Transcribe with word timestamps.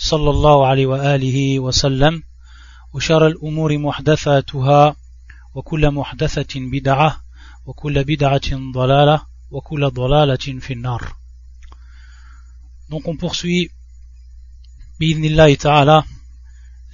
صلى 0.00 0.30
الله 0.30 0.66
عليه 0.66 0.86
وآله 0.86 1.60
وسلم 1.60 2.22
وشر 2.92 3.26
الأمور 3.26 3.78
محدثاتها 3.78 4.96
وكل 5.54 5.90
محدثة 5.90 6.60
بدعة 6.60 7.20
وكل 7.66 8.04
بدعة 8.04 8.72
ضلالة 8.74 9.26
وكل 9.50 9.90
ضلالة 9.90 10.60
في 10.60 10.72
النار. 10.72 11.16
Donc 12.90 13.08
on 13.08 13.16
poursuit 13.16 13.70
بإذن 15.00 15.56
ta'ala 15.56 16.04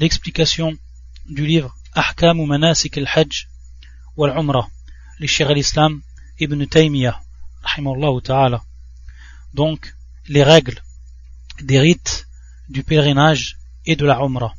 l'explication 0.01 0.77
du 1.27 1.47
livre 1.47 1.71
أحكام 1.99 2.49
مناسك 2.49 2.99
الحج 2.99 3.33
والعمرة 4.17 4.71
للشيخ 5.21 5.51
الإسلام 5.51 6.03
ابن 6.43 6.69
تيمية 6.69 7.21
رحمه 7.65 7.95
الله 7.95 8.21
تعالى 8.21 8.61
donc 9.55 9.95
les 10.29 10.43
règles 10.43 10.83
des 11.63 11.81
rites 11.81 12.26
du 12.70 12.84
pèlerinage 12.84 13.58
et 13.86 13.96
de 13.96 14.06
la 14.06 14.20
Umrah. 14.20 14.54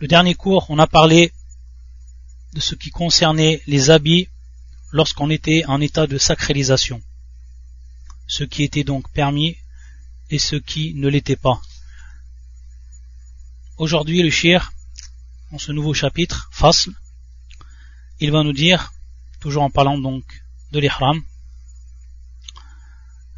Le 0.00 0.08
dernier 0.08 0.34
cours, 0.34 0.66
on 0.70 0.78
a 0.78 0.86
parlé 0.86 1.32
de 2.54 2.60
ce 2.60 2.74
qui 2.74 2.90
concernait 2.90 3.62
les 3.66 3.90
habits 3.90 4.28
lorsqu'on 4.92 5.30
était 5.30 5.64
en 5.66 5.80
état 5.80 6.06
de 6.06 6.18
sacralisation. 6.18 7.02
Ce 8.26 8.44
qui 8.44 8.62
était 8.62 8.84
donc 8.84 9.10
permis 9.12 9.56
et 10.30 10.38
ce 10.38 10.56
qui 10.56 10.94
ne 10.94 11.08
l'était 11.08 11.36
pas. 11.36 11.60
Aujourd'hui, 13.76 14.22
le 14.22 14.30
shir, 14.30 14.72
dans 15.50 15.58
ce 15.58 15.72
nouveau 15.72 15.94
chapitre, 15.94 16.48
Fasl, 16.52 16.90
il 18.20 18.30
va 18.30 18.42
nous 18.42 18.52
dire, 18.52 18.92
toujours 19.40 19.62
en 19.62 19.70
parlant 19.70 19.98
donc 19.98 20.24
de 20.72 20.80
l'ihram, 20.80 21.22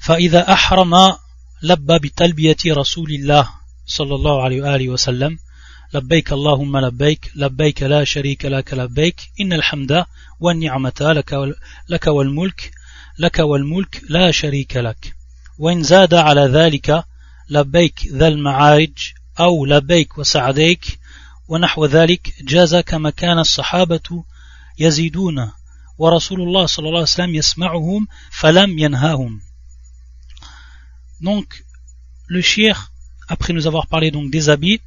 فإذا 0.03 0.53
أحرم 0.53 1.17
لبى 1.63 1.99
بتلبية 1.99 2.57
رسول 2.67 3.11
الله 3.13 3.49
صلى 3.88 4.16
الله 4.16 4.44
عليه 4.44 4.62
وآله 4.62 4.90
وسلم. 4.90 5.40
لبيك 5.94 6.34
اللهم 6.34 6.78
لبيك 6.78 7.32
لبيك 7.36 7.84
لا 7.84 8.04
شريك 8.04 8.46
لك 8.46 8.74
لبيك. 8.74 9.16
إن 9.42 9.54
الحمد 9.54 10.06
والنعمة 10.40 10.94
لك, 11.00 11.34
لك 11.90 12.08
والملك 12.08 12.72
لك 13.20 13.40
والملك 13.40 14.02
لا 14.10 14.32
شريك 14.32 14.78
لك. 14.78 15.16
وإن 15.60 15.84
زاد 15.84 16.14
على 16.14 16.42
ذلك 16.42 17.04
لبيك 17.50 18.08
ذا 18.08 18.28
المعارج 18.28 19.14
أو 19.40 19.66
لبيك 19.66 20.18
وسعديك. 20.18 21.00
ونحو 21.48 21.86
ذلك 21.86 22.34
جاز 22.42 22.76
كما 22.76 23.10
كان 23.10 23.40
الصحابة 23.40 24.24
يزيدون. 24.80 25.52
ورسول 25.98 26.42
الله 26.42 26.66
صلى 26.66 26.86
الله 26.86 27.00
عليه 27.00 27.02
وسلم 27.02 27.36
يسمعهم 27.36 28.08
فلم 28.32 28.80
ينهاهم. 28.80 29.42
Donc, 31.22 31.64
le 32.30 32.42
shir 32.42 32.76
après 33.28 33.54
nous 33.54 33.68
avoir 33.68 33.88
parlé 33.88 34.12
donc 34.12 34.32
des 34.32 34.50
habits, 34.50 34.82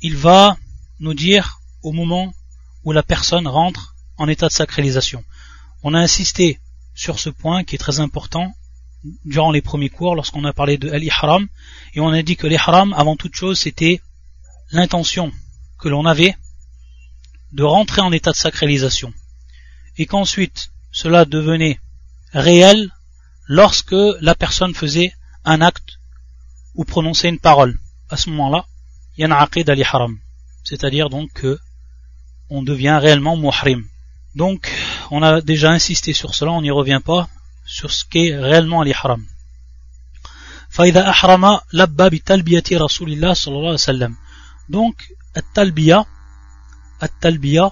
il 0.00 0.16
va 0.16 0.56
nous 1.00 1.14
dire 1.14 1.60
au 1.82 1.92
moment 1.92 2.34
où 2.84 2.92
la 2.92 3.02
personne 3.02 3.46
rentre 3.46 3.94
en 4.16 4.28
état 4.28 4.48
de 4.48 4.52
sacralisation. 4.52 5.24
On 5.82 5.94
a 5.94 6.00
insisté 6.00 6.60
sur 6.94 7.18
ce 7.18 7.30
point 7.30 7.64
qui 7.64 7.74
est 7.74 7.78
très 7.78 8.00
important 8.00 8.54
durant 9.24 9.50
les 9.50 9.62
premiers 9.62 9.88
cours 9.88 10.14
lorsqu'on 10.14 10.44
a 10.44 10.52
parlé 10.52 10.78
de 10.78 10.90
l'ihram 10.90 11.48
et 11.94 12.00
on 12.00 12.08
a 12.08 12.22
dit 12.22 12.36
que 12.36 12.46
l'ihram 12.46 12.92
avant 12.92 13.16
toute 13.16 13.34
chose 13.34 13.58
c'était 13.58 14.00
l'intention 14.70 15.32
que 15.78 15.88
l'on 15.88 16.06
avait 16.06 16.36
de 17.52 17.64
rentrer 17.64 18.00
en 18.00 18.12
état 18.12 18.30
de 18.30 18.36
sacralisation 18.36 19.12
et 19.98 20.06
qu'ensuite 20.06 20.70
cela 20.92 21.24
devenait 21.24 21.80
réel 22.32 22.92
lorsque 23.46 23.96
la 24.20 24.34
personne 24.34 24.74
faisait 24.74 25.12
un 25.44 25.60
acte 25.60 25.98
ou 26.75 26.83
prononcer 26.85 27.27
une 27.29 27.39
parole. 27.39 27.77
À 28.09 28.17
ce 28.17 28.29
moment-là, 28.29 28.65
il 29.17 29.21
y 29.21 29.23
a 29.23 29.27
un 29.27 29.31
aqid 29.31 29.69
al-ihram. 29.69 30.17
C'est-à-dire 30.63 31.09
donc 31.09 31.31
que 31.33 31.59
on 32.49 32.63
devient 32.63 32.99
réellement 33.01 33.35
muhrim. 33.35 33.85
Donc, 34.35 34.71
on 35.11 35.23
a 35.23 35.41
déjà 35.41 35.71
insisté 35.71 36.13
sur 36.13 36.35
cela, 36.35 36.51
on 36.51 36.61
n'y 36.61 36.71
revient 36.71 37.01
pas, 37.03 37.27
sur 37.65 37.91
ce 37.91 38.05
qu'est 38.05 38.35
réellement 38.37 38.83
l'ihram. 38.83 39.25
فإذا 40.69 41.09
أحرم 41.09 41.59
لبى 41.73 42.09
بتلبية 42.09 42.63
رسول 42.73 43.13
الله 43.13 43.33
صلى 43.33 43.55
الله 43.55 43.65
عليه 43.65 43.73
وسلم 43.73 44.15
donc 44.69 44.95
التلبية 45.37 46.05
التلبية 47.03 47.71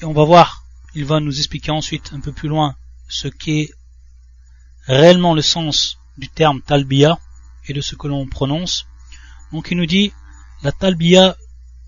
et 0.00 0.04
on 0.04 0.12
va 0.12 0.24
voir 0.24 0.64
il 0.94 1.04
va 1.04 1.20
nous 1.20 1.36
expliquer 1.38 1.72
ensuite 1.72 2.12
un 2.12 2.20
peu 2.20 2.32
plus 2.32 2.48
loin 2.48 2.76
ce 3.08 3.28
qu'est 3.28 3.70
réellement 4.86 5.34
le 5.34 5.42
sens 5.42 5.98
du 6.18 6.28
terme 6.28 6.60
talbiya 6.60 7.18
et 7.67 7.73
de 7.73 7.81
ce 7.81 7.95
que 7.95 8.07
l'on 8.07 8.25
prononce. 8.27 8.85
Donc 9.51 9.67
il 9.71 9.77
nous 9.77 9.85
dit 9.85 10.11
la 10.63 10.71
talbiya 10.71 11.35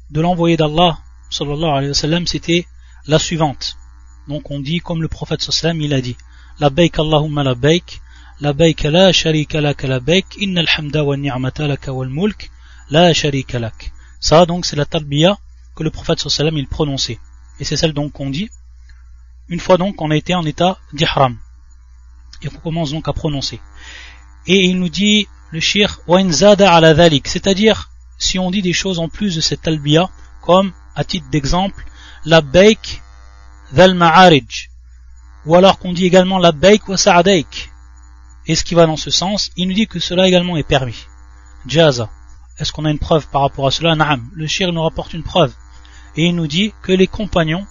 de 0.09 0.21
l'envoyé 0.21 0.57
d'Allah 0.57 0.99
sallallahu 1.29 1.71
alayhi 1.77 1.89
wa 1.89 1.93
sallam 1.93 2.27
c'était 2.27 2.65
la 3.05 3.19
suivante. 3.19 3.77
Donc 4.27 4.51
on 4.51 4.59
dit 4.59 4.79
comme 4.79 5.01
le 5.01 5.07
prophète 5.07 5.41
sallallahu 5.41 5.85
il 5.85 5.93
a 5.93 6.01
dit 6.01 6.17
la 6.59 6.69
baik 6.69 6.99
Allahumma 6.99 7.43
la 7.43 7.55
baik 7.55 8.01
la 8.39 8.53
baik 8.53 8.83
la 8.83 9.11
sharika 9.11 9.61
lak 9.61 9.83
la 9.83 9.99
baik 9.99 10.38
innal 10.38 10.67
hamda 10.67 11.03
wa 11.03 11.17
ni'mata 11.17 11.67
lak 11.67 11.88
wal 11.88 12.09
mulk 12.09 12.49
la 12.89 13.13
sharika 13.13 13.59
lak. 13.59 13.91
Ça 14.19 14.45
donc 14.45 14.65
c'est 14.65 14.75
la 14.75 14.85
talbiya 14.85 15.38
que 15.75 15.83
le 15.83 15.91
prophète 15.91 16.19
sallallahu 16.19 16.59
il 16.59 16.67
prononçait. 16.67 17.19
Et 17.59 17.63
c'est 17.63 17.77
celle 17.77 17.94
donc 17.94 18.13
qu'on 18.13 18.29
dit 18.29 18.49
une 19.49 19.59
fois 19.59 19.77
donc 19.77 19.95
qu'on 19.95 20.11
a 20.11 20.15
été 20.15 20.35
en 20.35 20.45
état 20.45 20.77
d'ihram. 20.94 21.38
Et 22.41 22.49
on 22.53 22.59
commence 22.59 22.91
donc 22.91 23.07
à 23.07 23.13
prononcer. 23.13 23.59
Et 24.45 24.65
il 24.65 24.79
nous 24.79 24.89
dit 24.89 25.27
le 25.52 25.59
shir 25.59 26.00
c'est-à-dire 27.25 27.90
si 28.18 28.40
on 28.40 28.52
dit 28.52 28.62
des 28.62 28.74
choses 28.74 29.00
en 29.00 29.09
plus 29.09 29.35
de 29.35 29.41
cette 29.41 29.62
talbiya 29.62 30.09
comme 30.41 30.74
à 30.96 31.03
titre 31.03 31.28
d'exemple 31.30 31.85
la 32.25 32.41
baik 32.41 33.02
dhal 33.72 33.94
ma'arij. 33.94 34.69
Ou 35.46 35.56
alors 35.56 35.80
qu'on 35.80 35.94
dit 35.94 36.06
également 36.06 36.40
la 36.40 36.52
baik 36.52 36.88
wa 36.90 36.97
sa'adaik 36.97 37.72
et 38.47 38.56
ce 38.56 38.63
qui 38.63 38.75
va 38.75 38.86
dans 38.86 38.97
ce 38.97 39.12
sens 39.12 39.52
il 39.56 39.68
nous 39.68 39.74
dit 39.74 39.88
que 39.88 40.00
cela 40.00 40.28
également 40.28 40.57
est 40.57 40.68
permis. 40.68 41.06
Jaza. 41.68 42.09
Est-ce 42.59 42.72
qu'on 42.72 42.86
a 42.86 42.91
une 42.91 43.00
preuve 43.00 43.28
par 43.28 43.41
rapport 43.41 43.68
à 43.68 43.72
cela? 43.72 43.96
Naam. 43.96 44.30
le 44.34 44.47
shir 44.47 44.74
nous 44.74 44.81
rapporte 44.81 45.13
une 45.13 45.24
preuve. 45.24 45.53
Et 46.16 46.25
il 46.25 46.36
nous 46.36 46.47
dit 46.47 46.74
que 46.81 46.91
les 46.91 47.07
compagnons 47.07 47.66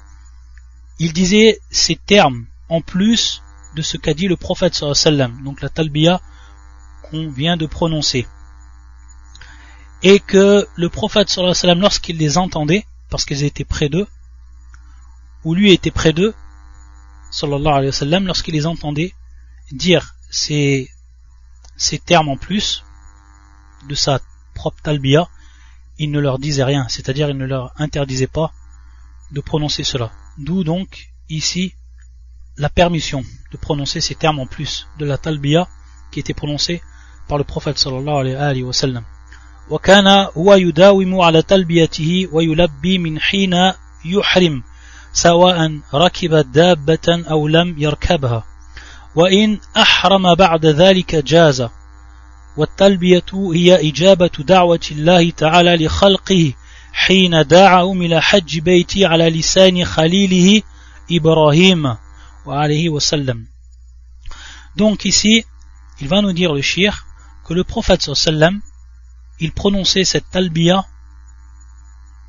ils 0.98 1.12
disaient 1.12 1.59
ces 1.70 1.97
termes 1.97 2.47
en 2.69 2.81
plus 2.81 3.42
de 3.75 3.82
ce 3.82 3.98
qu'a 3.98 4.15
dit 4.15 4.28
le 4.28 4.36
prophète 4.36 4.75
sallallahu 4.75 5.42
donc 5.44 5.60
la 5.60 5.69
talbiya 5.69 6.20
qu'on 7.10 7.30
vient 7.30 7.56
de 7.56 7.66
prononcer. 7.66 8.26
Et 10.02 10.20
que 10.20 10.66
le 10.76 10.88
prophète 10.88 11.30
sallallahu 11.30 11.80
lorsqu'il 11.80 12.18
les 12.18 12.38
entendait, 12.38 12.86
parce 13.10 13.24
qu'ils 13.24 13.44
étaient 13.44 13.64
près 13.64 13.88
d'eux, 13.88 14.06
ou 15.44 15.54
lui 15.54 15.72
était 15.72 15.90
près 15.90 16.12
d'eux, 16.12 16.34
alayhi 17.42 18.24
lorsqu'il 18.24 18.54
les 18.54 18.66
entendait 18.66 19.14
dire 19.72 20.14
ces, 20.30 20.90
ces 21.76 21.98
termes 21.98 22.28
en 22.28 22.36
plus 22.36 22.84
de 23.88 23.94
sa 23.94 24.20
propre 24.54 24.82
talbiya, 24.82 25.28
il 25.98 26.10
ne 26.10 26.20
leur 26.20 26.38
disait 26.38 26.64
rien, 26.64 26.88
c'est-à-dire 26.88 27.30
il 27.30 27.36
ne 27.36 27.47
leur 27.47 27.72
interdisait 27.80 28.26
pas 28.26 28.52
de 29.30 29.41
prononcer 29.41 29.84
cela. 29.84 30.12
D'où 30.38 30.64
donc 30.64 31.09
ici 31.28 31.74
la 32.56 32.68
permission 32.68 33.24
de 33.52 33.56
prononcer 33.56 34.00
ces 34.00 34.14
termes 34.14 34.38
en 34.38 34.47
plus 34.47 34.86
de 34.98 35.06
la 35.06 35.18
talbiya 35.18 35.68
qui 36.10 36.20
était 36.20 36.34
prononcée 36.34 36.82
par 37.28 37.38
le 37.38 37.44
prophète 37.44 37.78
sallallahu 37.78 38.36
alayhi 38.36 38.62
wa 38.62 38.72
sallam. 38.72 39.04
وكان 39.70 40.06
هو 40.36 40.54
يداوم 40.54 41.20
على 41.20 41.42
تلبيته 41.42 42.28
ويلبي 42.32 42.98
من 42.98 43.20
حين 43.20 43.72
يحرم 44.04 44.62
سواء 45.12 45.80
ركب 45.94 46.52
دابة 46.52 47.24
أو 47.30 47.48
لم 47.48 47.74
يركبها. 47.78 48.44
وإن 49.16 49.58
أحرم 49.76 50.34
بعد 50.34 50.66
ذلك 50.66 51.16
جاز. 51.16 51.68
والتلبية 52.56 53.24
هي 53.34 53.90
إجابة 53.90 54.30
دعوة 54.38 54.80
الله 54.90 55.30
تعالى 55.30 55.86
لخلقه 55.86 56.52
حين 56.92 57.46
دعاهم 57.46 58.02
إلى 58.02 58.22
حج 58.22 58.58
بيتي 58.58 59.06
على 59.06 59.30
لسان 59.30 59.84
خليله 59.84 60.62
إبراهيم 61.10 61.96
وعليه 62.46 62.88
وسلم. 62.88 63.46
Donc 64.76 65.04
ici, 65.04 65.44
il 66.00 66.08
va 66.08 66.20
nous 66.22 66.32
dire 66.32 66.52
le 66.52 66.62
shir 66.62 67.05
que 67.47 67.54
le 67.54 67.63
prophète 67.63 68.03
sallam 68.03 68.60
il 69.39 69.53
prononçait 69.53 70.04
cette 70.04 70.28
talbiya 70.31 70.84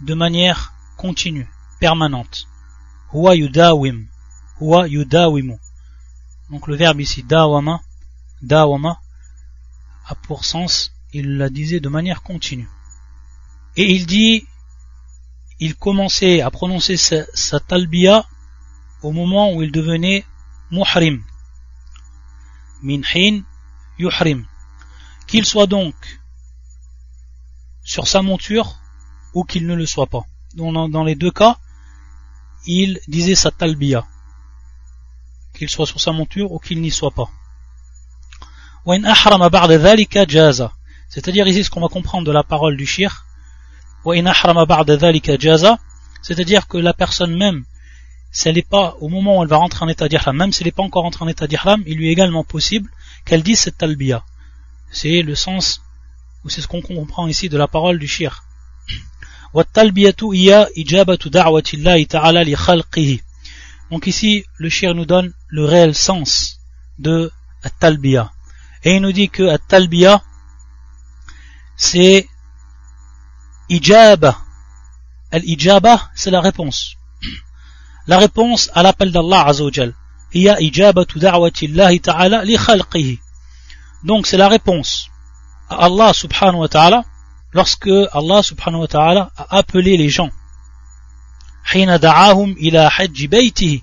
de 0.01 0.13
manière 0.13 0.73
continue, 0.95 1.49
permanente. 1.79 2.47
Huwa 3.11 3.35
yudawim. 3.35 4.05
Huwa 4.59 4.87
yudawimu. 4.87 5.57
Donc 6.51 6.67
le 6.67 6.75
verbe 6.75 7.01
ici, 7.01 7.23
dawama, 7.23 7.81
dawama, 8.43 8.99
a 10.05 10.13
pour 10.13 10.45
sens, 10.45 10.91
il 11.13 11.37
la 11.37 11.49
disait 11.49 11.79
de 11.79 11.89
manière 11.89 12.21
continue. 12.21 12.69
Et 13.75 13.91
il 13.95 14.05
dit, 14.05 14.45
il 15.59 15.75
commençait 15.75 16.41
à 16.41 16.51
prononcer 16.51 16.95
sa, 16.95 17.25
sa 17.33 17.59
talbiya 17.59 18.27
au 19.01 19.11
moment 19.11 19.51
où 19.53 19.63
il 19.63 19.71
devenait 19.71 20.25
muhrim. 20.69 21.23
Min 22.83 23.01
hin 23.15 23.41
yuhrim. 23.97 24.45
Qu'il 25.27 25.45
soit 25.45 25.67
donc 25.67 25.93
sur 27.83 28.07
sa 28.07 28.21
monture 28.21 28.79
ou 29.33 29.43
qu'il 29.43 29.67
ne 29.67 29.75
le 29.75 29.85
soit 29.85 30.07
pas. 30.07 30.25
Dans, 30.55 31.03
les 31.03 31.15
deux 31.15 31.31
cas, 31.31 31.57
il 32.65 32.99
disait 33.07 33.35
sa 33.35 33.51
talbiya. 33.51 34.05
Qu'il 35.53 35.69
soit 35.69 35.85
sur 35.85 35.99
sa 35.99 36.11
monture 36.11 36.51
ou 36.51 36.59
qu'il 36.59 36.81
n'y 36.81 36.91
soit 36.91 37.11
pas. 37.11 37.29
C'est-à-dire 41.09 41.47
ici 41.47 41.63
ce 41.63 41.69
qu'on 41.69 41.81
va 41.81 41.87
comprendre 41.87 42.25
de 42.25 42.31
la 42.31 42.43
parole 42.43 42.77
du 42.77 42.85
shir. 42.85 43.25
C'est-à-dire 46.21 46.67
que 46.67 46.77
la 46.77 46.93
personne 46.93 47.37
même, 47.37 47.65
si 48.31 48.47
elle 48.47 48.55
n'est 48.55 48.61
pas, 48.61 48.95
au 49.01 49.09
moment 49.09 49.39
où 49.39 49.43
elle 49.43 49.49
va 49.49 49.57
rentrer 49.57 49.83
en 49.83 49.89
état 49.89 50.07
d'ihram, 50.07 50.37
même 50.37 50.53
si 50.53 50.63
elle 50.63 50.67
n'est 50.67 50.71
pas 50.71 50.83
encore 50.83 51.03
rentrée 51.03 51.25
en 51.25 51.27
état 51.27 51.47
d'ihram, 51.47 51.83
il 51.85 51.97
lui 51.97 52.07
est 52.07 52.11
également 52.11 52.43
possible 52.45 52.89
qu'elle 53.25 53.43
dise 53.43 53.59
cette 53.59 53.77
talbiya. 53.77 54.23
C'est 54.91 55.21
le 55.21 55.35
sens, 55.35 55.81
ou 56.43 56.49
c'est 56.49 56.61
ce 56.61 56.67
qu'on 56.67 56.81
comprend 56.81 57.27
ici 57.27 57.49
de 57.49 57.57
la 57.57 57.67
parole 57.67 57.99
du 57.99 58.07
shir. 58.07 58.43
Donc 63.91 64.07
ici, 64.07 64.45
le 64.57 64.69
shir 64.69 64.95
nous 64.95 65.05
donne 65.05 65.33
le 65.47 65.65
réel 65.65 65.95
sens 65.95 66.59
de 66.99 67.31
talbiya. 67.79 68.31
Et 68.83 68.95
il 68.95 69.01
nous 69.01 69.11
dit 69.11 69.29
que 69.29 69.57
talbiya, 69.67 70.21
c'est 71.75 72.27
ijaba. 73.69 74.37
Al-ijaba, 75.31 76.09
c'est 76.15 76.31
la 76.31 76.41
réponse. 76.41 76.95
La 78.07 78.17
réponse 78.17 78.69
à 78.73 78.83
l'appel 78.83 79.11
d'Allah 79.11 79.47
Azzawajal. 79.47 79.93
Hiya 80.33 80.59
ijabatu 80.61 81.19
da'wati 81.19 81.67
Allah 81.67 81.97
ta'ala 81.99 82.43
li 82.45 82.55
khalqihi. 82.57 83.19
Donc 84.04 84.26
c'est 84.26 84.36
la 84.36 84.48
réponse 84.48 85.08
à 85.68 85.86
Allah 85.86 86.12
subhanahu 86.12 86.60
wa 86.60 86.68
ta'ala 86.68 87.04
lorsque 87.52 87.90
Allah 88.12 88.42
subhanahu 88.42 88.80
wa 88.80 88.88
ta'ala 88.88 89.30
a 89.36 89.56
appelé 89.58 89.96
les 89.96 90.08
gens. 90.08 90.30
حين 91.64 91.96
دعاهم 91.96 92.52
إلى 92.52 92.90
حج 92.90 93.26
بيته 93.26 93.82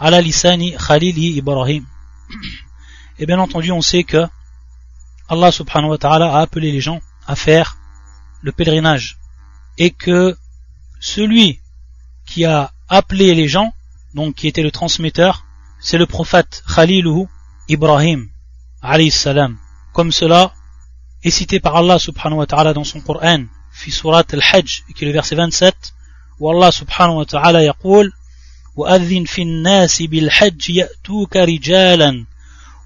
على 0.00 0.20
لسان 0.20 0.78
خليله 0.78 1.38
إبراهيم. 1.38 1.86
Et 3.18 3.26
bien 3.26 3.38
entendu, 3.38 3.70
on 3.72 3.82
sait 3.82 4.04
que 4.04 4.26
Allah 5.28 5.52
subhanahu 5.52 5.90
wa 5.90 5.98
ta'ala 5.98 6.34
a 6.34 6.40
appelé 6.40 6.72
les 6.72 6.80
gens 6.80 7.00
à 7.26 7.36
faire 7.36 7.76
le 8.40 8.52
pèlerinage. 8.52 9.18
Et 9.76 9.90
que 9.90 10.36
celui 11.00 11.60
qui 12.26 12.46
a 12.46 12.72
appelé 12.88 13.34
les 13.34 13.48
gens, 13.48 13.72
donc 14.14 14.36
qui 14.36 14.48
était 14.48 14.62
le 14.62 14.70
transmetteur, 14.70 15.44
c'est 15.80 15.98
le 15.98 16.06
prophète 16.06 16.62
Khaliluhu 16.74 17.26
Ibrahim 17.68 18.28
alayhi 18.84 19.10
salam. 19.10 19.58
Comme 19.92 20.12
cela 20.12 20.52
est 21.22 21.30
cité 21.30 21.60
par 21.60 21.76
Allah 21.76 21.98
subhanahu 21.98 22.38
wa 22.38 22.46
ta'ala 22.46 22.72
dans 22.72 22.84
son 22.84 23.00
Coran, 23.00 23.44
fi 23.72 23.90
surat 23.90 24.24
al-Hajj, 24.32 24.84
qui 24.94 25.04
est 25.04 25.06
le 25.06 25.12
verset 25.12 25.36
27, 25.36 25.94
où 26.38 26.50
Allah 26.50 26.72
subhanahu 26.72 27.16
wa 27.16 27.24
ta'ala 27.26 27.62
يقول 27.62 28.12
وأذن 28.76 29.24
في 29.24 29.42
الناس 29.42 30.02
بالحج 30.02 30.70
يأتوك 30.70 31.36
رجالا 31.36 32.26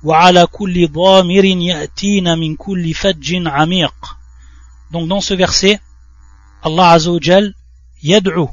وعلى 0.02 0.46
كل 0.46 0.88
ضامر 0.88 1.44
يأتين 1.44 2.38
من 2.38 2.56
كل 2.56 2.94
فج 2.94 3.46
عميق 3.46 3.94
donc 4.90 5.08
dans 5.08 5.20
ce 5.20 5.34
verset 5.34 5.80
Allah 6.62 6.90
Azzawajal 6.90 7.54
yad'u 8.02 8.46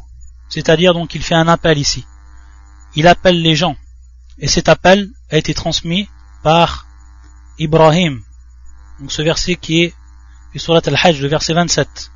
c'est-à-dire 0.50 0.94
donc 0.94 1.16
il 1.16 1.24
fait 1.24 1.36
un 1.36 1.48
appel 1.48 1.78
ici 1.78 2.06
il 2.96 3.08
appelle 3.08 3.42
les 3.42 3.56
gens 3.56 3.76
et 4.38 4.48
cet 4.48 4.70
appel 4.70 5.10
a 5.30 5.38
été 5.38 5.54
transmis 5.54 6.10
par 6.44 6.85
Ibrahim 7.60 8.22
donc 9.00 9.12
ce 9.12 9.22
verset 9.22 9.56
qui 9.56 9.84
est 9.84 9.94
du 10.54 10.60
surat 10.60 10.82
al-Hajj 10.86 11.22
le 11.22 11.28
verset 11.28 11.54
27 11.54 12.12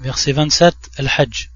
verset 0.00 0.32
27 0.32 0.74
al-Hajj 0.98 1.50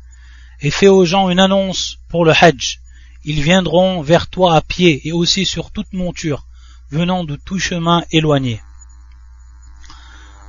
et 0.61 0.70
fait 0.70 0.88
aux 0.88 1.05
gens 1.05 1.31
une 1.31 1.41
annonce 1.41 1.99
pour 2.08 2.25
le 2.25 2.32
Hajj 2.32 2.81
ils 3.25 3.43
viendront 3.43 4.02
vers 4.02 4.29
toi 4.29 4.55
à 4.55 4.61
pied 4.61 5.00
et 5.08 5.12
aussi 5.12 5.46
sur 5.46 5.70
toute 5.70 5.93
monture 5.93 6.46
venant 6.91 7.25
de 7.25 7.37
tout 7.37 7.58
chemin 7.58 8.05
éloigné. 8.12 8.61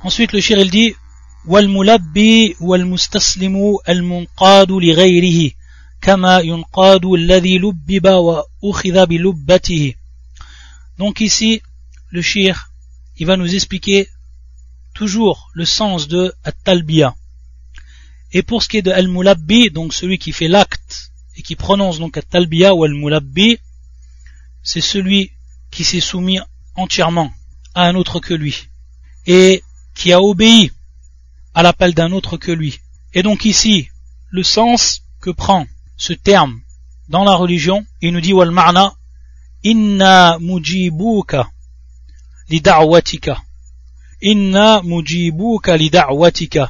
Ensuite, 0.02 0.32
le 0.32 0.40
shir 0.40 0.58
il 0.58 0.70
dit 0.70 0.94
والملبي 1.46 2.56
والمستسلم 2.60 3.56
المنقاد 3.88 4.72
لغيره 4.72 5.50
كما 6.02 6.38
ينقاد 6.38 7.04
الذي 7.04 7.58
لبب 7.58 8.06
وأخذ 8.06 9.06
بلبته 9.06 9.94
Donc 10.98 11.20
ici, 11.20 11.62
le 12.11 12.21
shir, 12.21 12.71
il 13.17 13.25
va 13.25 13.37
nous 13.37 13.55
expliquer 13.55 14.09
toujours 14.93 15.49
le 15.53 15.65
sens 15.65 16.07
de 16.07 16.33
at-talbiya. 16.43 17.15
Et 18.33 18.43
pour 18.43 18.61
ce 18.63 18.69
qui 18.69 18.77
est 18.77 18.81
de 18.81 18.91
al-mulabbi, 18.91 19.71
donc 19.71 19.93
celui 19.93 20.17
qui 20.17 20.31
fait 20.33 20.47
l'acte 20.47 21.11
et 21.37 21.41
qui 21.41 21.55
prononce 21.55 21.99
donc 21.99 22.17
at-talbiya 22.17 22.75
ou 22.75 22.83
al-mulabbi, 22.83 23.59
c'est 24.63 24.81
celui 24.81 25.31
qui 25.71 25.83
s'est 25.83 26.01
soumis 26.01 26.39
entièrement 26.75 27.33
à 27.73 27.83
un 27.85 27.95
autre 27.95 28.19
que 28.19 28.33
lui 28.33 28.67
et 29.25 29.63
qui 29.95 30.11
a 30.11 30.21
obéi 30.21 30.71
à 31.53 31.63
l'appel 31.63 31.93
d'un 31.93 32.11
autre 32.11 32.37
que 32.37 32.51
lui. 32.51 32.79
Et 33.13 33.23
donc 33.23 33.45
ici, 33.45 33.89
le 34.29 34.43
sens 34.43 35.03
que 35.21 35.29
prend 35.29 35.65
ce 35.97 36.13
terme 36.13 36.59
dans 37.09 37.23
la 37.23 37.35
religion, 37.35 37.85
il 38.01 38.13
nous 38.13 38.21
dit 38.21 38.33
wal 38.33 38.51
ma'na 38.51 38.95
inna 39.63 40.37
mujibuka 40.39 41.49
li 42.51 42.59
da'watika 42.67 43.33
inna 44.31 44.67
mujibuka 44.89 45.71
li 45.81 45.87
da'watika 45.89 46.63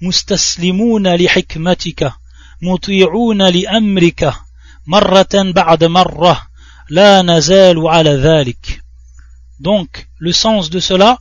mustaslimuna 0.00 1.10
li 1.20 1.26
hikmatika 1.34 2.08
muti'una 2.64 3.46
li 3.54 3.62
amrika 3.78 4.30
marratan 4.90 5.52
ba'da 5.56 5.88
marrah 5.96 6.40
donc, 9.58 10.08
le 10.18 10.32
sens 10.32 10.70
de 10.70 10.78
cela, 10.78 11.18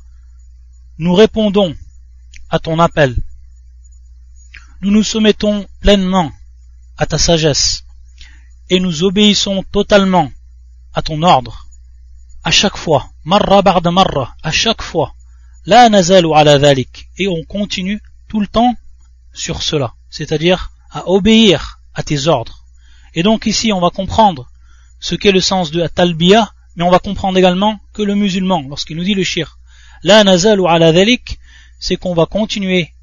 nous 0.99 1.13
répondons 1.15 1.75
à 2.51 2.59
ton 2.59 2.77
appel. 2.77 3.15
Nous 4.81 4.91
nous 4.91 5.03
soumettons 5.03 5.65
pleinement 5.81 6.31
à 6.97 7.07
ta 7.07 7.17
sagesse 7.17 7.83
et 8.69 8.79
nous 8.79 9.03
obéissons 9.03 9.63
totalement 9.71 10.31
à 10.93 11.01
ton 11.01 11.23
ordre. 11.23 11.64
À 12.47 12.51
chaque 12.51 12.77
fois, 12.77 13.09
marra 13.23 13.63
barda 13.63 13.89
marra, 13.89 14.35
à 14.43 14.51
chaque 14.51 14.83
fois, 14.83 15.15
la 15.65 15.89
nazalu 15.89 16.31
ala 16.31 16.59
dhalik, 16.59 17.09
et 17.17 17.27
on 17.27 17.43
continue 17.43 17.99
tout 18.29 18.39
le 18.39 18.45
temps 18.45 18.75
sur 19.33 19.63
cela, 19.63 19.95
c'est-à-dire 20.11 20.71
à 20.91 21.09
obéir 21.09 21.79
à 21.95 22.03
tes 22.03 22.27
ordres. 22.27 22.63
Et 23.15 23.23
donc 23.23 23.47
ici, 23.47 23.73
on 23.73 23.79
va 23.79 23.89
comprendre 23.89 24.47
ce 24.99 25.15
qu'est 25.15 25.31
le 25.31 25.41
sens 25.41 25.71
de 25.71 25.87
talbiya, 25.87 26.51
mais 26.75 26.83
on 26.83 26.91
va 26.91 26.99
comprendre 26.99 27.35
également 27.35 27.79
que 27.93 28.03
le 28.03 28.13
musulman, 28.13 28.61
lorsqu'il 28.69 28.97
nous 28.97 29.03
dit 29.03 29.15
le 29.15 29.23
shir, 29.23 29.57
la 30.03 30.23
nazal 30.23 30.61
ou 30.61 30.67
ala 30.67 30.91
dhalik, 30.91 31.39
c'est 31.79 31.95
qu'on 31.95 32.13
va 32.13 32.27
continuer 32.27 32.93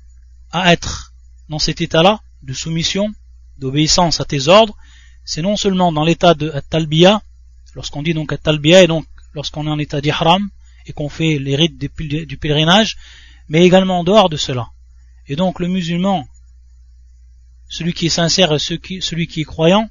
à 0.53 0.73
être 0.73 1.15
dans 1.49 1.59
cet 1.59 1.81
état-là 1.81 2.21
de 2.45 2.53
soumission, 2.53 3.09
d'obéissance 3.59 4.21
à 4.21 4.25
tes 4.25 4.47
ordres, 4.47 4.77
c'est 5.25 5.43
non 5.43 5.57
seulement 5.57 5.91
dans 5.91 6.05
l'état 6.05 6.35
de 6.35 6.55
talbiya, 6.71 7.23
lorsqu'on 7.75 8.05
dit 8.05 8.15
donc 8.15 8.41
talbiya 8.41 8.85
et 8.85 8.87
donc 8.87 9.05
lorsqu'on 9.35 9.67
est 9.67 9.71
en 9.71 9.79
état 9.79 10.01
d'ihram 10.01 10.49
et 10.87 10.93
qu'on 10.93 11.09
fait 11.09 11.39
les 11.39 11.57
rites 11.57 11.79
du 11.79 12.37
pèlerinage, 12.39 12.97
mais 13.49 13.65
également 13.65 14.01
en 14.01 14.05
dehors 14.05 14.29
de 14.29 14.37
cela. 14.37 14.71
Et 15.29 15.37
donc 15.37 15.61
le 15.61 15.69
musulman, 15.69 16.27
celui 17.69 17.93
qui 17.93 18.07
est 18.07 18.11
sincère 18.11 18.53
et 18.53 18.59
celui 18.59 19.27
qui 19.27 19.41
est 19.41 19.45
croyant, 19.45 19.89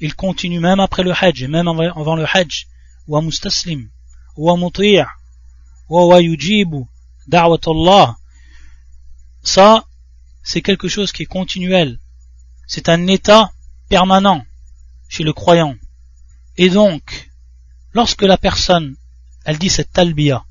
il 0.00 0.14
continue 0.14 0.60
même 0.60 0.80
après 0.80 1.02
le 1.02 1.12
Hajj, 1.12 1.44
et 1.44 1.48
même 1.48 1.68
avant 1.68 2.16
le 2.16 2.26
Hajj, 2.26 2.66
wa 3.06 3.22
mustaslim, 3.22 3.88
wa 4.36 4.56
muti' 4.56 5.02
wa 5.88 6.06
wa 6.06 6.20
yujibu, 6.20 6.86
da'wat 7.26 7.60
Allah. 7.66 8.16
Ça, 9.42 9.84
c'est 10.42 10.62
quelque 10.62 10.88
chose 10.88 11.12
qui 11.12 11.22
est 11.22 11.26
continuel. 11.26 11.98
C'est 12.66 12.88
un 12.88 13.06
état 13.06 13.52
permanent 13.88 14.44
chez 15.08 15.22
le 15.22 15.32
croyant. 15.32 15.76
Et 16.56 16.70
donc, 16.70 17.30
lorsque 17.94 18.22
la 18.22 18.36
personne, 18.36 18.96
elle 19.44 19.58
dit 19.58 19.70
cette 19.70 19.92
talbiya, 19.92 20.44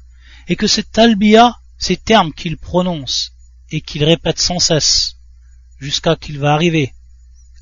et 0.47 0.55
que 0.55 0.67
cette 0.67 0.91
talbiya, 0.91 1.57
ces 1.77 1.97
termes 1.97 2.33
qu'il 2.33 2.57
prononce 2.57 3.33
et 3.69 3.81
qu'il 3.81 4.03
répète 4.03 4.39
sans 4.39 4.59
cesse, 4.59 5.17
jusqu'à 5.79 6.15
qu'il 6.15 6.39
va 6.39 6.53
arriver 6.53 6.93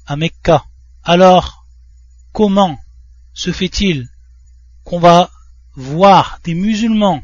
à 0.06 0.16
Mecca, 0.16 0.66
alors 1.04 1.66
comment 2.32 2.80
se 3.34 3.52
fait-il 3.52 4.08
qu'on 4.84 5.00
va 5.00 5.32
voir 5.76 6.40
des 6.44 6.54
musulmans 6.54 7.24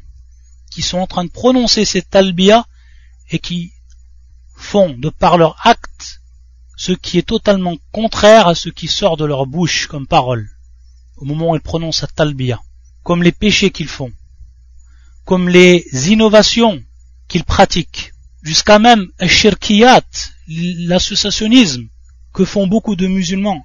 qui 0.71 0.81
sont 0.81 0.99
en 0.99 1.07
train 1.07 1.25
de 1.25 1.29
prononcer 1.29 1.85
cette 1.85 2.09
talbiya 2.09 2.65
et 3.29 3.39
qui 3.39 3.71
font 4.55 4.89
de 4.97 5.09
par 5.09 5.37
leur 5.37 5.59
acte 5.65 6.21
ce 6.75 6.91
qui 6.91 7.17
est 7.17 7.27
totalement 7.27 7.77
contraire 7.91 8.47
à 8.47 8.55
ce 8.55 8.69
qui 8.69 8.87
sort 8.87 9.17
de 9.17 9.25
leur 9.25 9.47
bouche 9.47 9.87
comme 9.87 10.07
parole? 10.07 10.56
Au 11.17 11.25
moment 11.25 11.51
où 11.51 11.55
ils 11.55 11.61
prononcent 11.61 11.99
cette 11.99 12.15
talbiya, 12.15 12.61
comme 13.03 13.23
les 13.23 13.31
péchés 13.31 13.71
qu'ils 13.71 13.87
font, 13.87 14.11
comme 15.25 15.49
les 15.49 15.85
innovations 16.11 16.81
qu'ils 17.27 17.43
pratiquent, 17.43 18.13
jusqu'à 18.41 18.79
même 18.79 19.07
shirkiyat, 19.25 20.03
l'associationnisme 20.47 21.87
que 22.33 22.45
font 22.45 22.67
beaucoup 22.67 22.95
de 22.95 23.07
musulmans. 23.07 23.63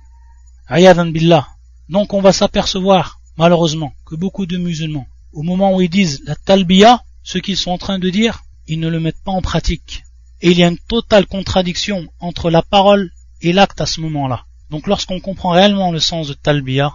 billah. 0.69 1.47
Donc 1.89 2.15
on 2.15 2.23
va 2.23 2.33
s'apercevoir, 2.33 3.21
malheureusement, 3.37 3.93
que 4.07 4.17
beaucoup 4.17 4.47
de 4.47 4.57
musulmans, 4.57 5.07
au 5.33 5.43
moment 5.43 5.75
où 5.75 5.81
ils 5.81 5.91
disent 5.91 6.23
la 6.27 6.35
talbiya, 6.35 7.03
ce 7.23 7.39
qu'ils 7.39 7.57
sont 7.57 7.71
en 7.71 7.79
train 7.79 7.99
de 7.99 8.11
dire, 8.11 8.43
ils 8.67 8.81
ne 8.81 8.89
le 8.89 9.01
mettent 9.01 9.23
pas 9.25 9.33
en 9.33 9.43
pratique. 9.43 10.03
Et 10.41 10.51
il 10.51 10.59
y 10.59 10.65
a 10.65 10.69
une 10.69 10.79
totale 10.79 11.27
contradiction 11.27 12.09
entre 12.19 12.51
la 12.51 12.63
parole 12.63 13.13
et 13.41 13.53
l'acte 13.53 13.81
à 13.81 13.87
ce 13.87 14.01
moment-là. 14.01 14.45
Donc 14.71 14.87
lorsqu'on 14.87 15.21
comprend 15.21 15.51
réellement 15.51 15.93
le 15.93 16.01
sens 16.01 16.29
de 16.29 16.35
talbiya, 16.35 16.93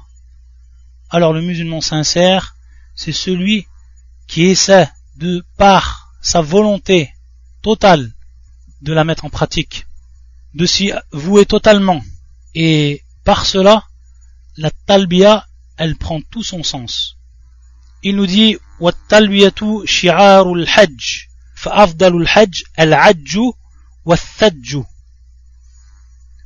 alors 1.10 1.32
le 1.32 1.42
musulman 1.42 1.80
sincère, 1.80 2.56
c'est 2.94 3.12
celui 3.12 3.66
qui 4.26 4.44
essaie 4.44 4.90
de, 5.16 5.44
par 5.56 6.14
sa 6.22 6.40
volonté 6.40 7.12
totale, 7.62 8.12
de 8.80 8.92
la 8.92 9.04
mettre 9.04 9.24
en 9.24 9.30
pratique, 9.30 9.86
de 10.54 10.66
s'y 10.66 10.92
vouer 11.12 11.46
totalement. 11.46 12.02
Et 12.54 13.02
par 13.24 13.46
cela, 13.46 13.84
la 14.56 14.70
talbiya, 14.86 15.46
elle 15.76 15.96
prend 15.96 16.20
tout 16.20 16.42
son 16.42 16.62
sens. 16.62 17.16
Il 18.02 18.16
nous 18.16 18.26
dit 18.26 18.58
والتلبية 18.82 19.84
شعار 19.84 20.52
الحج 20.52 21.04
فأفضل 21.54 22.16
الحج 22.16 22.62
العج 22.80 23.38
والثج 24.04 24.82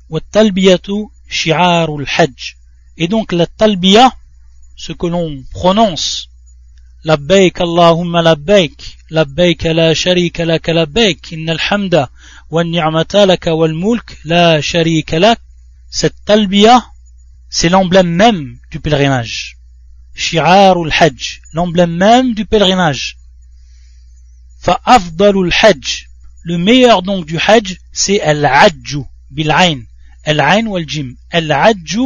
والتلبية 0.09 1.09
شعار 1.29 1.97
الحج 1.97 2.53
et 2.99 3.09
donc 3.09 3.33
la 3.33 3.47
talbiya 3.47 4.13
ce 4.84 4.94
que 4.94 5.06
l'on 5.06 5.44
prononce. 5.52 6.28
Labbaik 7.04 7.62
Allahumma 7.62 8.24
labbaik 8.24 9.64
la 9.78 9.94
sharika 9.94 10.44
lak 10.46 10.66
labbaik 10.68 11.32
innal 11.36 11.62
hamda 11.68 12.10
wan 12.50 12.68
ni'mata 12.72 13.28
lak 13.28 13.46
wal 13.60 13.76
mulk 13.84 14.08
la 14.26 14.60
sharika 14.60 15.20
lak. 15.20 15.40
Cette 15.92 16.26
talbiya 16.26 16.84
c'est 17.48 17.70
l'emblème 17.70 18.10
même 18.10 18.58
du 18.72 18.80
pèlerinage. 18.80 19.58
Shi'arul 20.16 20.92
hajj 21.00 21.42
l'emblème 21.54 21.96
même 21.96 22.34
du 22.34 22.46
pèlerinage. 22.46 23.18
Fa 24.66 24.82
afdalul 24.84 25.52
hajj 25.62 26.08
le 26.42 26.58
meilleur 26.58 27.04
donc 27.04 27.28
du 27.28 27.38
hajj 27.38 27.78
c'est 27.92 28.20
al-hajju 28.20 29.04
bil-ain 29.30 29.80
al-ain 30.26 30.66
wal-jim 30.66 31.10
al-hajju 31.30 32.06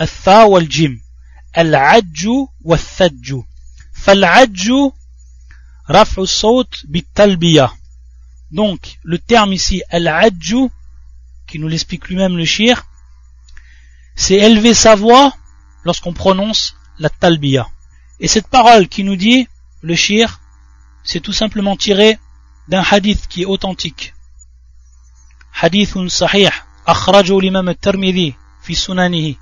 الثاء 0.00 0.48
والجيم 0.48 1.00
العج 1.58 2.28
والثج 2.64 3.34
فالعج 3.94 4.70
رفع 5.90 6.22
الصوت 6.22 6.82
بالتلبية 6.84 7.70
donc 8.52 8.98
le 9.02 9.18
terme 9.18 9.54
ici 9.54 9.82
al-ajju 9.90 10.70
qui 11.48 11.58
nous 11.58 11.68
l'explique 11.68 12.08
lui-même 12.08 12.36
le 12.36 12.44
shir 12.44 12.86
c'est 14.14 14.36
élever 14.36 14.74
sa 14.74 14.94
voix 14.94 15.32
lorsqu'on 15.84 16.12
prononce 16.12 16.76
la 16.98 17.08
talbiya 17.08 17.68
et 18.20 18.28
cette 18.28 18.48
parole 18.48 18.88
qui 18.88 19.02
nous 19.04 19.16
dit 19.16 19.48
le 19.82 19.94
shir 19.94 20.40
c'est 21.04 21.20
tout 21.20 21.32
simplement 21.32 21.76
tiré 21.76 22.18
d'un 22.68 22.84
hadith 22.90 23.26
qui 23.28 23.42
est 23.42 23.46
authentique 23.46 24.14
hadith 25.60 25.94
sahih 26.08 26.50
akhrajahu 26.86 27.40
l'imam 27.40 27.68
al-tirmidhi 27.68 28.34
fi 28.62 28.74
sunanihi 28.74 29.38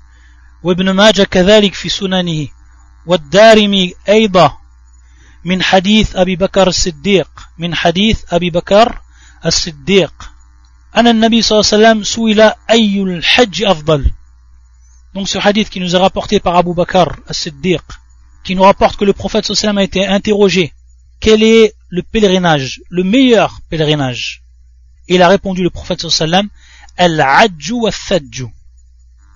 وابن 0.63 0.91
ماجه 0.91 1.23
كذلك 1.23 1.73
في 1.73 1.89
سننه 1.89 2.47
والدارمي 3.05 3.93
أيضا 4.09 4.57
من 5.45 5.63
حديث 5.63 6.15
أبي 6.15 6.35
بكر 6.35 6.67
الصديق 6.67 7.29
من 7.57 7.75
حديث 7.75 8.23
أبي 8.33 8.49
بكر 8.49 9.01
الصديق 9.45 10.31
أن 10.95 11.07
النبي 11.07 11.41
صلى 11.41 11.59
الله 11.59 11.71
عليه 11.73 11.83
وسلم 11.83 12.03
سئل 12.03 12.51
أي 12.69 13.01
الحج 13.01 13.63
أفضل 13.63 14.11
Donc 15.15 15.29
ce 15.29 15.37
hadith 15.37 15.69
qui 15.69 15.79
nous 15.79 15.95
est 15.95 15.99
rapporté 15.99 16.41
par 16.41 16.57
Abu 16.57 16.73
Bakr 16.73 17.07
as-Siddiq, 17.29 17.81
qui 18.43 18.53
nous 18.53 18.63
rapporte 18.63 18.97
que 18.97 19.05
le 19.05 19.13
prophète 19.13 19.45
sallam 19.45 19.77
a 19.77 19.83
été 19.83 20.05
interrogé, 20.05 20.73
quel 21.21 21.41
est 21.41 21.73
le 21.87 22.01
pèlerinage, 22.03 22.81
le 22.89 23.05
meilleur 23.05 23.61
pèlerinage 23.69 24.43
Et 25.07 25.15
il 25.15 25.21
a 25.21 25.29
répondu 25.29 25.63
le 25.63 25.69
prophète 25.69 26.09
sallam, 26.09 26.49
al-ajju 26.97 27.73
wa 27.73 27.91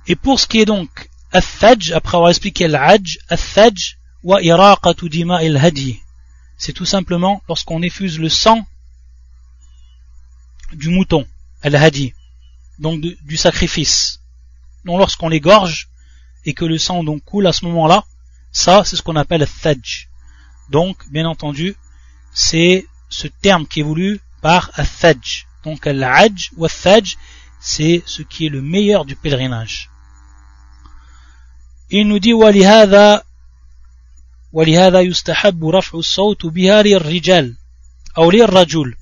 Et 0.08 0.18
pour 0.18 0.38
ce 0.38 0.48
qui 0.48 0.60
est 0.60 0.66
donc 0.66 1.10
Al-Thaj, 1.35 1.91
après 1.91 2.17
avoir 2.17 2.31
expliqué 2.31 2.69
l'Hajj, 2.69 3.19
Al-Thaj 3.29 3.99
wa 4.23 4.41
iraqatu 4.41 5.09
il-hadi. 5.13 6.01
C'est 6.57 6.73
tout 6.73 6.85
simplement 6.85 7.43
lorsqu'on 7.49 7.83
effuse 7.83 8.21
le 8.21 8.29
sang 8.29 8.65
du 10.73 10.91
mouton, 10.91 11.27
al-hadi, 11.63 12.15
donc 12.79 13.01
du 13.01 13.37
sacrifice. 13.37 14.21
Donc 14.85 15.01
lorsqu'on 15.01 15.29
l'égorge 15.29 15.89
et 16.45 16.55
que 16.55 16.65
le 16.65 16.79
sang 16.79 17.03
donc 17.03 17.25
coule 17.25 17.49
à 17.49 17.53
ce 17.53 17.65
moment-là, 17.65 18.05
ça 18.53 18.85
c'est 18.85 18.95
ce 18.95 19.03
qu'on 19.03 19.17
appelle 19.17 19.43
al-Thaj. 19.43 20.09
Donc, 20.71 20.97
bien 21.11 21.27
entendu, 21.27 21.75
c'est 22.33 22.87
ce 23.09 23.27
terme 23.27 23.67
qui 23.67 23.81
est 23.81 23.83
voulu 23.83 24.21
par 24.41 24.71
al-Thaj. 24.75 25.47
Donc 25.65 25.85
al-Hajj 25.85 26.53
wa 26.57 26.69
al-Thaj, 26.69 27.17
c'est 27.59 28.05
ce 28.07 28.23
qui 28.23 28.47
est 28.47 28.51
le 28.51 28.63
meilleur 28.63 29.05
du 29.05 29.17
pèlerinage 29.17 29.91
Il 31.92 32.08
nous 32.08 32.20
dit 32.20 32.34
ولهذا 32.34 33.24
ولهذا 34.52 35.02
يستحب 35.02 35.66
رفع 35.66 35.98
الصوت 35.98 36.46
بها 36.46 36.82
للرجال 36.84 37.56
أو 38.18 38.32
للرجل 38.32 38.96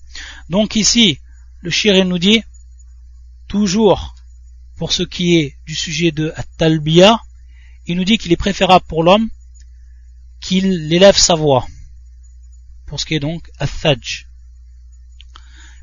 donc 0.50 0.76
ici 0.76 1.20
le 1.62 1.70
shir 1.70 2.06
nous 2.06 2.20
dit 2.20 2.44
toujours 3.48 4.16
pour 4.78 4.92
ce 4.92 5.04
qui 5.04 5.38
est 5.38 5.58
du 5.66 5.76
sujet 5.76 6.12
de 6.12 6.34
At-Talbiya 6.36 7.20
il 7.88 7.98
nous 7.98 8.04
dit 8.04 8.18
qu'il 8.18 8.32
est 8.32 8.38
préférable 8.38 8.86
pour 8.88 9.04
l'homme 9.04 9.30
qu'il 10.40 10.94
élève 10.94 11.18
sa 11.18 11.36
voix 11.36 11.68
pour 12.86 13.00
ce 13.00 13.06
qui 13.06 13.16
est 13.16 13.20
donc 13.20 13.50
At-Thaj 13.60 14.28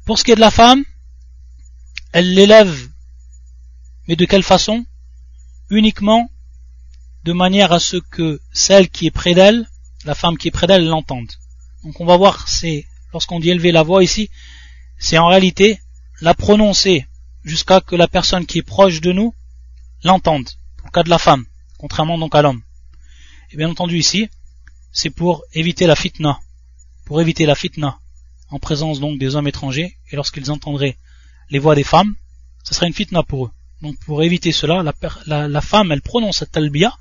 pour 0.04 0.18
ce 0.18 0.24
qui 0.24 0.30
est 0.32 0.36
de 0.36 0.40
la 0.40 0.50
femme 0.50 0.84
elle 2.12 2.32
l'élève 2.34 2.88
mais 4.06 4.16
de 4.16 4.24
quelle 4.24 4.42
façon 4.42 4.84
uniquement 5.70 6.30
de 7.29 7.33
manière 7.33 7.71
à 7.71 7.79
ce 7.79 7.97
que 7.97 8.41
celle 8.51 8.89
qui 8.89 9.05
est 9.05 9.11
près 9.11 9.35
d'elle, 9.35 9.69
la 10.03 10.15
femme 10.15 10.35
qui 10.35 10.47
est 10.47 10.57
près 10.59 10.65
d'elle, 10.65 10.87
l'entende. 10.87 11.31
Donc 11.83 12.01
on 12.01 12.05
va 12.05 12.17
voir, 12.17 12.47
c'est 12.47 12.87
lorsqu'on 13.13 13.39
dit 13.39 13.51
élever 13.51 13.71
la 13.71 13.83
voix 13.83 14.03
ici, 14.03 14.31
c'est 14.97 15.19
en 15.19 15.27
réalité 15.27 15.79
la 16.21 16.33
prononcer 16.33 17.05
jusqu'à 17.43 17.81
que 17.81 17.95
la 17.95 18.07
personne 18.07 18.47
qui 18.47 18.57
est 18.57 18.63
proche 18.63 18.99
de 18.99 19.11
nous 19.11 19.35
l'entende, 20.03 20.49
au 20.87 20.89
cas 20.89 21.03
de 21.03 21.11
la 21.11 21.19
femme, 21.19 21.45
contrairement 21.77 22.17
donc 22.17 22.33
à 22.33 22.41
l'homme. 22.41 22.63
Et 23.51 23.57
bien 23.57 23.69
entendu 23.69 23.99
ici, 23.99 24.27
c'est 24.91 25.11
pour 25.11 25.43
éviter 25.53 25.85
la 25.85 25.95
fitna, 25.95 26.39
pour 27.05 27.21
éviter 27.21 27.45
la 27.45 27.53
fitna, 27.53 27.99
en 28.49 28.57
présence 28.57 28.99
donc 28.99 29.19
des 29.19 29.35
hommes 29.35 29.47
étrangers, 29.47 29.97
et 30.09 30.15
lorsqu'ils 30.15 30.49
entendraient 30.49 30.97
les 31.51 31.59
voix 31.59 31.75
des 31.75 31.83
femmes, 31.83 32.15
ce 32.63 32.73
serait 32.73 32.87
une 32.87 32.99
fitna 33.01 33.21
pour 33.21 33.45
eux. 33.45 33.51
Donc 33.83 33.99
pour 33.99 34.23
éviter 34.23 34.51
cela, 34.51 34.81
la, 34.81 35.47
la 35.47 35.61
femme, 35.61 35.91
elle 35.91 36.01
prononce 36.01 36.37
cette 36.37 36.53
talbiya, 36.53 36.91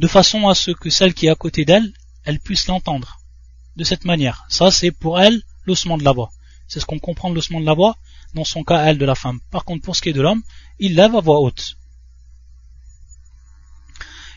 de 0.00 0.06
façon 0.06 0.48
à 0.48 0.54
ce 0.54 0.70
que 0.70 0.88
celle 0.88 1.12
qui 1.12 1.26
est 1.26 1.30
à 1.30 1.34
côté 1.34 1.66
d'elle, 1.66 1.92
elle 2.24 2.40
puisse 2.40 2.66
l'entendre. 2.68 3.18
De 3.76 3.84
cette 3.84 4.06
manière. 4.06 4.44
Ça, 4.48 4.70
c'est 4.70 4.90
pour 4.90 5.20
elle 5.20 5.42
l'ossement 5.66 5.98
de 5.98 6.04
la 6.04 6.12
voix. 6.12 6.30
C'est 6.68 6.80
ce 6.80 6.86
qu'on 6.86 6.98
comprend 6.98 7.28
de 7.28 7.34
l'ossement 7.34 7.60
de 7.60 7.66
la 7.66 7.74
voix, 7.74 7.96
dans 8.34 8.44
son 8.44 8.64
cas, 8.64 8.82
elle, 8.86 8.96
de 8.96 9.04
la 9.04 9.14
femme. 9.14 9.40
Par 9.50 9.64
contre, 9.66 9.84
pour 9.84 9.94
ce 9.94 10.00
qui 10.00 10.08
est 10.08 10.14
de 10.14 10.22
l'homme, 10.22 10.42
il 10.78 10.94
lève 10.94 11.14
à 11.14 11.20
voix 11.20 11.40
haute. 11.40 11.76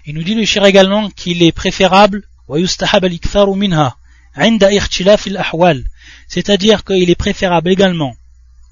Il 0.06 0.16
nous 0.16 0.24
dit 0.24 0.36
le 0.36 0.44
shir 0.44 0.66
également 0.66 1.10
qu'il 1.10 1.42
est 1.42 1.54
préférable 1.54 2.28
c'est-à-dire 6.28 6.84
qu'il 6.84 7.10
est 7.10 7.16
préférable 7.16 7.70
également 7.70 8.16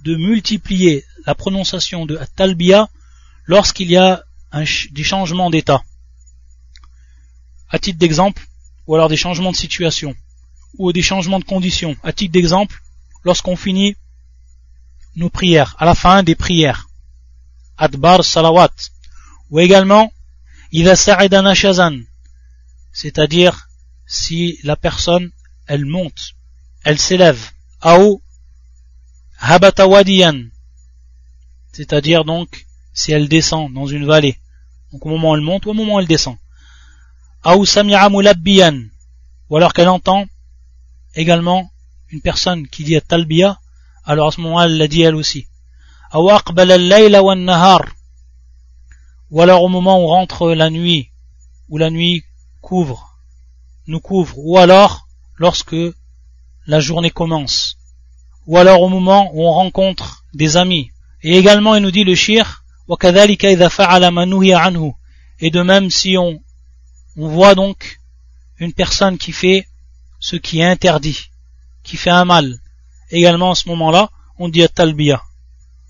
de 0.03 0.15
multiplier 0.17 1.05
la 1.25 1.35
prononciation 1.35 2.05
de 2.05 2.19
talbiya 2.35 2.89
lorsqu'il 3.45 3.89
y 3.89 3.95
a 3.95 4.23
des 4.91 5.03
changements 5.03 5.49
d'état 5.49 5.83
à 7.71 7.79
titre 7.79 7.97
d'exemple, 7.97 8.45
ou 8.85 8.95
alors 8.95 9.09
des 9.09 9.17
changements 9.17 9.51
de 9.51 9.57
situation, 9.57 10.15
ou 10.77 10.91
des 10.91 11.01
changements 11.01 11.39
de 11.39 11.45
conditions. 11.45 11.95
À 12.03 12.11
titre 12.13 12.33
d'exemple, 12.33 12.79
lorsqu'on 13.23 13.55
finit 13.55 13.95
nos 15.15 15.29
prières, 15.29 15.75
à 15.79 15.85
la 15.85 15.95
fin 15.95 16.23
des 16.23 16.35
prières. 16.35 16.89
Adbar 17.77 18.23
salawat. 18.23 18.73
Ou 19.49 19.59
également, 19.59 20.11
Ida 20.71 20.95
sa'idana 20.95 21.53
shazan. 21.53 21.99
C'est-à-dire, 22.93 23.67
si 24.05 24.59
la 24.63 24.75
personne, 24.75 25.31
elle 25.67 25.85
monte, 25.85 26.35
elle 26.83 26.99
s'élève. 26.99 27.51
Aou 27.81 28.21
habata 29.39 29.87
wadiyan. 29.87 30.45
C'est-à-dire 31.71 32.25
donc, 32.25 32.67
si 32.93 33.11
elle 33.11 33.27
descend 33.27 33.73
dans 33.73 33.87
une 33.87 34.05
vallée. 34.05 34.37
Donc 34.91 35.05
au 35.05 35.09
moment 35.09 35.31
où 35.31 35.35
elle 35.35 35.41
monte 35.41 35.65
ou 35.65 35.71
au 35.71 35.73
moment 35.73 35.95
où 35.95 35.99
elle 35.99 36.07
descend. 36.07 36.37
Ou 37.43 37.65
alors 39.57 39.73
qu'elle 39.73 39.89
entend 39.89 40.25
également 41.15 41.71
une 42.09 42.21
personne 42.21 42.67
qui 42.67 42.83
dit 42.83 43.01
talbiya, 43.01 43.59
alors 44.05 44.27
à 44.27 44.31
ce 44.31 44.41
moment-là, 44.41 44.65
elle 44.65 44.77
l'a 44.77 44.87
dit 44.87 45.01
elle 45.01 45.15
aussi. 45.15 45.47
Ou 46.13 46.29
alors 49.41 49.63
au 49.63 49.69
moment 49.69 50.03
où 50.03 50.07
rentre 50.07 50.51
la 50.51 50.69
nuit, 50.69 51.09
où 51.69 51.77
la 51.77 51.89
nuit 51.89 52.23
couvre, 52.61 53.17
nous 53.87 53.99
couvre, 53.99 54.37
ou 54.37 54.57
alors 54.57 55.07
lorsque 55.35 55.75
la 56.67 56.79
journée 56.79 57.11
commence, 57.11 57.77
ou 58.45 58.57
alors 58.57 58.81
au 58.81 58.89
moment 58.89 59.31
où 59.33 59.43
on 59.43 59.51
rencontre 59.51 60.25
des 60.33 60.57
amis. 60.57 60.91
Et 61.23 61.37
également, 61.37 61.75
il 61.75 61.81
nous 61.81 61.91
dit 61.91 62.03
le 62.03 62.15
shir, 62.15 62.63
et 65.39 65.49
de 65.49 65.61
même 65.61 65.89
si 65.89 66.17
on, 66.17 66.39
on 67.20 67.28
voit 67.28 67.54
donc 67.54 67.98
une 68.58 68.72
personne 68.72 69.18
qui 69.18 69.32
fait 69.32 69.66
ce 70.20 70.36
qui 70.36 70.60
est 70.60 70.64
interdit, 70.64 71.30
qui 71.82 71.96
fait 71.96 72.10
un 72.10 72.24
mal. 72.24 72.58
Également, 73.10 73.52
à 73.52 73.54
ce 73.54 73.68
moment-là, 73.68 74.10
on 74.38 74.48
dit 74.48 74.66
talbiya. 74.68 75.22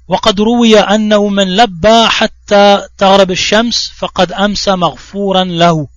وقد 0.08 0.40
روي 0.40 0.78
أنه 0.80 1.28
من 1.28 1.56
لبى 1.56 2.06
حتى 2.06 2.88
تغرب 2.98 3.30
الشمس 3.30 3.90
فقد 3.96 4.32
أمسى 4.32 4.76
مغفورا 4.76 5.44
له. 5.44 5.88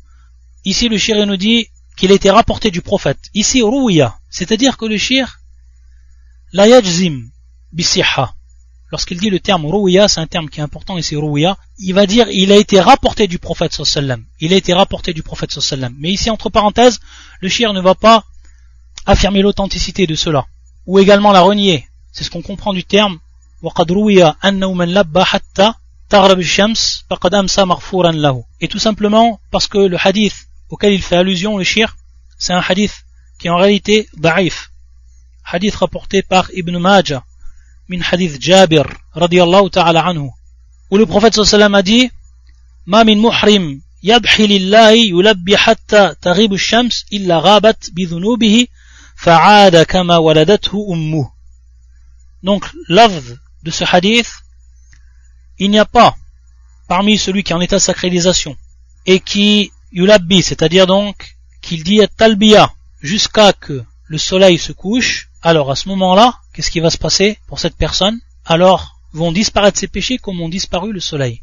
Ici, 0.65 0.89
le 0.89 0.97
shir 0.97 1.25
nous 1.25 1.37
dit 1.37 1.67
qu'il 1.95 2.11
a 2.11 2.15
été 2.15 2.31
rapporté 2.31 2.71
du 2.71 2.81
prophète. 2.81 3.19
Ici, 3.33 3.61
rouya, 3.61 4.17
c'est-à-dire 4.29 4.77
que 4.77 4.85
le 4.85 4.97
shir, 4.97 5.39
la 6.53 6.67
yajzim 6.67 7.29
bisiha. 7.71 8.32
Lorsqu'il 8.94 9.18
dit 9.18 9.28
le 9.28 9.40
terme 9.40 9.66
rouya, 9.66 10.06
c'est 10.06 10.20
un 10.20 10.28
terme 10.28 10.48
qui 10.48 10.60
est 10.60 10.62
important 10.62 10.96
ici, 10.96 11.16
rouya, 11.16 11.58
il 11.78 11.94
va 11.94 12.06
dire 12.06 12.28
il 12.30 12.52
a 12.52 12.56
été 12.56 12.78
rapporté 12.78 13.26
du 13.26 13.40
prophète 13.40 13.72
sallam. 13.72 14.24
Il 14.38 14.52
a 14.52 14.56
été 14.56 14.72
rapporté 14.72 15.12
du 15.12 15.24
prophète 15.24 15.50
sallam. 15.50 15.96
Mais 15.98 16.12
ici, 16.12 16.30
entre 16.30 16.48
parenthèses, 16.48 17.00
le 17.40 17.48
shir 17.48 17.72
ne 17.72 17.80
va 17.80 17.96
pas 17.96 18.22
affirmer 19.04 19.42
l'authenticité 19.42 20.06
de 20.06 20.14
cela, 20.14 20.46
ou 20.86 21.00
également 21.00 21.32
la 21.32 21.40
renier. 21.40 21.88
C'est 22.12 22.22
ce 22.22 22.30
qu'on 22.30 22.40
comprend 22.42 22.72
du 22.72 22.84
terme 22.84 23.18
et 28.60 28.68
tout 28.68 28.78
simplement 28.78 29.40
parce 29.50 29.66
que 29.66 29.78
le 29.78 29.96
hadith 30.00 30.36
auquel 30.68 30.92
il 30.92 31.02
fait 31.02 31.16
allusion, 31.16 31.58
le 31.58 31.64
shir, 31.64 31.96
c'est 32.38 32.52
un 32.52 32.62
hadith 32.68 33.04
qui 33.40 33.48
est 33.48 33.50
en 33.50 33.56
réalité 33.56 34.08
da'if. 34.16 34.70
Hadith 35.44 35.74
rapporté 35.74 36.22
par 36.22 36.48
Ibn 36.54 36.78
Majah, 36.78 37.24
min 37.88 38.00
hadith 38.00 38.40
Jabir 38.40 38.86
radiallahu 39.14 39.70
ta'ala 39.70 40.04
anhu 40.06 40.30
où 40.90 40.96
le 40.96 41.06
prophète 41.06 41.34
sallallahu 41.34 41.74
a 41.76 41.82
dit 41.82 42.10
ma 42.86 43.04
min 43.04 43.16
muhrim 43.16 43.80
yadhi 44.02 44.46
lillahi 44.46 45.08
yulabbi 45.08 45.54
hatta 45.54 46.14
taghibu 46.14 46.56
shams 46.56 47.04
illa 47.10 47.40
ghabat 47.40 47.90
bidhunubihi 47.92 48.68
fa'ada 49.16 49.84
kama 49.84 50.20
waladathu 50.20 50.76
ummu 50.94 51.24
donc 52.42 52.62
l'avd 52.88 53.38
de 53.62 53.70
ce 53.70 53.84
hadith 53.84 54.32
il 55.58 55.70
n'y 55.70 55.78
a 55.78 55.84
pas 55.84 56.16
parmi 56.88 57.18
celui 57.18 57.42
qui 57.42 57.52
est 57.52 57.56
en 57.56 57.60
état 57.60 57.76
de 57.76 57.80
sacralisation 57.90 58.56
et 59.06 59.20
qui 59.20 59.72
yulabbi 59.92 60.42
c'est-à-dire 60.42 60.86
donc 60.86 61.36
qu'il 61.62 61.82
dit 61.84 62.02
at 62.02 62.08
talbiya 62.08 62.72
jusqu'à 63.00 63.52
que 63.52 63.84
le 64.06 64.18
soleil 64.18 64.58
se 64.58 64.72
couche 64.72 65.30
alors 65.42 65.70
à 65.70 65.76
ce 65.76 65.88
moment-là 65.88 66.34
qu'est-ce 66.53 66.71
qui 66.71 66.79
va 66.79 66.89
se 66.89 66.97
passer 66.97 67.39
pour 67.47 67.59
cette 67.59 67.75
personne 67.75 68.19
alors 68.45 68.99
vont 69.13 69.31
disparaître 69.31 69.79
ses 69.79 69.87
péchés 69.87 70.17
comme 70.17 70.41
ont 70.41 70.49
disparu 70.49 70.91
le 70.93 70.99
soleil 70.99 71.41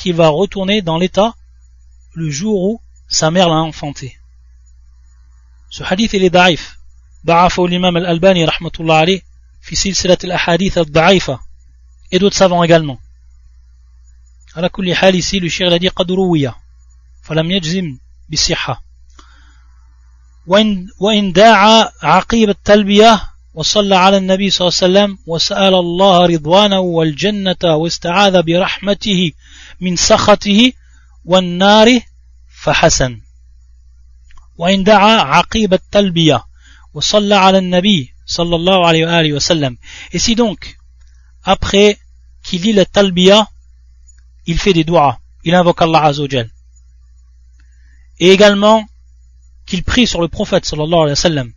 qui 0.00 0.12
va 0.12 0.28
retourner 0.28 0.82
dans 0.82 0.98
l'état 0.98 1.34
le 2.14 2.30
jour 2.30 2.58
où 2.68 2.80
sa 3.08 3.30
mère 3.30 3.48
l'a 3.48 3.56
enfanté. 3.56 4.18
Ce 5.70 5.82
hadith 5.82 6.12
il 6.12 6.24
est 6.24 6.30
daif. 6.30 6.74
ضعفه 7.26 7.64
الإمام 7.64 7.96
الألباني 7.96 8.44
رحمة 8.44 8.70
الله 8.80 8.94
عليه 8.96 9.22
في 9.60 9.76
سلسلة 9.76 10.18
الأحاديث 10.24 10.78
الضعيفة 10.78 11.40
et 12.12 12.18
d'autres 12.18 12.36
savants 12.36 12.62
également. 12.62 12.98
على 14.56 14.68
كل 14.68 14.94
حال 14.94 15.14
ici 15.14 15.40
le 15.40 15.48
shir 15.48 15.72
a 15.72 15.78
dit 15.78 15.88
قد 15.88 16.10
روي 16.10 16.52
فلم 17.22 17.50
يجزم 17.50 17.98
بالصحة 18.28 18.82
وإن, 20.46 20.88
وإن 20.98 21.32
داعى 21.32 21.90
عقيب 22.02 22.48
التلبية 22.48 23.28
وصلى 23.53 23.95
على 23.95 24.17
النبي 24.17 24.49
صلى 24.49 24.67
الله 24.67 24.79
عليه 24.81 24.93
وسلم 24.93 25.17
وسأل 25.27 25.73
الله 25.73 26.25
رضوانه 26.25 26.79
والجنة 26.79 27.63
واستعاذ 27.63 28.41
برحمته 28.41 29.31
من 29.81 29.95
سخطه 29.95 30.71
والنار 31.25 31.99
فحسن. 32.63 33.21
وإن 34.57 34.83
دعا 34.83 35.21
عقيب 35.21 35.73
التلبية 35.73 36.43
وصلى 36.93 37.35
على 37.35 37.57
النبي 37.57 38.13
صلى 38.25 38.55
الله 38.55 38.87
عليه 38.87 39.05
وآله 39.05 39.33
وسلم. 39.33 39.77
Et 40.13 40.19
si 40.19 40.35
donc 40.35 40.77
après 41.43 41.97
qu'il 42.43 42.61
lit 42.61 42.73
le 42.73 42.85
talbiya 42.85 43.47
il 44.45 44.57
fait 44.59 44.73
des 44.73 44.83
doigts 44.83 45.19
il 45.43 45.53
invoque 45.55 45.81
Allah 45.81 46.03
Azzawajal. 46.03 46.49
Et 48.19 48.29
également 48.29 48.85
qu'il 49.65 49.83
prie 49.83 50.07
sur 50.07 50.21
le 50.21 50.27
prophète 50.27 50.65
sallallahu 50.65 51.01
alayhi 51.01 51.09
wa 51.09 51.15
sallam. 51.15 51.53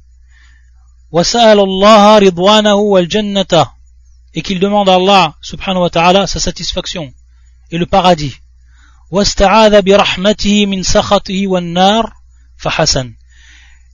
et 4.34 4.42
qu'il 4.42 4.60
demande 4.60 4.88
à 4.88 4.94
Allah 4.96 5.36
subhanahu 5.40 5.82
wa 5.82 5.90
ta'ala 5.90 6.26
sa 6.26 6.40
satisfaction 6.40 7.12
et 7.70 7.78
le 7.78 7.86
paradis. 7.86 8.36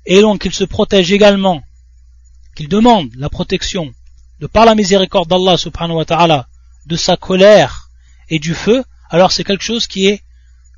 et 0.06 0.20
donc 0.20 0.40
qu'il 0.40 0.52
se 0.52 0.64
protège 0.64 1.12
également 1.12 1.62
qu'il 2.56 2.68
demande 2.68 3.10
la 3.16 3.28
protection 3.28 3.92
de 4.40 4.46
par 4.46 4.64
la 4.64 4.74
miséricorde 4.74 5.28
d'Allah 5.28 5.56
subhanahu 5.56 5.98
wa 5.98 6.04
ta'ala 6.04 6.48
de 6.86 6.96
sa 6.96 7.16
colère 7.16 7.90
et 8.28 8.38
du 8.38 8.54
feu 8.54 8.84
alors 9.10 9.32
c'est 9.32 9.44
quelque 9.44 9.64
chose 9.64 9.86
qui 9.86 10.06
est 10.06 10.22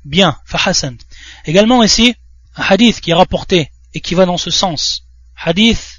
bien 0.03 0.37
fahasan. 0.45 0.97
Également 1.45 1.81
ici 1.81 2.15
un 2.55 2.63
hadith 2.63 3.01
qui 3.01 3.11
est 3.11 3.15
rapporté 3.15 3.71
et 3.93 4.01
qui 4.01 4.15
va 4.15 4.25
dans 4.25 4.37
ce 4.37 4.51
sens. 4.51 5.05
Hadith 5.35 5.94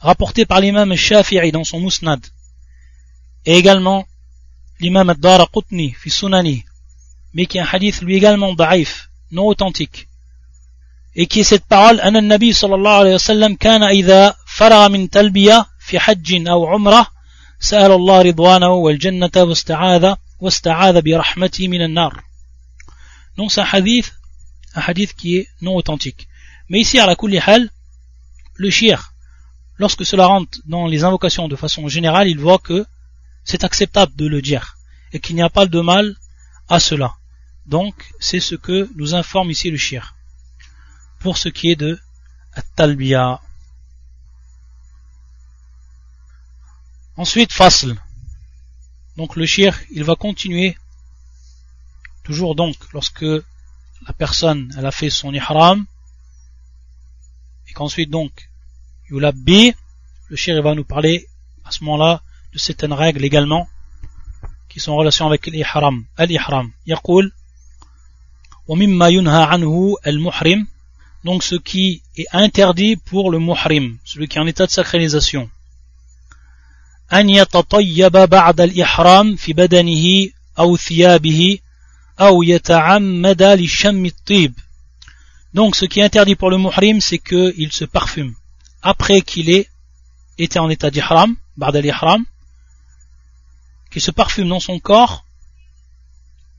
rapporté 0.00 0.46
par 0.46 0.60
l'imam 0.60 0.94
Shafi'i 0.94 1.52
dans 1.52 1.64
son 1.64 1.80
musnad 1.80 2.20
et 3.46 3.54
également 3.56 4.06
l'imam 4.80 5.08
Ad-Dara 5.10 5.46
Qutni 5.52 5.94
fi 6.00 6.10
sunani 6.10 6.64
mais 7.32 7.46
qui 7.46 7.58
est 7.58 7.60
un 7.60 7.68
hadith 7.70 8.02
lui 8.02 8.16
également 8.16 8.54
daif, 8.54 9.10
non 9.30 9.46
authentique. 9.46 10.08
Et 11.14 11.26
qui 11.26 11.40
est 11.40 11.44
cette 11.44 11.64
parole, 11.64 12.00
أن 12.00 12.16
النبي 12.16 12.52
صلى 12.52 12.74
الله 12.74 12.90
عليه 12.90 13.14
وسلم 13.14 13.54
كان 13.54 13.82
إذا 13.82 14.36
فرغ 14.46 14.88
من 14.88 15.10
تلبية 15.10 15.66
في 15.80 15.98
حج 15.98 16.48
أو 16.48 16.66
عمرة 16.66 17.06
سأل 17.60 17.92
الله 17.92 18.22
رضوانه 18.22 18.68
والجنة 18.68 19.30
واستعاذ 19.36 20.14
واستعاذ 20.40 21.02
برحمته 21.02 21.68
من 21.68 21.82
النار. 21.82 22.22
Donc 23.36 23.52
c'est 23.52 23.60
un 23.60 23.68
hadith, 23.72 24.12
un 24.74 24.80
hadith 24.80 25.14
qui 25.14 25.36
est 25.36 25.48
non 25.62 25.76
authentique. 25.76 26.28
Mais 26.68 26.80
ici, 26.80 26.98
à 26.98 27.06
la 27.06 27.16
kulli 27.16 27.38
hal, 27.38 27.70
le 28.54 28.70
shir, 28.70 29.09
lorsque 29.80 30.04
cela 30.04 30.26
rentre 30.26 30.58
dans 30.66 30.86
les 30.86 31.04
invocations 31.04 31.48
de 31.48 31.56
façon 31.56 31.88
générale, 31.88 32.28
il 32.28 32.38
voit 32.38 32.58
que 32.58 32.84
c'est 33.44 33.64
acceptable 33.64 34.14
de 34.14 34.26
le 34.26 34.42
dire 34.42 34.76
et 35.14 35.20
qu'il 35.20 35.34
n'y 35.36 35.42
a 35.42 35.48
pas 35.48 35.64
de 35.64 35.80
mal 35.80 36.14
à 36.68 36.78
cela. 36.78 37.16
Donc, 37.64 37.94
c'est 38.20 38.40
ce 38.40 38.54
que 38.56 38.90
nous 38.96 39.14
informe 39.14 39.50
ici 39.50 39.70
le 39.70 39.78
shir. 39.78 40.14
Pour 41.18 41.38
ce 41.38 41.48
qui 41.48 41.70
est 41.70 41.76
de 41.76 41.98
At-Talbiya. 42.52 43.40
Ensuite, 47.16 47.52
Fasl. 47.52 47.96
Donc 49.16 49.34
le 49.34 49.46
shir, 49.46 49.80
il 49.90 50.04
va 50.04 50.14
continuer. 50.14 50.76
Toujours 52.22 52.54
donc, 52.54 52.76
lorsque 52.92 53.22
la 53.22 54.12
personne, 54.18 54.74
elle 54.76 54.84
a 54.84 54.92
fait 54.92 55.08
son 55.08 55.32
ihram. 55.32 55.86
Et 57.68 57.72
qu'ensuite 57.72 58.10
donc, 58.10 58.49
Yulabbi, 59.09 59.73
le 60.29 60.35
shir 60.35 60.61
va 60.61 60.75
nous 60.75 60.83
parler 60.83 61.27
à 61.63 61.71
ce 61.71 61.83
moment-là 61.83 62.21
de 62.53 62.57
certaines 62.57 62.93
règles 62.93 63.23
également 63.23 63.67
qui 64.69 64.79
sont 64.79 64.91
en 64.91 64.97
relation 64.97 65.27
avec 65.27 65.47
l'ihram. 65.47 66.05
Al-ihram. 66.17 66.71
Yaqul 66.85 67.31
donc 71.23 71.43
ce 71.43 71.55
qui 71.55 72.01
est 72.17 72.25
interdit 72.33 72.95
pour 72.95 73.29
le 73.29 73.39
muhrim, 73.39 73.97
celui 74.03 74.27
qui 74.27 74.37
est 74.37 74.41
en 74.41 74.47
état 74.47 74.65
de 74.65 74.71
sacralisation. 74.71 75.49
أن 77.13 77.29
يتطيب 77.29 78.11
بعد 78.11 78.61
الإحرام 78.61 79.35
في 79.35 79.53
بدنه 79.53 80.29
أو 80.59 80.77
ثيابه 80.77 81.59
أو 82.19 82.43
يتعمد 82.43 83.43
لشم 83.43 84.05
الطيب 84.05 84.53
Donc 85.53 85.75
ce 85.75 85.85
qui 85.85 85.99
est 85.99 86.03
interdit 86.03 86.35
pour 86.35 86.49
le 86.49 86.57
muhrim, 86.57 86.99
c'est 86.99 87.19
qu'il 87.19 87.71
se 87.71 87.85
parfume 87.85 88.33
après 88.82 89.22
qu'il 89.22 89.50
ait 89.50 89.68
été 90.38 90.58
en 90.58 90.70
état 90.70 90.90
d'ihram, 90.90 91.36
ba'd 91.56 91.76
al-ihram, 91.76 92.24
qu'il 93.90 94.02
se 94.02 94.10
parfume 94.10 94.48
dans 94.48 94.60
son 94.60 94.78
corps 94.78 95.24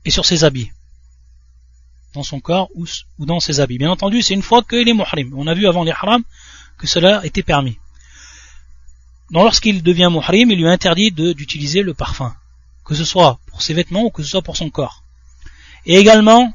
et 0.04 0.10
sur 0.10 0.24
ses 0.24 0.44
habits. 0.44 0.70
Dans 2.14 2.22
son 2.22 2.40
corps 2.40 2.68
ou, 2.74 2.86
dans 3.18 3.40
ses 3.40 3.60
habits. 3.60 3.78
Bien 3.78 3.90
entendu, 3.90 4.22
c'est 4.22 4.34
une 4.34 4.42
fois 4.42 4.62
qu'il 4.62 4.88
est 4.88 4.94
muhrim. 4.94 5.32
On 5.34 5.46
a 5.46 5.54
vu 5.54 5.66
avant 5.66 5.82
l'ihram 5.82 6.22
que 6.78 6.86
cela 6.86 7.24
était 7.24 7.42
permis. 7.42 7.78
Donc 9.30 9.44
lorsqu'il 9.44 9.82
devient 9.82 10.10
muhrim, 10.10 10.50
il 10.50 10.58
lui 10.58 10.68
interdit 10.68 11.10
d'utiliser 11.10 11.82
le 11.82 11.94
parfum, 11.94 12.36
que 12.84 12.94
ce 12.94 13.04
soit 13.04 13.40
pour 13.46 13.62
ses 13.62 13.72
vêtements 13.72 14.04
ou 14.04 14.10
que 14.10 14.22
ce 14.22 14.28
soit 14.28 14.42
pour 14.42 14.58
son 14.58 14.68
corps. 14.68 15.02
Et 15.86 15.96
également 15.96 16.52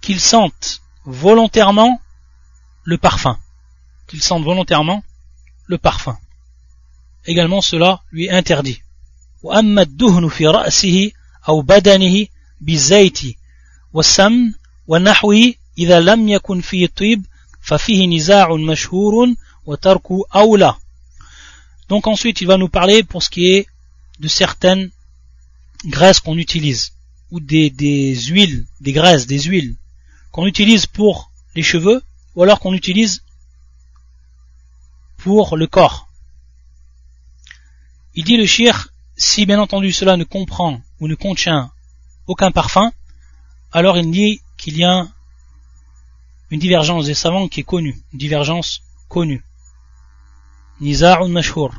qu'il 0.00 0.20
sente 0.20 0.82
volontairement 1.04 2.00
le 2.82 2.98
parfum, 2.98 3.38
qu'il 4.07 4.21
sente 4.21 4.43
volontairement 4.43 5.03
le 5.67 5.77
parfum. 5.77 6.17
Également 7.25 7.61
cela 7.61 8.01
lui 8.11 8.25
est 8.25 8.31
interdit. 8.31 8.81
وأما 9.43 9.81
الدهن 9.81 10.29
في 10.29 10.47
رأسه 10.47 11.11
أو 11.49 11.61
بدنه 11.61 12.27
بالزيت 12.61 13.19
والسمن 13.93 14.53
ونحوه 14.87 15.53
إذا 15.77 15.99
لم 15.99 16.29
يكن 16.29 16.61
فيه 16.61 16.87
طيب 16.87 17.25
ففيه 17.61 18.07
نزاع 18.07 18.55
مشهور 18.55 19.35
وترك 19.65 20.11
أولى 20.35 20.75
Donc 21.89 22.07
ensuite, 22.07 22.41
il 22.41 22.47
va 22.47 22.57
nous 22.57 22.69
parler 22.69 23.03
pour 23.03 23.21
ce 23.21 23.29
qui 23.29 23.45
est 23.53 23.67
de 24.19 24.27
certaines 24.27 24.89
graisses 25.85 26.21
qu'on 26.21 26.37
utilise, 26.37 26.93
ou 27.29 27.39
des, 27.39 27.69
des 27.69 28.15
huiles, 28.15 28.65
des 28.79 28.93
graisses, 28.93 29.27
des 29.27 29.41
huiles, 29.41 29.75
qu'on 30.31 30.47
utilise 30.47 30.85
pour 30.85 31.29
les 31.55 31.61
cheveux, 31.61 32.01
ou 32.35 32.43
alors 32.43 32.59
qu'on 32.61 32.73
utilise 32.73 33.21
pour 35.18 35.56
le 35.56 35.66
corps. 35.66 36.08
Il 38.14 38.24
dit 38.24 38.36
le 38.36 38.46
shir, 38.46 38.88
si 39.16 39.46
bien 39.46 39.60
entendu 39.60 39.92
cela 39.92 40.16
ne 40.16 40.24
comprend 40.24 40.80
ou 41.00 41.08
ne 41.08 41.14
contient 41.14 41.70
aucun 42.26 42.50
parfum, 42.50 42.92
alors 43.72 43.98
il 43.98 44.10
dit 44.10 44.40
qu'il 44.56 44.76
y 44.78 44.84
a 44.84 45.06
une 46.50 46.60
divergence 46.60 47.06
des 47.06 47.14
savants 47.14 47.48
qui 47.48 47.60
est 47.60 47.64
connue, 47.64 48.00
une 48.12 48.18
divergence 48.18 48.82
connue. 49.08 49.44
Niza'un 50.80 51.28
mashhur. 51.28 51.72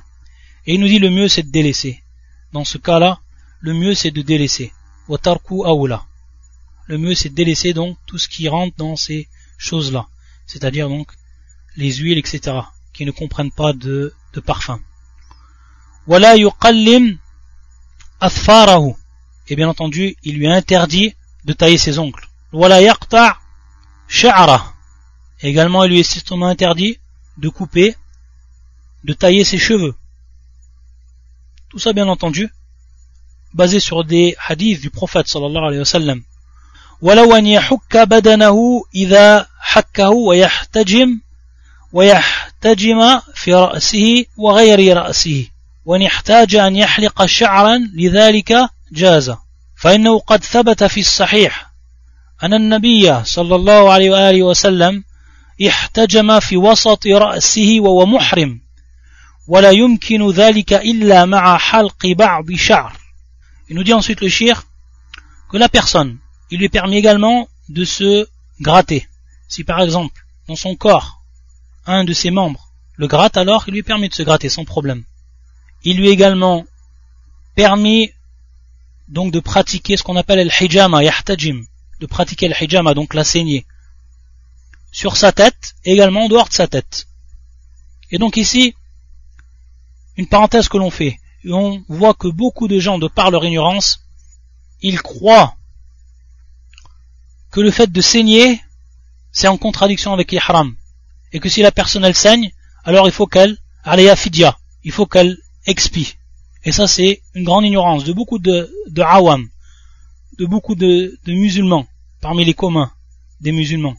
Et 0.66 0.76
il 0.76 0.80
nous 0.80 0.88
dit 0.88 1.00
le 1.00 1.10
mieux 1.10 1.28
c'est 1.28 1.44
de 1.44 1.52
délaisser. 1.52 2.04
Dans 2.52 2.66
ce 2.66 2.78
cas-là, 2.78 3.20
le 3.62 3.74
mieux 3.74 3.96
c'est 3.96 4.12
de 4.12 4.22
délaisser. 4.22 4.74
Watarku 5.08 5.66
awla. 5.66 6.06
Le 6.86 6.98
mieux 6.98 7.16
c'est 7.16 7.30
de 7.30 7.36
délaisser 7.36 7.74
donc 7.74 7.98
tout 8.06 8.18
ce 8.18 8.28
qui 8.28 8.48
rentre 8.50 8.76
dans 8.78 8.96
ces 8.96 9.28
choses-là. 9.58 10.08
C'est-à-dire 10.46 10.90
donc 10.90 11.12
les 11.78 11.94
huiles, 11.94 12.18
etc 12.18 12.60
qui 12.99 13.05
ne 13.05 13.11
comprennent 13.11 13.51
pas 13.51 13.73
de, 13.73 14.15
de 14.33 14.41
parfum. 14.41 14.81
Wala 16.07 16.37
yuqallim 16.37 17.19
athfarahu. 18.21 18.95
Et 19.49 19.57
bien 19.57 19.69
entendu, 19.69 20.17
il 20.23 20.37
lui 20.37 20.47
a 20.47 20.55
interdit 20.55 21.15
de 21.45 21.53
tailler 21.53 21.79
ses 21.79 21.99
ongles. 21.99 22.27
Wala 22.53 22.81
yaqta' 22.81 23.39
sha'ra. 24.09 24.75
Également, 25.41 25.85
il 25.85 25.91
lui 25.91 26.01
est 26.01 26.05
strictement 26.05 26.47
interdit 26.47 26.99
de 27.37 27.49
couper 27.49 27.97
de 29.05 29.13
tailler 29.13 29.45
ses 29.45 29.59
cheveux. 29.59 29.95
Tout 31.69 31.79
ça 31.79 31.93
bien 31.93 32.09
entendu, 32.09 32.49
basé 33.53 33.81
sur 33.81 34.05
des 34.05 34.37
hadiths 34.47 34.81
du 34.81 34.91
prophète 34.91 35.29
sallallahu 35.29 35.65
alayhi 35.65 35.81
wa 35.81 35.85
sallam. 35.85 36.23
ولو 37.03 37.37
أن 37.37 37.47
يحك 37.47 37.97
بدنه 37.97 38.83
إذا 38.95 39.49
حكه 39.61 40.11
ويحتجم 40.11 41.21
ويحتجم 41.94 43.20
في 43.36 43.54
رأسه 43.54 44.26
وغير 44.38 44.98
رأسه 44.98 45.48
وإن 45.86 46.02
احتاج 46.02 46.56
أن 46.56 46.76
يحلق 46.76 47.26
شعرا 47.26 47.78
لذلك 47.94 48.70
جاز 48.92 49.36
فإنه 49.76 50.20
قد 50.20 50.44
ثبت 50.44 50.84
في 50.84 51.00
الصحيح 51.00 51.72
أن 52.44 52.54
النبي 52.54 53.24
صلى 53.24 53.56
الله 53.56 53.92
عليه 53.92 54.10
وآله 54.10 54.44
وسلم 54.44 55.04
احتجم 55.68 56.40
في 56.40 56.58
وسط 56.58 57.08
رأسه 57.08 57.78
وهو 57.80 58.06
محرم 58.06 58.62
ولا 59.48 59.72
يمكن 59.72 60.30
ذلك 60.30 60.74
إلا 60.74 61.26
مع 61.26 61.58
حلق 61.58 62.08
بعض 62.08 62.52
شعر 62.52 63.00
Il 63.70 63.76
nous 63.76 63.84
dit 63.84 63.94
ensuite 63.94 64.22
le 64.22 64.30
shir 64.30 64.64
que 65.52 65.58
la 65.58 65.70
personne, 65.70 66.18
il 66.50 66.60
lui 66.60 66.70
permet 66.70 66.98
également 66.98 67.48
de 67.70 67.86
se 67.86 68.28
gratter. 68.60 69.08
Si 69.48 69.64
par 69.64 69.80
exemple, 69.82 70.26
dans 70.48 70.56
son 70.56 70.76
corps, 70.76 71.19
un 71.90 72.04
de 72.04 72.14
ses 72.14 72.32
membres 72.32 72.70
le 73.00 73.08
gratte, 73.08 73.38
alors 73.38 73.64
il 73.68 73.74
lui 73.74 73.82
permet 73.82 74.10
de 74.10 74.14
se 74.14 74.24
gratter 74.24 74.50
sans 74.50 74.66
problème. 74.66 75.06
Il 75.84 75.96
lui 75.96 76.10
également 76.10 76.66
permis 77.56 78.12
donc 79.08 79.32
de 79.32 79.40
pratiquer 79.40 79.96
ce 79.96 80.04
qu'on 80.04 80.18
appelle 80.18 80.46
le 80.46 80.64
hijama, 80.64 81.02
yahtajim, 81.02 81.64
de 82.02 82.06
pratiquer 82.06 82.50
le 82.50 82.56
hijama, 82.62 82.94
donc 82.94 83.14
la 83.14 83.24
saignée, 83.24 83.66
sur 84.92 85.16
sa 85.16 85.32
tête, 85.32 85.76
également 85.86 86.26
en 86.26 86.28
dehors 86.28 86.50
de 86.50 86.54
sa 86.54 86.68
tête. 86.68 87.08
Et 88.12 88.18
donc 88.18 88.36
ici, 88.36 88.76
une 90.18 90.28
parenthèse 90.28 90.68
que 90.68 90.78
l'on 90.78 90.92
fait, 90.92 91.18
on 91.46 91.82
voit 91.88 92.14
que 92.14 92.28
beaucoup 92.28 92.68
de 92.68 92.80
gens, 92.80 93.00
de 93.00 93.08
par 93.08 93.32
leur 93.32 93.46
ignorance, 93.46 94.02
ils 94.82 95.02
croient 95.02 95.56
que 97.50 97.62
le 97.62 97.72
fait 97.72 97.90
de 97.90 98.02
saigner, 98.02 98.62
c'est 99.32 99.48
en 99.48 99.58
contradiction 99.58 100.12
avec 100.12 100.34
l'ihram, 100.34 100.76
et 101.34 101.40
que 101.40 101.50
si 101.50 101.62
la 101.62 101.72
personne 101.72 102.06
elle 102.06 102.16
saigne, 102.16 102.52
alors 102.84 103.08
il 103.08 103.12
faut 103.12 103.28
qu'elle, 103.28 103.58
aléa 103.84 104.16
fidya, 104.16 104.58
il 104.84 104.92
faut 104.92 105.06
qu'elle 105.06 105.38
expie. 105.66 106.16
Et 106.64 106.72
ça 106.72 106.88
c'est 106.88 107.22
une 107.36 107.44
grande 107.44 107.66
ignorance 107.66 108.04
de 108.04 108.14
beaucoup 108.14 108.40
de, 108.40 108.72
de 108.88 109.02
awam, 109.02 109.48
de 110.38 110.46
beaucoup 110.46 110.76
de, 110.76 111.18
musulmans, 111.28 111.88
parmi 112.22 112.46
les 112.46 112.54
communs 112.54 112.92
des 113.42 113.52
musulmans. 113.52 113.96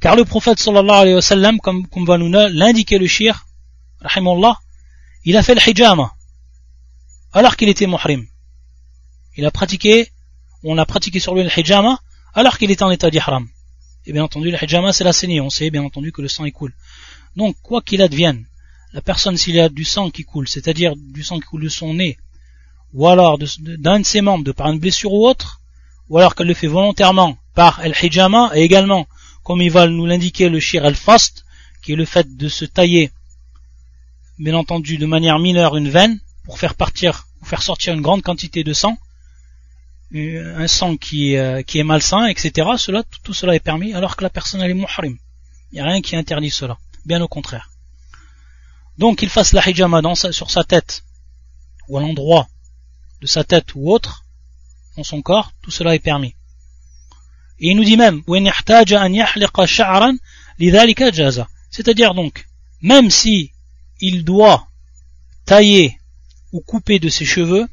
Car 0.00 0.16
le 0.16 0.24
prophète 0.24 0.58
sallallahu 0.58 0.96
alayhi 0.96 1.14
wa 1.14 1.22
sallam, 1.22 1.58
comme, 1.58 1.86
comme 1.88 2.04
va 2.04 2.18
nous 2.18 2.30
l'indiquer 2.30 2.98
le 2.98 3.06
shir, 3.06 3.46
il 5.24 5.36
a 5.36 5.42
fait 5.42 5.54
le 5.54 5.68
hijama 5.68 6.14
alors 7.32 7.56
qu'il 7.56 7.68
était 7.68 7.86
muhrim. 7.86 8.26
Il 9.36 9.44
a 9.46 9.50
pratiqué, 9.50 10.10
on 10.62 10.78
a 10.78 10.86
pratiqué 10.86 11.18
sur 11.20 11.34
lui 11.34 11.42
le 11.42 11.50
hijama 11.58 11.98
alors 12.34 12.58
qu'il 12.58 12.70
était 12.70 12.82
en 12.82 12.90
état 12.90 13.10
d'ihram. 13.10 13.48
Et 14.06 14.12
bien 14.12 14.24
entendu, 14.24 14.50
le 14.50 14.62
hijama 14.62 14.92
c'est 14.92 15.04
la 15.04 15.12
saignée, 15.12 15.40
on 15.40 15.50
sait 15.50 15.70
bien 15.70 15.82
entendu 15.82 16.12
que 16.12 16.22
le 16.22 16.28
sang 16.28 16.48
coule. 16.50 16.74
Donc, 17.36 17.56
quoi 17.62 17.80
qu'il 17.80 18.02
advienne, 18.02 18.44
la 18.92 19.00
personne 19.00 19.36
s'il 19.36 19.54
y 19.54 19.60
a 19.60 19.68
du 19.68 19.84
sang 19.84 20.10
qui 20.10 20.24
coule, 20.24 20.46
c'est-à-dire 20.46 20.94
du 20.96 21.22
sang 21.22 21.40
qui 21.40 21.46
coule 21.46 21.64
de 21.64 21.68
son 21.68 21.94
nez, 21.94 22.18
ou 22.92 23.08
alors 23.08 23.38
d'un 23.38 24.00
de, 24.00 24.04
ses 24.04 24.20
membres, 24.20 24.44
de 24.44 24.52
par 24.52 24.70
une 24.70 24.78
blessure 24.78 25.12
ou 25.12 25.26
autre, 25.26 25.60
ou 26.08 26.18
alors 26.18 26.34
qu'elle 26.34 26.46
le 26.46 26.54
fait 26.54 26.66
volontairement 26.66 27.38
par 27.54 27.84
el 27.84 27.94
hijama, 28.00 28.50
et 28.54 28.62
également, 28.62 29.06
comme 29.42 29.62
il 29.62 29.70
va 29.70 29.86
nous 29.86 30.06
l'indiquer 30.06 30.48
le 30.48 30.60
shir 30.60 30.84
el 30.84 30.94
fast, 30.94 31.44
qui 31.82 31.92
est 31.92 31.96
le 31.96 32.04
fait 32.04 32.36
de 32.36 32.48
se 32.48 32.64
tailler 32.64 33.10
bien 34.38 34.54
entendu 34.54 34.98
de 34.98 35.06
manière 35.06 35.38
mineure 35.38 35.76
une 35.76 35.88
veine 35.88 36.18
pour 36.44 36.58
faire 36.58 36.74
partir 36.74 37.26
ou 37.40 37.44
faire 37.44 37.62
sortir 37.62 37.94
une 37.94 38.00
grande 38.00 38.22
quantité 38.22 38.64
de 38.64 38.72
sang, 38.72 38.96
un 40.14 40.68
sang 40.68 40.96
qui, 40.96 41.36
euh, 41.36 41.62
qui 41.62 41.78
est 41.78 41.84
malsain, 41.84 42.26
etc. 42.26 42.68
Cela, 42.78 43.02
tout, 43.22 43.34
cela 43.34 43.54
est 43.54 43.60
permis 43.60 43.94
alors 43.94 44.16
que 44.16 44.22
la 44.22 44.30
personne 44.30 44.60
elle 44.60 44.70
est 44.70 44.74
muhrim. 44.74 45.18
Il 45.72 45.74
n'y 45.74 45.80
a 45.80 45.84
rien 45.84 46.00
qui 46.00 46.14
interdit 46.14 46.50
cela, 46.50 46.78
bien 47.04 47.20
au 47.20 47.28
contraire. 47.28 47.70
Donc 48.96 49.18
qu'il 49.18 49.28
fasse 49.28 49.52
la 49.52 49.68
hijama 49.68 50.02
dans 50.02 50.14
sur 50.14 50.50
sa 50.50 50.62
tête 50.62 51.02
ou 51.88 51.98
à 51.98 52.00
l'endroit 52.00 52.46
de 53.20 53.26
sa 53.26 53.42
tête 53.42 53.74
ou 53.74 53.90
autre, 53.92 54.24
dans 54.96 55.02
son 55.02 55.20
corps, 55.20 55.52
tout 55.62 55.72
cela 55.72 55.94
est 55.94 56.00
permis. 56.00 56.36
Et 57.58 57.70
il 57.70 57.76
nous 57.76 57.84
dit 57.84 57.96
même, 57.96 58.22
c'est-à-dire 61.70 62.14
donc, 62.14 62.46
même 62.82 63.10
si 63.10 63.52
il 64.00 64.24
doit 64.24 64.68
tailler 65.44 65.98
ou 66.52 66.60
couper 66.60 67.00
de 67.00 67.08
ses 67.08 67.24
cheveux 67.24 67.66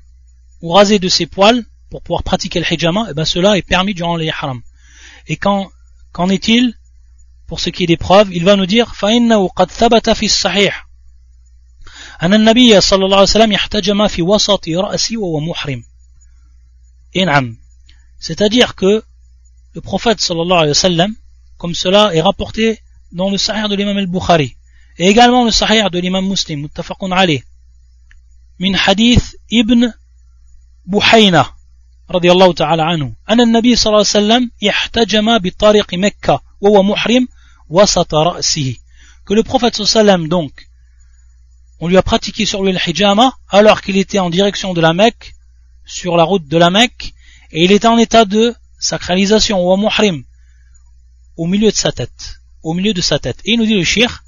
ou 0.62 0.72
raser 0.72 0.98
de 0.98 1.10
ses 1.10 1.28
poils 1.28 1.66
pour 1.91 2.03
pouvoir 2.03 2.23
pratiquer 2.23 2.61
le 2.61 2.67
hijama, 2.73 3.03
et 3.03 3.11
eh 3.11 3.15
bien 3.15 3.25
cela 3.25 3.57
est 3.57 3.63
permis 3.63 3.95
durant 3.95 4.17
les 4.17 4.31
haram. 4.31 4.61
Et 5.29 5.37
qu'en 5.37 5.71
est-il 6.31 6.75
pour 7.47 7.61
ce 7.61 7.71
qui 7.71 7.85
est 7.85 7.87
des 7.87 7.97
preuves 7.97 8.31
Il 8.33 8.45
va 8.45 8.57
nous 8.57 8.67
dire 8.67 8.95
فَإِنَّهُ 8.95 9.49
قَدْ 9.49 9.71
ثَبَتَ 9.71 10.11
فِي 10.11 10.27
الصَّحِيحِ 10.27 10.87
أن 12.23 12.35
النبي 12.35 12.81
صلى 12.81 13.05
الله 13.05 13.17
عليه 13.17 13.23
وسلم 13.23 13.53
يحتجم 13.53 14.09
في 14.09 14.23
وسط 14.23 14.69
رأسي 14.69 15.17
وهو 15.17 15.41
محرم. 15.41 15.85
C'est-à-dire 18.19 18.75
que 18.75 19.05
le 19.75 19.81
prophète 19.81 20.21
sallallahu 20.21 20.59
alayhi 20.59 20.69
wa 20.69 20.75
sallam, 20.75 21.15
comme 21.59 21.75
cela 21.75 22.15
est 22.15 22.21
rapporté 22.21 22.81
dans 23.13 23.31
le 23.31 23.39
Sahih 23.39 23.69
de 23.69 23.75
l'imam 23.75 23.97
al-Bukhari, 23.97 24.57
et 24.99 25.09
également 25.09 25.45
le 25.45 25.51
sahih 25.51 25.83
de 25.91 25.99
l'imam 25.99 26.27
muslim, 26.27 26.61
muttafaqun 26.63 27.13
alayh, 27.13 27.43
من 28.59 28.77
حديث 28.77 29.35
ابن 29.53 29.93
بحينة 30.87 31.47
رضي 32.11 32.33
الله 32.33 32.53
تعالى 32.53 32.83
عنه 32.83 33.13
أن 33.31 33.41
النبي 33.41 33.77
صلى 33.77 33.91
الله 33.91 34.07
عليه 34.15 34.27
وسلم 34.27 34.51
احتجم 34.69 35.39
بطريق 35.39 35.95
مكة 35.95 36.43
وهو 36.61 36.83
محرم 36.83 37.29
وسط 37.69 38.15
رأسه 38.15 38.77
que 39.27 39.35
le 39.35 39.43
prophète 39.43 39.85
sallam 39.85 40.29
donc 40.29 40.53
on 41.81 41.89
lui 41.89 41.97
a 41.97 42.03
pratiqué 42.03 42.47
sur 42.47 42.63
lui 42.63 42.73
le 42.73 42.79
hijama 42.79 43.35
alors 43.49 43.83
qu'il 43.83 43.97
était 43.97 44.21
en 44.21 44.31
direction 44.31 44.73
de 44.73 44.81
la 44.81 44.95
Mecque 44.95 45.35
sur 45.85 46.17
la 46.17 46.23
route 46.23 46.47
de 46.47 46.57
la 46.57 46.71
Mecque 46.71 47.13
et 47.51 47.65
il 47.65 47.73
était 47.73 47.89
en 47.89 47.99
état 47.99 48.25
de 48.25 48.55
sacralisation 48.79 49.57
ou 49.67 49.77
muhrim 49.77 50.23
au 51.37 51.47
milieu 51.47 51.71
de 51.73 51.77
sa 51.77 51.91
tête 51.91 52.37
au 52.63 52.73
milieu 52.73 52.95
de 52.95 53.01
sa 53.01 53.19
tête 53.19 53.41
et 53.45 53.53
il 53.53 53.59
nous 53.59 53.67
dit 53.67 53.75
le 53.75 53.83
shir 53.83 54.23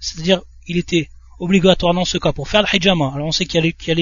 c'est-à-dire 0.00 0.42
il 0.68 0.76
était 0.78 1.08
obligatoire 1.38 1.94
dans 1.94 2.04
ce 2.04 2.18
cas 2.18 2.32
pour 2.32 2.48
faire 2.48 2.62
le 2.62 2.68
hijama 2.76 3.12
alors 3.14 3.26
on 3.26 3.32
sait 3.32 3.46
qu'il 3.46 3.74
que 3.74 3.92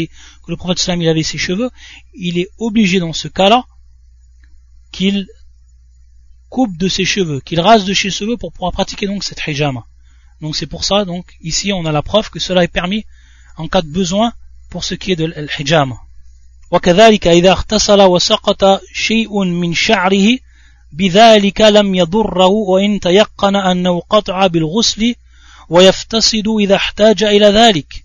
le 0.49 0.57
prophète 0.57 0.79
sallam 0.79 1.03
il 1.03 1.09
avait 1.09 1.23
ses 1.23 1.39
cheveux 1.39 1.71
il 2.15 2.39
est 2.39 2.49
obligé 2.59 3.01
dans 3.01 3.13
ce 3.13 3.29
cas 3.29 3.49
là 3.49 3.65
qu'il 4.93 5.27
coupe 6.53 6.77
de 6.77 6.89
ses 6.97 7.07
cheveux, 7.07 7.41
qu'il 7.41 7.61
rase 7.61 7.87
de 7.87 7.95
ses 7.95 8.11
cheveux 8.11 8.37
pour 8.37 8.53
pouvoir 8.53 8.73
pratiquer 8.73 9.07
donc 9.07 9.25
cette 9.25 9.43
hijama. 9.47 9.83
Donc 10.43 10.55
c'est 10.55 10.67
pour 10.67 10.85
ça, 10.85 11.07
donc 11.07 11.25
ici 11.41 11.73
on 11.73 11.87
a 11.87 11.93
la 11.93 12.03
preuve 12.03 12.29
que 12.31 12.39
cela 12.39 12.63
est 12.63 12.75
permis 12.81 13.05
en 13.57 13.69
cas 13.69 13.83
de 13.83 13.93
besoin 14.01 14.35
pour 14.71 14.85
ce 14.85 14.95
qui 14.95 15.13
est 15.13 15.17
de 15.17 15.29
l'hijama. 15.59 15.99
وكذلك 16.73 17.27
إذا 17.27 17.51
اغتسل 17.53 18.01
وسقط 18.01 18.81
شيء 18.93 19.45
من 19.45 19.75
شعره 19.75 20.29
بذلك 20.93 21.61
لم 21.61 21.95
يضره 21.95 22.47
وإن 22.47 23.01
تيقن 23.01 23.57
أنه 23.57 24.01
قطع 24.01 24.47
بالغسل 24.47 25.15
ويفتصد 25.69 26.49
إذا 26.61 26.77
احتاج 26.77 27.23
إلى 27.25 27.47
ذلك 27.47 28.05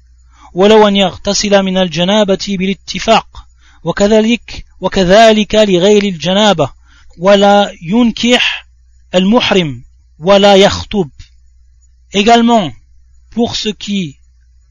ولو 0.54 0.88
أن 0.88 0.96
يغتسل 0.96 1.64
من 1.64 1.78
الجنابة 1.78 2.56
بالاتفاق 2.60 3.28
وكذلك 3.84 4.66
وكذلك 4.82 5.56
لغير 5.56 6.04
الجنابة 6.04 6.70
ولا 7.18 7.74
ينكح 7.82 8.68
المحرم 9.16 9.84
ولا 10.20 10.56
يخطب 10.56 11.10
également 12.14 12.72
pour 13.32 13.56
ce 13.56 13.70
qui 13.70 14.18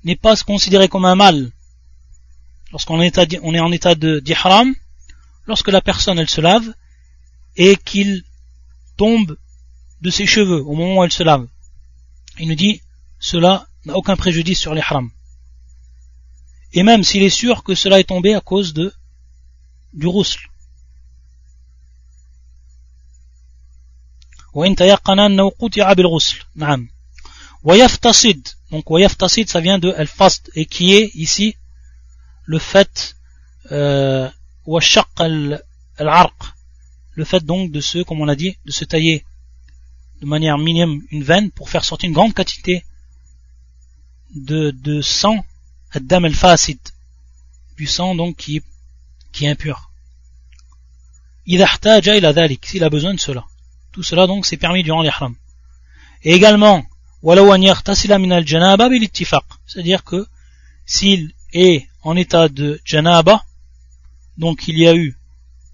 n'est 0.05 0.17
pas 0.17 0.37
considéré 0.37 0.89
comme 0.89 1.05
un 1.05 1.15
mal 1.15 1.51
lorsqu'on 2.73 3.01
est, 3.01 3.39
on 3.43 3.55
est 3.55 3.61
en 3.61 3.73
état 3.73 3.95
de 3.95 4.21
d'ihram 4.21 4.75
lorsque 5.47 5.69
la 5.69 5.81
personne 5.81 6.19
elle 6.19 6.29
se 6.29 6.41
lave 6.41 6.69
et 7.57 7.77
qu'il 7.77 8.25
tombe 8.97 9.37
de 10.03 10.11
ses 10.11 10.27
cheveux 10.27 10.63
au 10.63 10.75
moment 10.75 10.97
où 11.01 11.05
elle 11.05 11.13
se 11.13 11.23
lave 11.23 11.47
il 12.39 12.49
nous 12.49 12.55
dit 12.55 12.81
cela 13.19 13.67
n'a 13.85 13.97
aucun 13.97 14.17
préjudice 14.17 14.59
sur 14.59 14.75
l'ihram 14.75 15.11
et 16.73 16.83
même 16.83 17.05
s'il 17.05 17.23
est 17.23 17.31
sûr 17.31 17.65
que 17.65 17.75
cela 17.75 18.01
est 18.01 18.09
tombé 18.09 18.35
à 18.35 18.41
cause 18.41 18.75
de 18.75 18.93
du 19.93 20.07
rousl 20.07 20.41
وإن 24.57 24.77
تيقن 24.77 25.19
أنه 25.21 25.51
قطع 25.51 25.93
بالغسل 25.93 26.39
نعم 26.55 26.89
ويفتصد 27.63 28.49
donc 28.73 28.91
ويفتصد 28.91 29.49
ça 29.49 29.61
vient 29.61 29.79
de 29.79 29.93
al-fast 29.93 30.51
et 30.55 30.65
qui 30.67 30.95
est 30.95 31.11
ici 31.15 31.57
le 32.47 32.59
fait 32.59 33.17
euh, 33.71 34.31
وشق 34.65 35.23
العرق 36.01 36.55
le 37.17 37.25
fait 37.25 37.45
donc 37.45 37.71
de 37.71 37.81
se 37.81 37.99
comme 38.03 38.21
on 38.21 38.29
a 38.29 38.37
dit 38.37 38.57
de 38.65 38.73
se 38.73 38.85
tailler 38.85 39.25
de 40.22 40.28
manière 40.28 40.58
minimum 40.58 41.02
une 41.12 41.24
veine 41.24 41.52
pour 41.52 41.70
faire 41.70 41.84
sortir 41.84 42.08
une 42.08 42.14
grande 42.14 42.34
quantité 42.34 42.86
de, 44.36 45.02
sang, 45.02 45.44
dam 46.00 46.26
el 46.26 46.36
fasid, 46.36 46.80
du 47.76 47.88
sang 47.88 48.16
donc 48.16 48.38
qui, 48.38 48.62
qui 49.32 49.46
est 49.46 49.50
impur. 49.50 49.92
il 51.46 51.68
s'il 52.64 52.84
a 52.84 52.90
besoin 52.90 53.14
de 53.14 53.20
cela. 53.20 53.46
Tout 53.92 54.04
cela 54.04 54.28
donc 54.28 54.46
c'est 54.46 54.58
permis 54.58 54.84
durant 54.84 55.02
l'ihram. 55.02 55.36
Et 56.24 56.34
également, 56.34 56.86
c'est-à-dire 59.66 60.04
que 60.04 60.28
s'il 60.86 61.34
est 61.54 61.88
en 62.04 62.16
état 62.16 62.48
de 62.48 62.80
janaba, 62.86 63.44
donc 64.38 64.68
il 64.68 64.78
y 64.78 64.88
a 64.88 64.96
eu 64.96 65.18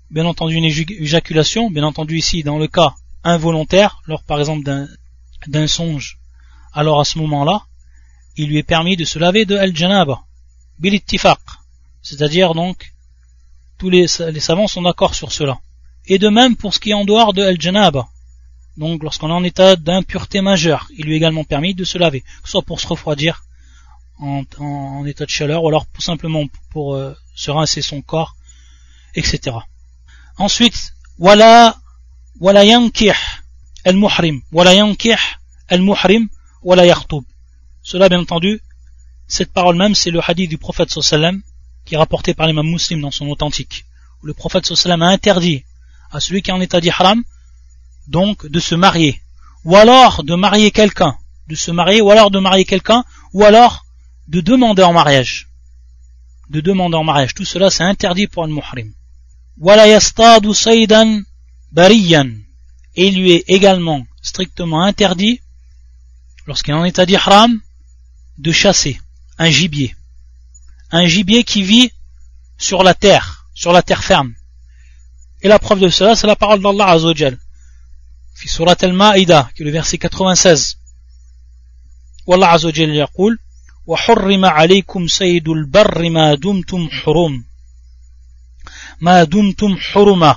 bien 0.10 0.26
entendu 0.26 0.56
une 0.56 0.66
éjaculation, 0.66 1.70
bien 1.70 1.84
entendu 1.84 2.18
ici 2.18 2.44
dans 2.44 2.58
le 2.58 2.68
cas 2.68 2.96
involontaire, 3.24 4.02
lors 4.06 4.24
par 4.24 4.40
exemple 4.40 4.64
d'un 5.48 5.68
songe, 5.68 6.20
alors 6.74 7.00
à 7.00 7.06
ce 7.06 7.18
moment-là, 7.20 7.66
il 8.36 8.50
lui 8.50 8.58
est 8.58 8.64
permis 8.64 8.98
de 8.98 9.06
se 9.06 9.20
laver 9.20 9.46
de 9.46 9.58
al-janaba, 9.58 10.22
bil 10.80 11.00
c'est-à-dire 12.02 12.54
donc 12.54 12.94
tous 13.78 13.90
les, 13.90 14.08
savants 14.08 14.68
sont 14.68 14.82
d'accord 14.82 15.14
sur 15.14 15.32
cela. 15.32 15.60
Et 16.06 16.18
de 16.18 16.30
même 16.30 16.56
pour 16.56 16.74
ce 16.74 16.80
qui 16.80 16.92
est 16.92 16.96
en 16.96 17.06
dehors 17.06 17.34
de 17.34 17.44
Al-Janaba. 17.44 18.08
Donc 18.78 19.04
lorsqu'on 19.04 19.30
est 19.30 19.34
en 19.34 19.44
état 19.44 19.76
d'impureté 19.76 20.42
majeure, 20.42 20.88
il 20.98 21.06
lui 21.06 21.14
est 21.14 21.18
également 21.18 21.44
permis 21.44 21.74
de 21.74 21.84
se 21.84 21.98
laver, 21.98 22.24
soit 22.44 22.62
pour 22.62 22.80
se 22.80 22.88
refroidir 22.88 23.44
en, 24.20 25.06
état 25.06 25.26
de 25.26 25.30
chaleur, 25.30 25.64
ou 25.64 25.68
alors 25.68 25.86
tout 25.88 26.02
simplement 26.02 26.46
pour 26.72 26.96
euh, 26.96 27.14
se 27.36 27.52
rincer 27.52 27.82
son 27.82 28.02
corps, 28.02 28.36
etc. 29.16 29.58
Ensuite, 30.38 30.96
voilà 31.18 31.78
wala 32.40 32.64
yankih 32.64 33.16
al-muhrim, 33.86 34.42
wala 34.52 34.74
yankih 34.74 35.18
al-muhrim, 35.70 36.30
wala 36.62 36.86
yakhtub. 36.86 37.24
Cela 37.84 38.10
bien 38.10 38.20
entendu, 38.20 38.62
cette 39.28 39.52
parole 39.52 39.78
même, 39.78 39.96
c'est 39.96 40.12
le 40.12 40.22
hadith 40.22 40.50
du 40.50 40.58
prophète 40.58 40.90
sallam 40.90 41.42
qui 41.86 41.96
est 41.96 41.98
rapporté 41.98 42.34
par 42.34 42.48
l'imam 42.48 42.68
muslim 42.68 43.02
dans 43.02 43.12
son 43.12 43.28
authentique. 43.28 43.86
Le 44.22 44.34
prophète 44.34 44.66
sallam 44.66 45.02
a 45.02 45.08
interdit 45.08 45.64
à 46.12 46.20
celui 46.20 46.42
qui 46.42 46.52
est 46.52 46.54
en 46.54 46.62
état 46.62 46.82
d'ihram, 46.82 47.24
donc 48.08 48.46
de 48.46 48.60
se 48.60 48.76
marier, 48.76 49.22
ou 49.64 49.76
alors 49.76 50.24
de 50.24 50.36
marier 50.36 50.72
quelqu'un, 50.72 51.18
de 51.48 51.56
se 51.56 51.72
marier, 51.72 52.02
ou 52.02 52.12
alors 52.12 52.32
de 52.32 52.40
marier 52.40 52.66
quelqu'un, 52.66 53.04
ou 53.34 53.44
alors 53.44 53.86
de 54.28 54.42
demander 54.42 54.84
en 54.84 54.94
mariage. 54.94 55.48
De 56.50 56.62
demander 56.62 56.96
en 56.96 57.04
mariage. 57.04 57.34
Tout 57.34 57.46
cela 57.46 57.70
c'est 57.70 57.84
interdit 57.84 58.28
pour 58.28 58.44
un 58.44 58.48
muhrim 58.48 58.94
Et 61.77 63.07
il 63.09 63.19
lui 63.19 63.33
est 63.33 63.45
également 63.49 64.07
strictement 64.21 64.83
interdit, 64.83 65.41
lorsqu'il 66.47 66.75
est 66.75 66.77
en 66.77 66.85
état 66.85 67.07
d'ihram, 67.07 67.61
de 68.39 68.53
chasser 68.53 69.01
un 69.39 69.51
gibier. 69.51 69.97
Un 70.91 71.07
gibier 71.07 71.45
qui 71.45 71.63
vit 71.63 71.91
sur 72.59 72.83
la 72.83 72.95
terre, 72.95 73.49
sur 73.55 73.73
la 73.73 73.83
terre 73.83 74.05
ferme. 74.05 74.35
Et 75.41 75.49
la 75.49 75.59
preuve 75.59 75.81
de 75.81 75.89
cela, 75.89 76.15
c'est 76.15 76.27
la 76.27 76.37
parole 76.37 76.61
d'Allah 76.61 76.89
Azzawajal. 76.89 77.39
في 78.35 78.49
سورة 78.49 78.77
المائدة 78.83 79.51
qui 79.55 79.63
est 79.63 79.65
le 79.65 79.71
verset 79.71 79.99
96 79.99 80.77
والله 82.27 82.47
عز 82.47 82.67
وجل 82.67 82.91
يقول 82.91 83.39
وحرم 83.87 84.45
عليكم 84.45 85.07
سيد 85.07 85.49
البر 85.49 86.09
ما 86.11 86.35
دمتم 86.35 86.89
حرم 86.91 87.45
ما 89.01 89.25
دمتم 89.25 89.77
حرما 89.77 90.37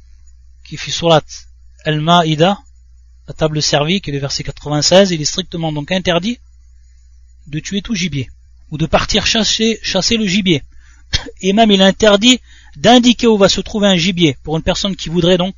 qui 0.70 0.76
fait 0.76 0.90
surat 0.90 1.22
Al-Ma'ida 1.84 2.58
la 3.28 3.34
table 3.34 3.62
servie 3.62 4.00
qui 4.00 4.10
est 4.10 4.12
le 4.12 4.18
verset 4.18 4.44
96 4.44 5.10
il 5.10 5.20
est 5.20 5.24
strictement 5.24 5.72
donc 5.72 5.90
interdit 5.92 6.38
de 7.46 7.58
tuer 7.60 7.82
tout 7.82 7.94
gibier 7.94 8.28
ou 8.70 8.78
de 8.78 8.86
partir 8.86 9.26
chasser, 9.26 9.78
chasser 9.82 10.16
le 10.16 10.26
gibier 10.26 10.62
et 11.40 11.52
même 11.52 11.70
il 11.70 11.80
est 11.80 11.84
interdit 11.84 12.40
d'indiquer 12.76 13.26
où 13.26 13.38
va 13.38 13.48
se 13.48 13.60
trouver 13.60 13.88
un 13.88 13.96
gibier 13.96 14.36
pour 14.42 14.56
une 14.56 14.62
personne 14.62 14.96
qui 14.96 15.08
voudrait 15.08 15.38
donc 15.38 15.54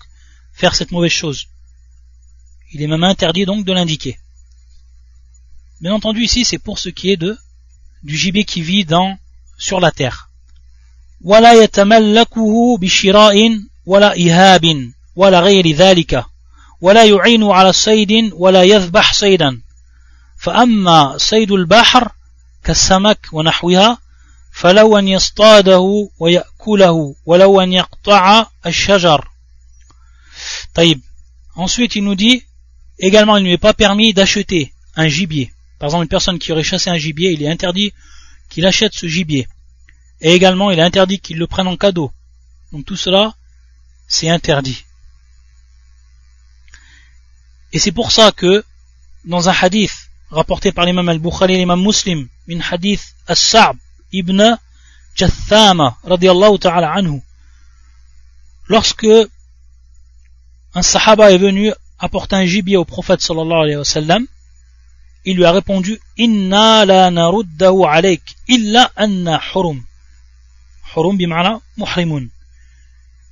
faire 0.52 0.74
cette 0.74 0.90
mauvaise 0.90 1.12
chose. 1.12 1.46
Il 2.72 2.82
est 2.82 2.86
même 2.86 3.04
interdit 3.04 3.46
donc 3.46 3.64
de 3.64 3.72
l'indiquer. 3.72 4.18
Bien 5.80 5.94
entendu 5.94 6.22
ici 6.22 6.44
c'est 6.44 6.58
pour 6.58 6.78
ce 6.78 6.88
qui 6.88 7.10
est 7.10 7.16
de 7.16 7.36
du 8.02 8.16
gibier 8.16 8.44
qui 8.44 8.62
vit 8.62 8.84
dans 8.84 9.18
sur 9.56 9.80
la 9.80 9.90
terre. 9.90 10.28
ولا 11.20 11.62
يتملكه 11.62 12.78
بشراء 12.78 13.60
ولا 13.86 14.14
إهاب 14.16 14.92
ولا 15.16 15.40
غير 15.40 15.70
ذلك 15.70 16.24
ولا 16.80 17.04
يعين 17.04 17.44
على 17.44 17.70
الصيد 17.70 18.30
ولا 18.32 18.62
يذبح 18.62 19.12
صيدا 19.12 19.60
فأما 20.38 21.18
صيد 21.18 21.52
البحر 21.52 22.12
كالسمك 22.64 23.28
ونحوها 23.32 23.98
فلو 24.52 24.98
أن 24.98 25.08
يصطاده 25.08 26.08
ويأكله 26.18 27.14
ولو 27.26 27.60
أن 27.60 27.72
يقطع 27.72 28.46
الشجر 28.66 29.28
طيب 30.74 31.00
ensuite 31.56 31.96
il 31.96 32.04
nous 32.04 32.14
dit 32.14 32.44
également 32.98 33.36
il 33.36 33.42
ne 33.42 33.48
lui 33.48 33.54
est 33.54 33.58
pas 33.58 33.74
permis 33.74 34.14
d'acheter 34.14 34.72
un 34.96 35.08
gibier 35.08 35.52
par 35.78 35.88
exemple 35.88 36.04
une 36.04 36.08
personne 36.08 36.38
qui 36.38 36.52
aurait 36.52 36.62
chassé 36.62 36.90
un 36.90 36.96
gibier 36.96 37.32
il 37.32 37.42
est 37.42 37.48
interdit 37.48 37.92
qu'il 38.48 38.66
achète 38.66 38.94
ce 38.94 39.06
gibier 39.06 39.48
et 40.20 40.32
également 40.32 40.70
il 40.70 40.78
est 40.78 40.82
interdit 40.82 41.18
qu'il 41.18 41.38
le 41.38 41.46
prenne 41.46 41.68
en 41.68 41.76
cadeau 41.76 42.12
donc 42.72 42.84
tout 42.84 42.96
cela 42.96 43.34
c'est 44.06 44.28
interdit 44.28 44.84
et 47.73 47.79
c'est 47.79 47.91
pour 47.91 48.11
ça 48.11 48.31
que 48.31 48.63
dans 49.25 49.49
un 49.49 49.55
hadith 49.61 50.09
rapporté 50.29 50.71
par 50.71 50.85
l'imam 50.85 51.09
al-Bukhari 51.09 51.55
et 51.55 51.57
l'imam 51.57 51.81
muslim, 51.81 52.27
min 52.47 52.59
hadith 52.61 53.03
as-Sa'b 53.27 53.75
ibn 54.11 54.57
Jathama 55.15 55.97
radiallahu 56.03 56.59
ta'ala 56.59 56.91
anhu, 56.93 57.21
lorsque 58.67 59.07
un 60.75 60.81
sahaba 60.81 61.31
est 61.31 61.37
venu 61.37 61.71
apporter 61.99 62.35
un 62.35 62.45
gibier 62.45 62.77
au 62.77 62.85
prophète 62.85 63.21
sallallahu 63.21 63.63
alayhi 63.63 63.77
wa 63.77 63.85
sallam, 63.85 64.27
il 65.25 65.37
lui 65.37 65.45
a 65.45 65.51
répondu 65.51 65.99
Inna 66.17 66.85
la 66.85 67.09
naruddahu 67.09 67.85
alayk 67.85 68.23
illa 68.47 68.91
anna 68.95 69.41
hurum. 69.53 69.81
Hurum 70.95 71.17
bima'na 71.17 71.61
muhrimun. 71.77 72.27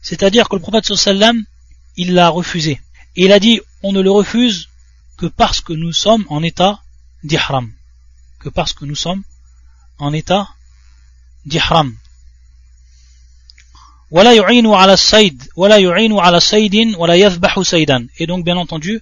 C'est-à-dire 0.02 0.50
que 0.50 0.56
le 0.56 0.62
prophète 0.62 0.86
sallallahu 0.86 1.10
alayhi 1.10 1.20
wa 1.20 1.26
sallam, 1.26 1.46
il 1.98 2.14
l'a 2.14 2.30
refusé. 2.30 2.80
Il 3.16 3.32
a 3.32 3.40
dit 3.40 3.62
on 3.84 3.92
ne 3.92 4.02
le 4.02 4.12
refuse 4.12 4.70
que 5.18 5.26
parce 5.26 5.62
que 5.62 5.74
nous 5.74 5.94
sommes 5.94 6.26
en 6.30 6.44
état 6.44 6.82
d'ihram. 7.24 7.72
Que 8.40 8.50
parce 8.50 8.74
que 8.74 8.86
nous 8.86 8.96
sommes 8.96 9.24
en 10.00 10.14
état 10.14 10.50
d'ihram. 11.46 11.96
Et 14.14 14.18
donc, 18.28 18.44
bien 18.44 18.58
entendu, 18.58 19.02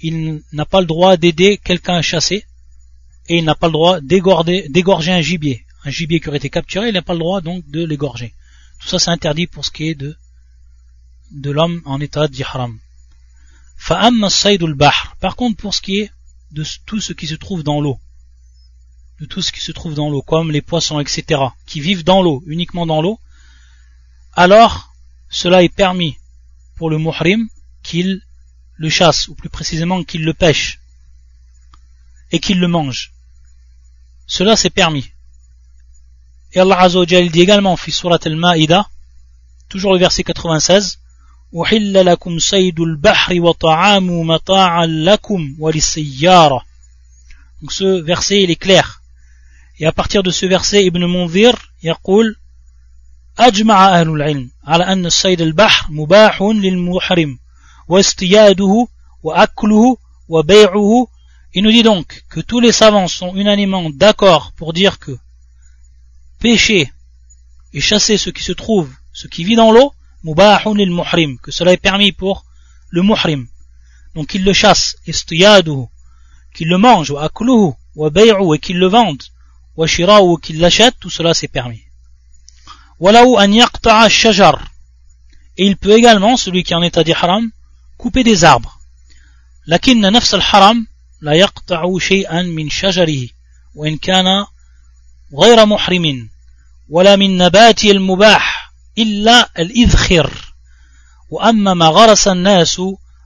il 0.00 0.42
n'a 0.52 0.66
pas 0.66 0.80
le 0.80 0.86
droit 0.86 1.16
d'aider 1.16 1.58
quelqu'un 1.58 1.94
à 1.94 2.02
chasser 2.02 2.44
et 3.28 3.36
il 3.36 3.44
n'a 3.44 3.54
pas 3.54 3.68
le 3.68 3.72
droit 3.72 4.00
d'égorger 4.00 5.12
un 5.12 5.20
gibier. 5.20 5.64
Un 5.84 5.90
gibier 5.90 6.18
qui 6.18 6.28
aurait 6.28 6.38
été 6.38 6.50
capturé, 6.50 6.88
il 6.88 6.94
n'a 6.94 7.02
pas 7.02 7.12
le 7.12 7.20
droit 7.20 7.40
donc 7.40 7.68
de 7.68 7.84
l'égorger. 7.84 8.34
Tout 8.80 8.88
ça, 8.88 8.98
c'est 8.98 9.10
interdit 9.10 9.46
pour 9.46 9.64
ce 9.64 9.70
qui 9.70 9.90
est 9.90 9.94
de, 9.94 10.16
de 11.30 11.50
l'homme 11.52 11.80
en 11.84 12.00
état 12.00 12.26
d'ihram. 12.26 12.80
Par 13.86 15.36
contre, 15.36 15.56
pour 15.56 15.74
ce 15.74 15.80
qui 15.80 15.98
est 15.98 16.12
de 16.52 16.64
tout 16.86 17.00
ce 17.00 17.12
qui 17.12 17.26
se 17.26 17.34
trouve 17.34 17.62
dans 17.62 17.80
l'eau, 17.80 17.98
de 19.20 19.26
tout 19.26 19.42
ce 19.42 19.52
qui 19.52 19.60
se 19.60 19.72
trouve 19.72 19.94
dans 19.94 20.08
l'eau, 20.08 20.22
comme 20.22 20.50
les 20.50 20.62
poissons, 20.62 21.00
etc., 21.00 21.40
qui 21.66 21.80
vivent 21.80 22.04
dans 22.04 22.22
l'eau, 22.22 22.42
uniquement 22.46 22.86
dans 22.86 23.02
l'eau, 23.02 23.18
alors 24.34 24.92
cela 25.30 25.62
est 25.62 25.68
permis 25.68 26.16
pour 26.76 26.90
le 26.90 26.98
muhrim 26.98 27.48
qu'il 27.82 28.22
le 28.76 28.88
chasse, 28.88 29.28
ou 29.28 29.34
plus 29.34 29.48
précisément 29.48 30.04
qu'il 30.04 30.24
le 30.24 30.34
pêche, 30.34 30.80
et 32.30 32.38
qu'il 32.38 32.60
le 32.60 32.68
mange. 32.68 33.12
Cela 34.26 34.56
c'est 34.56 34.70
permis. 34.70 35.10
Et 36.52 36.60
Allah 36.60 36.80
Azzawajal 36.80 37.30
dit 37.30 37.40
également, 37.40 37.76
fi 37.76 37.90
surat 37.90 38.18
al-Ma'ida, 38.24 38.88
toujours 39.68 39.92
le 39.92 39.98
verset 39.98 40.22
96, 40.22 41.00
donc 47.61 47.71
ce 47.71 48.01
verset 48.01 48.43
il 48.43 48.51
est 48.51 48.55
clair 48.55 49.01
et 49.79 49.85
à 49.85 49.91
partir 49.91 50.23
de 50.23 50.31
ce 50.31 50.45
verset 50.45 50.85
Ibn 50.85 51.05
Munzir 51.05 51.53
يقول 51.83 52.35
أجمع 53.39 53.99
أهل 53.99 54.09
العلم 54.09 54.51
على 54.63 54.83
أن 54.83 55.05
الصيد 55.05 55.41
البحر 55.41 55.91
مباح 55.91 56.41
للمحرم 56.41 57.39
واصطياده 57.87 58.87
وأكله 59.23 59.97
وبيعه 60.27 61.07
Il 61.53 61.63
nous 61.63 61.71
dit 61.71 61.83
donc 61.83 62.23
que 62.29 62.41
tous 62.41 62.59
les 62.59 62.71
savants 62.71 63.07
sont 63.07 63.33
unanimement 63.35 63.89
d'accord 63.89 64.51
pour 64.57 64.73
dire 64.73 64.99
que 64.99 65.17
pêcher 66.39 66.91
et 67.73 67.79
chasser 67.79 68.17
ce 68.17 68.29
qui 68.29 68.43
se 68.43 68.51
trouve, 68.51 68.91
ce 69.13 69.27
qui 69.27 69.43
vit 69.43 69.55
dans 69.55 69.71
l'eau, 69.71 69.93
mubahun 70.23 70.75
lil 70.75 70.91
muhrim, 70.91 71.37
que 71.43 71.51
cela 71.51 71.73
est 71.73 71.77
permis 71.89 72.11
pour 72.11 72.45
le 72.89 73.01
muhrim. 73.01 73.47
Donc 74.15 74.33
il 74.33 74.43
le 74.43 74.53
chasse, 74.53 74.95
istiyaduhu, 75.05 75.87
qu'il 76.53 76.69
le 76.69 76.77
mange, 76.77 77.11
wa 77.11 77.23
akluhu, 77.25 77.73
wa 77.95 78.09
bay'u, 78.09 78.55
et 78.55 78.59
qu'il 78.59 78.79
le 78.79 78.87
vende, 78.87 79.23
wa 79.75 79.87
shira'u, 79.87 80.39
qu'il 80.39 80.59
l'achète, 80.59 80.95
tout 80.99 81.09
cela 81.09 81.33
c'est 81.33 81.47
permis. 81.47 81.83
Walahu 82.99 83.37
an 83.37 83.51
yaqta'a 83.51 84.09
shajar. 84.09 84.57
Et 85.57 85.65
il 85.65 85.77
peut 85.77 85.95
également, 85.97 86.35
celui 86.37 86.63
qui 86.63 86.73
est 86.73 86.75
en 86.75 86.81
état 86.81 87.03
d'ihram, 87.03 87.51
couper 87.97 88.23
des 88.23 88.43
arbres. 88.43 88.73
لكن 89.67 90.01
نفس 90.01 90.33
الحرم 90.33 90.87
لا 91.21 91.33
يقطع 91.33 91.97
شيئا 91.97 92.41
من 92.41 92.69
شجره 92.69 93.27
وإن 93.75 93.97
كان 93.97 94.45
غير 95.33 95.65
محرم 95.65 96.29
ولا 96.89 97.15
من 97.15 97.37
نبات 97.37 97.85
المباح 97.85 98.50
إلا 98.97 99.49
الإذخر 99.59 100.53
وأما 101.29 101.73
ما 101.73 101.85
غرس 101.85 102.27
الناس 102.27 102.81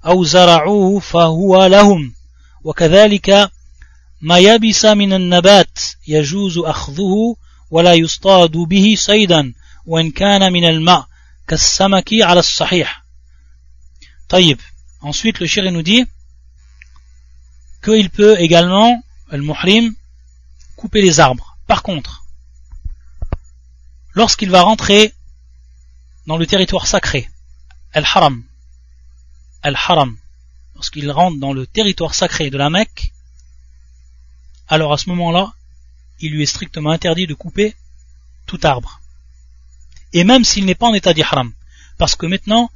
أو 0.06 0.24
زرعوه 0.24 1.00
فهو 1.00 1.66
لهم 1.66 2.14
وكذلك 2.64 3.52
ما 4.22 4.38
يبس 4.38 4.86
من 4.86 5.14
النبات 5.14 5.80
يجوز 6.08 6.58
أخذه 6.58 7.36
ولا 7.72 7.94
يصطاد 7.94 8.52
به 8.52 8.96
صيدا 8.98 9.54
وإن 9.86 10.12
كان 10.12 10.54
من 10.54 10.66
الماء 10.66 11.08
كالسمك 11.48 12.10
على 12.14 12.40
الصحيح 12.40 13.06
طيب 14.30 14.60
ensuite 15.02 15.40
le 15.40 15.48
shir 15.48 15.64
nous 15.72 15.82
dit 15.82 16.06
qu'il 17.84 18.10
peut 18.10 18.40
également 18.40 19.02
le 19.32 19.42
muhrim 19.42 19.96
couper 20.76 21.02
les 21.02 21.20
arbres 21.20 21.58
par 21.68 21.82
contre 21.82 22.24
lorsqu'il 24.14 24.50
va 24.50 24.62
rentrer 24.62 25.14
dans 26.27 26.37
le 26.37 26.47
territoire 26.47 26.87
sacré, 26.87 27.31
Al-Haram, 27.93 28.43
Al-Haram, 29.63 30.17
lorsqu'il 30.75 31.11
rentre 31.11 31.39
dans 31.39 31.53
le 31.53 31.67
territoire 31.67 32.15
sacré 32.15 32.51
de 32.51 32.59
la 32.59 32.71
Mecque, 32.71 33.13
alors 34.69 34.93
à 34.93 34.99
ce 34.99 35.09
moment-là, 35.11 35.55
il 36.21 36.33
lui 36.33 36.43
est 36.43 36.47
strictement 36.47 36.91
interdit 36.91 37.27
de 37.27 37.35
couper 37.35 37.77
tout 38.47 38.61
arbre. 38.63 39.01
Et 40.13 40.25
même 40.25 40.45
s'il 40.45 40.65
n'est 40.65 40.75
pas 40.75 40.87
en 40.87 40.95
état 40.95 41.13
d'ihram. 41.13 41.53
Parce 41.99 42.17
que 42.17 42.27
maintenant, 42.27 42.71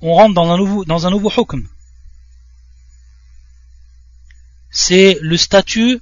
on 0.00 0.14
rentre 0.14 0.34
dans 0.34 0.50
un 0.50 0.56
nouveau, 0.56 0.84
dans 0.84 1.06
un 1.06 1.10
nouveau 1.10 1.30
hukm. 1.30 1.68
C'est 4.70 5.18
le 5.20 5.36
statut 5.36 6.00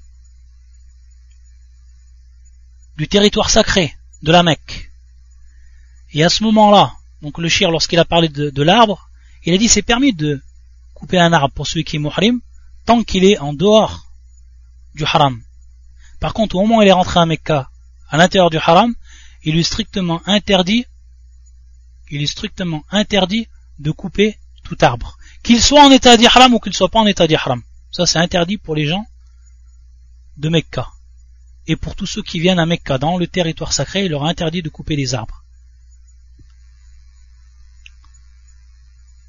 du 2.96 3.08
territoire 3.08 3.50
sacré 3.50 3.96
de 4.22 4.32
la 4.32 4.42
Mecque. 4.42 4.89
Et 6.12 6.24
à 6.24 6.28
ce 6.28 6.42
moment-là, 6.44 6.94
donc 7.22 7.38
le 7.38 7.48
shir, 7.48 7.70
lorsqu'il 7.70 7.98
a 7.98 8.04
parlé 8.04 8.28
de, 8.28 8.62
l'arbre, 8.62 9.08
il 9.44 9.54
a 9.54 9.58
dit 9.58 9.68
c'est 9.68 9.82
permis 9.82 10.12
de 10.12 10.40
couper 10.94 11.18
un 11.18 11.32
arbre 11.32 11.54
pour 11.54 11.66
celui 11.66 11.84
qui 11.84 11.96
est 11.96 11.98
muhrim, 11.98 12.40
tant 12.84 13.02
qu'il 13.02 13.24
est 13.24 13.38
en 13.38 13.52
dehors 13.52 14.06
du 14.94 15.04
haram. 15.04 15.40
Par 16.18 16.34
contre, 16.34 16.56
au 16.56 16.60
moment 16.60 16.78
où 16.78 16.82
il 16.82 16.88
est 16.88 16.92
rentré 16.92 17.20
à 17.20 17.26
Mecca, 17.26 17.70
à 18.08 18.16
l'intérieur 18.16 18.50
du 18.50 18.58
haram, 18.58 18.94
il 19.44 19.56
est 19.56 19.62
strictement 19.62 20.20
interdit, 20.26 20.84
il 22.10 22.22
est 22.22 22.26
strictement 22.26 22.84
interdit 22.90 23.46
de 23.78 23.90
couper 23.90 24.38
tout 24.64 24.76
arbre. 24.80 25.16
Qu'il 25.42 25.62
soit 25.62 25.84
en 25.84 25.90
état 25.90 26.16
d'ihram 26.16 26.52
ou 26.54 26.58
qu'il 26.58 26.74
soit 26.74 26.90
pas 26.90 26.98
en 26.98 27.06
état 27.06 27.26
d'ihram. 27.26 27.62
Ça, 27.90 28.04
c'est 28.06 28.18
interdit 28.18 28.58
pour 28.58 28.74
les 28.74 28.86
gens 28.86 29.06
de 30.36 30.48
Mecca. 30.48 30.88
Et 31.66 31.76
pour 31.76 31.94
tous 31.94 32.06
ceux 32.06 32.22
qui 32.22 32.40
viennent 32.40 32.58
à 32.58 32.66
Mecca, 32.66 32.98
dans 32.98 33.16
le 33.16 33.26
territoire 33.26 33.72
sacré, 33.72 34.04
il 34.04 34.10
leur 34.10 34.26
est 34.26 34.30
interdit 34.30 34.62
de 34.62 34.68
couper 34.68 34.96
les 34.96 35.14
arbres. 35.14 35.39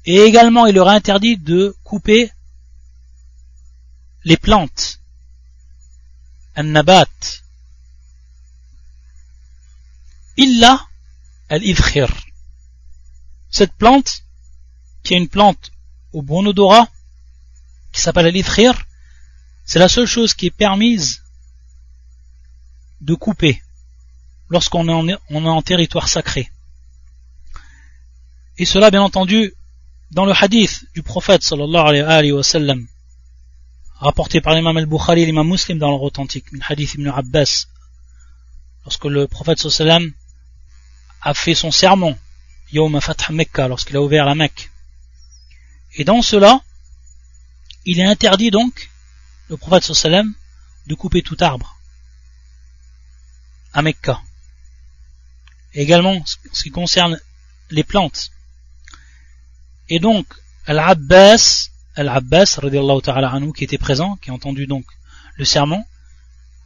Et 0.04 0.16
également, 0.16 0.66
il 0.66 0.74
leur 0.74 0.88
a 0.88 0.92
interdit 0.92 1.36
de 1.36 1.76
couper 1.84 2.32
les 4.24 4.36
plantes. 4.36 5.00
An-nabat. 6.56 7.08
Illa 10.36 10.86
al-idkhir. 11.48 12.08
Cette 13.50 13.72
plante, 13.74 14.24
qui 15.02 15.14
est 15.14 15.18
une 15.18 15.28
plante 15.28 15.70
au 16.12 16.22
bon 16.22 16.46
odorat, 16.46 16.88
qui 17.92 18.00
s'appelle 18.00 18.26
al 18.26 18.34
c'est 19.64 19.78
la 19.78 19.88
seule 19.88 20.06
chose 20.06 20.34
qui 20.34 20.46
est 20.46 20.50
permise 20.50 21.22
de 23.00 23.14
couper 23.14 23.62
lorsqu'on 24.48 25.08
est 25.08 25.18
en 25.30 25.62
territoire 25.62 26.08
sacré. 26.08 26.50
Et 28.58 28.64
cela, 28.64 28.90
bien 28.90 29.02
entendu, 29.02 29.54
dans 30.12 30.26
le 30.26 30.32
hadith 30.32 30.84
du 30.94 31.02
prophète 31.02 31.42
sallallahu 31.42 31.86
alayhi 31.88 32.32
wa 32.32 32.42
sallam 32.42 32.86
rapporté 33.96 34.40
par 34.42 34.54
l'imam 34.54 34.76
al-Bukhari 34.76 35.24
l'imam 35.24 35.48
muslim 35.48 35.78
dans 35.78 35.90
leur 35.90 36.02
authentique, 36.02 36.52
min 36.52 36.60
hadith 36.68 36.94
ibn 36.94 37.08
Abbas, 37.08 37.66
lorsque 38.84 39.06
le 39.06 39.26
prophète 39.26 39.58
sallam 39.58 40.12
a 41.22 41.32
fait 41.34 41.54
son 41.54 41.70
sermon, 41.70 42.18
Yawm 42.72 43.00
Fath 43.00 43.30
Mekka, 43.30 43.68
lorsqu'il 43.68 43.96
a 43.96 44.02
ouvert 44.02 44.26
la 44.26 44.34
Mecque. 44.34 44.70
Et 45.94 46.04
dans 46.04 46.20
cela, 46.20 46.60
il 47.86 48.00
est 48.00 48.06
interdit 48.06 48.50
donc, 48.50 48.90
le 49.48 49.56
prophète 49.56 49.94
sallam, 49.94 50.34
de 50.88 50.94
couper 50.94 51.22
tout 51.22 51.36
arbre 51.40 51.78
à 53.72 53.80
Mecca. 53.80 54.20
également, 55.74 56.16
en 56.16 56.24
ce 56.52 56.62
qui 56.64 56.70
concerne 56.70 57.18
les 57.70 57.84
plantes. 57.84 58.30
Et 59.91 59.99
donc, 59.99 60.25
Al-Abbas, 60.65 61.69
Al-Abbas, 61.95 62.59
ta'ala 63.03 63.29
anhu, 63.29 63.53
qui 63.53 63.63
était 63.63 63.77
présent, 63.77 64.17
qui 64.21 64.29
a 64.29 64.33
entendu 64.33 64.67
donc 64.67 64.85
le 65.35 65.45
sermon, 65.45 65.83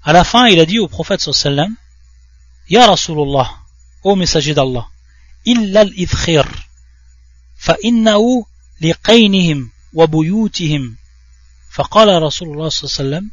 à 0.03 0.13
la 0.13 0.23
fin, 0.23 0.47
il 0.47 0.59
a 0.59 0.65
dit 0.65 0.79
au 0.79 0.87
prophète 0.87 1.21
sallam, 1.21 1.75
Ya 2.69 2.87
Rasulullah, 2.87 3.49
ô 4.03 4.15
messager 4.15 4.53
d'Allah, 4.53 4.87
illa 5.45 5.81
al-idkhir, 5.81 6.45
fa 7.55 7.75
innahu 7.83 8.43
liqaynihim 8.79 9.69
wa 9.93 10.07
buyutihim. 10.07 10.95
فقال 11.71 12.21
رسول 12.21 12.47
الله 12.49 12.69
صلى 12.69 12.83
الله 12.83 12.97
عليه 12.99 13.17
وسلم 13.17 13.31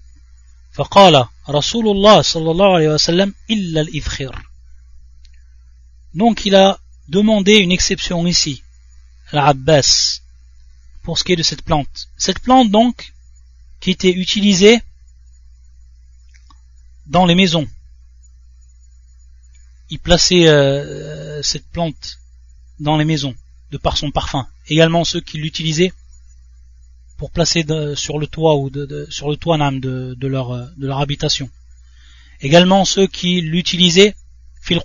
فقال 0.72 1.26
رسول 1.50 1.88
الله 1.88 2.22
صلى 2.22 2.50
الله 2.50 2.74
عليه 2.74 2.88
وسلم 2.88 3.34
إلا 3.50 3.80
الإذخير 3.80 4.48
Donc 6.14 6.46
il 6.46 6.54
a 6.54 6.78
demandé 7.08 7.56
une 7.56 7.72
exception 7.72 8.26
ici, 8.26 8.62
pour 11.03 11.17
ce 11.17 11.23
qui 11.23 11.33
est 11.33 11.37
de 11.37 11.43
cette 11.43 11.63
plante. 11.63 12.09
Cette 12.17 12.39
plante 12.39 12.71
donc, 12.71 13.13
qui 13.79 13.91
était 13.91 14.11
utilisée 14.11 14.81
dans 17.05 17.25
les 17.25 17.35
maisons. 17.35 17.67
Il 19.89 19.99
plaçait 19.99 20.47
euh, 20.47 21.43
cette 21.43 21.67
plante 21.67 22.19
dans 22.79 22.97
les 22.97 23.05
maisons, 23.05 23.35
de 23.71 23.77
par 23.77 23.97
son 23.97 24.11
parfum. 24.11 24.47
Également 24.67 25.03
ceux 25.03 25.21
qui 25.21 25.37
l'utilisaient 25.37 25.93
pour 27.17 27.31
placer 27.31 27.65
sur 27.95 28.17
le 28.17 28.27
toit 28.27 28.55
ou 28.55 28.69
de, 28.69 29.07
sur 29.09 29.29
le 29.29 29.37
toit 29.37 29.57
de, 29.57 30.15
de, 30.17 30.27
leur, 30.27 30.49
de 30.77 30.87
leur 30.87 30.99
habitation. 30.99 31.49
Également 32.41 32.85
ceux 32.85 33.07
qui 33.07 33.41
l'utilisaient 33.41 34.15
fil 34.61 34.79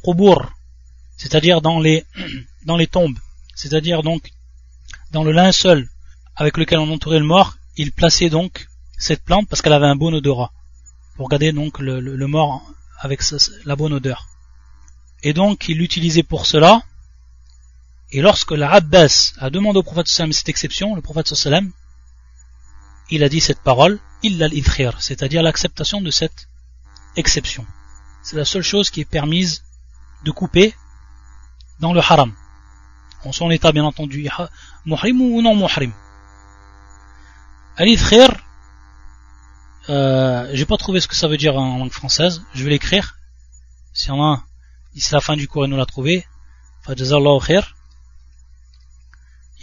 c'est-à-dire 1.16 1.61
dans 1.61 1.80
les, 1.80 2.05
dans 2.64 2.76
les 2.76 2.86
tombes, 2.86 3.18
c'est-à-dire 3.55 4.03
donc 4.03 4.30
dans 5.12 5.24
le 5.24 5.32
linceul 5.32 5.88
avec 6.36 6.56
lequel 6.56 6.78
on 6.78 6.92
entourait 6.92 7.18
le 7.18 7.24
mort, 7.24 7.56
il 7.76 7.92
plaçait 7.92 8.30
donc 8.30 8.68
cette 8.96 9.24
plante 9.24 9.48
parce 9.48 9.62
qu'elle 9.62 9.72
avait 9.72 9.86
un 9.86 9.96
bon 9.96 10.14
odorat, 10.14 10.52
pour 11.16 11.28
garder 11.28 11.52
donc 11.52 11.78
le, 11.78 12.26
mort 12.26 12.62
avec 12.98 13.22
la 13.64 13.76
bonne 13.76 13.92
odeur. 13.92 14.28
Et 15.22 15.32
donc 15.32 15.68
il 15.68 15.78
l'utilisait 15.78 16.22
pour 16.22 16.46
cela, 16.46 16.82
et 18.11 18.20
lorsque 18.20 18.52
la 18.52 18.70
Abbas 18.70 19.34
a 19.38 19.50
demandé 19.50 19.78
au 19.78 19.82
prophète 19.82 20.09
sallam 20.09 20.32
cette 20.32 20.48
exception, 20.48 20.94
le 20.94 21.02
prophète 21.02 21.28
sallam, 21.34 21.72
il 23.11 23.22
a 23.24 23.28
dit 23.28 23.40
cette 23.40 23.61
parole, 23.61 24.00
illa 24.22 24.46
al 24.46 24.94
c'est-à-dire 24.98 25.42
l'acceptation 25.42 26.00
de 26.00 26.11
cette 26.11 26.48
exception. 27.16 27.66
C'est 28.22 28.36
la 28.36 28.44
seule 28.44 28.62
chose 28.62 28.90
qui 28.90 29.00
est 29.00 29.11
permise 29.11 29.64
de 30.24 30.30
couper 30.30 30.74
dans 31.80 31.92
le 31.92 32.00
haram. 32.00 32.34
Son 33.33 33.51
état, 33.51 33.72
bien 33.72 33.85
entendu, 33.85 34.29
muhrim 34.85 35.20
ou 35.20 35.43
non 35.43 35.55
muhrim. 35.55 35.93
Al-idkhir, 37.76 38.29
euh, 39.89 40.51
j'ai 40.53 40.66
pas 40.66 40.76
trouvé 40.76 41.01
ce 41.01 41.09
que 41.09 41.14
ça 41.14 41.29
veut 41.29 41.37
dire 41.37 41.57
en 41.57 41.79
langue 41.79 41.93
française, 41.93 42.43
je 42.55 42.64
vais 42.64 42.70
l'écrire. 42.70 43.16
Si 43.93 44.11
on 44.11 44.22
a, 44.22 44.43
d'ici 44.95 45.12
la 45.12 45.20
fin 45.20 45.37
du 45.37 45.49
cours, 45.49 45.64
il 45.64 45.70
nous 45.70 45.76
l'a 45.76 45.87
trouvé. 45.87 46.26
Fajazallahu 46.83 47.41
khair. 47.41 47.74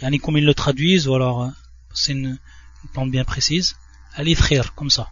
Yani 0.00 0.18
comme 0.18 0.36
ils 0.36 0.44
le 0.44 0.54
traduisent, 0.54 1.08
ou 1.08 1.14
alors, 1.14 1.42
euh, 1.44 1.48
c'est 1.94 2.12
une, 2.12 2.38
plante 2.92 3.10
bien 3.10 3.24
précise. 3.24 3.76
Al-idkhir, 4.14 4.74
comme 4.74 4.90
ça. 4.90 5.10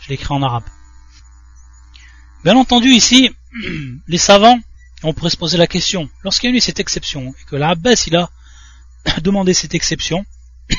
Je 0.00 0.08
l'écris 0.08 0.32
en 0.32 0.42
arabe. 0.42 0.64
Bien 2.44 2.56
entendu, 2.56 2.88
ici, 2.90 3.30
les 4.08 4.18
savants, 4.18 4.60
on 5.02 5.12
pourrait 5.12 5.30
se 5.30 5.36
poser 5.36 5.58
la 5.58 5.66
question, 5.66 6.08
lorsqu'il 6.22 6.50
y 6.50 6.52
a 6.52 6.56
eu 6.56 6.60
cette 6.60 6.80
exception, 6.80 7.34
et 7.40 7.44
que 7.44 7.56
l'Abbas 7.56 8.04
il 8.06 8.16
a 8.16 8.30
demandé 9.20 9.54
cette 9.54 9.74
exception, 9.74 10.24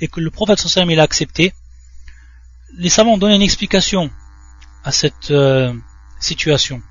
et 0.00 0.08
que 0.08 0.20
le 0.20 0.30
prophète 0.30 0.58
sallam 0.58 0.90
il 0.90 1.00
a 1.00 1.02
accepté, 1.02 1.52
les 2.76 2.88
savants 2.88 3.14
ont 3.14 3.18
donné 3.18 3.36
une 3.36 3.42
explication 3.42 4.10
à 4.84 4.92
cette 4.92 5.30
euh, 5.30 5.72
situation. 6.20 6.82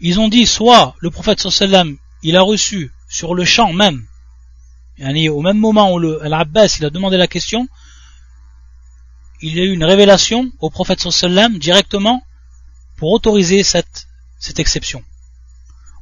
Ils 0.00 0.18
ont 0.18 0.28
dit 0.28 0.46
soit 0.46 0.94
le 1.00 1.10
prophète 1.10 1.40
sallam 1.40 1.96
il 2.22 2.36
a 2.36 2.42
reçu 2.42 2.92
sur 3.08 3.34
le 3.34 3.44
champ 3.44 3.72
même, 3.72 4.06
au 5.00 5.42
même 5.42 5.58
moment 5.58 5.92
où 5.92 5.98
l'Abbas 5.98 6.76
il 6.78 6.84
a 6.84 6.90
demandé 6.90 7.16
la 7.16 7.26
question, 7.26 7.68
il 9.42 9.56
y 9.56 9.60
a 9.60 9.64
eu 9.64 9.72
une 9.72 9.84
révélation 9.84 10.50
au 10.60 10.70
prophète 10.70 11.00
sallam 11.00 11.58
directement 11.58 12.22
pour 12.96 13.12
autoriser 13.12 13.62
cette, 13.62 14.06
cette 14.38 14.58
exception. 14.58 15.02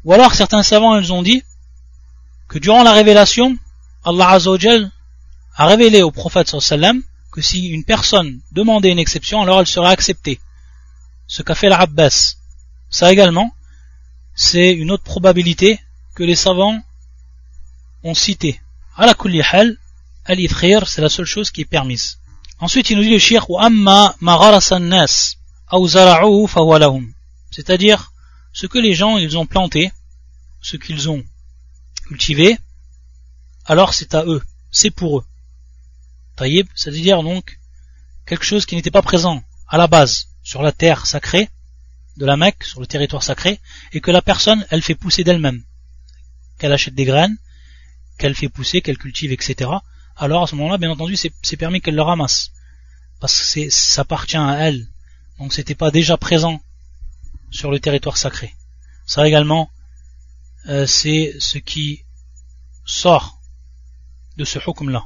Ou 0.04 0.12
alors 0.12 0.34
certains 0.34 0.62
savants 0.62 0.98
ils 0.98 1.12
ont 1.12 1.22
dit 1.22 1.42
que 2.48 2.58
durant 2.58 2.82
la 2.82 2.92
révélation, 2.92 3.56
Allah 4.04 4.30
Azzawajal 4.30 4.90
a 5.56 5.66
révélé 5.66 6.02
au 6.02 6.10
prophète 6.10 6.48
sallam 6.48 7.02
que 7.32 7.40
si 7.42 7.68
une 7.68 7.84
personne 7.84 8.40
demandait 8.52 8.90
une 8.90 8.98
exception, 8.98 9.42
alors 9.42 9.60
elle 9.60 9.66
serait 9.66 9.92
acceptée. 9.92 10.40
Ce 11.26 11.42
qu'a 11.42 11.54
fait 11.54 11.68
l'Abbas. 11.68 12.36
Ça 12.88 13.12
également, 13.12 13.52
c'est 14.34 14.72
une 14.72 14.90
autre 14.90 15.02
probabilité 15.02 15.78
que 16.14 16.22
les 16.22 16.36
savants 16.36 16.80
ont 18.02 18.14
cité. 18.14 18.60
À 18.96 19.04
la 19.04 19.14
kulli 19.14 19.42
hal, 19.42 19.76
al 20.24 20.38
c'est 20.86 21.02
la 21.02 21.08
seule 21.08 21.26
chose 21.26 21.50
qui 21.50 21.62
est 21.62 21.66
permise. 21.66 22.18
Ensuite, 22.60 22.90
il 22.90 22.96
nous 22.96 23.02
dit 23.02 23.10
le 23.10 23.18
shir, 23.18 23.46
amma 23.58 24.16
nas 24.20 25.34
c'est-à-dire 27.50 28.12
ce 28.52 28.66
que 28.66 28.78
les 28.78 28.94
gens 28.94 29.18
ils 29.18 29.36
ont 29.36 29.46
planté, 29.46 29.92
ce 30.60 30.76
qu'ils 30.76 31.08
ont 31.08 31.24
cultivé, 32.06 32.58
alors 33.64 33.94
c'est 33.94 34.14
à 34.14 34.24
eux, 34.24 34.42
c'est 34.70 34.90
pour 34.90 35.18
eux. 35.18 35.24
Taïb, 36.36 36.66
c'est-à-dire 36.74 37.22
donc 37.22 37.58
quelque 38.26 38.44
chose 38.44 38.66
qui 38.66 38.76
n'était 38.76 38.90
pas 38.90 39.02
présent 39.02 39.42
à 39.68 39.76
la 39.76 39.86
base 39.86 40.28
sur 40.42 40.62
la 40.62 40.72
terre 40.72 41.06
sacrée 41.06 41.50
de 42.16 42.26
la 42.26 42.36
Mecque, 42.36 42.64
sur 42.64 42.80
le 42.80 42.86
territoire 42.86 43.22
sacré, 43.22 43.60
et 43.92 44.00
que 44.00 44.10
la 44.10 44.22
personne, 44.22 44.66
elle 44.70 44.82
fait 44.82 44.94
pousser 44.94 45.22
d'elle-même. 45.24 45.62
Qu'elle 46.58 46.72
achète 46.72 46.94
des 46.94 47.04
graines, 47.04 47.36
qu'elle 48.18 48.34
fait 48.34 48.48
pousser, 48.48 48.82
qu'elle 48.82 48.98
cultive, 48.98 49.32
etc. 49.32 49.70
Alors 50.16 50.42
à 50.42 50.46
ce 50.48 50.56
moment-là, 50.56 50.78
bien 50.78 50.90
entendu, 50.90 51.16
c'est 51.16 51.56
permis 51.56 51.80
qu'elle 51.80 51.94
le 51.94 52.02
ramasse. 52.02 52.50
Parce 53.20 53.54
que 53.54 53.70
ça 53.70 54.02
appartient 54.02 54.36
à 54.36 54.56
elle, 54.58 54.88
donc 55.38 55.52
c'était 55.52 55.76
pas 55.76 55.90
déjà 55.90 56.16
présent 56.16 56.60
sur 57.51 57.71
le 57.71 57.79
territoire 57.79 58.17
sacré. 58.17 58.53
Ça 59.05 59.27
également, 59.27 59.69
euh, 60.69 60.85
c'est 60.87 61.35
ce 61.39 61.57
qui 61.57 62.03
sort 62.85 63.39
de 64.37 64.45
ce 64.45 64.59
hukm-là. 64.59 65.05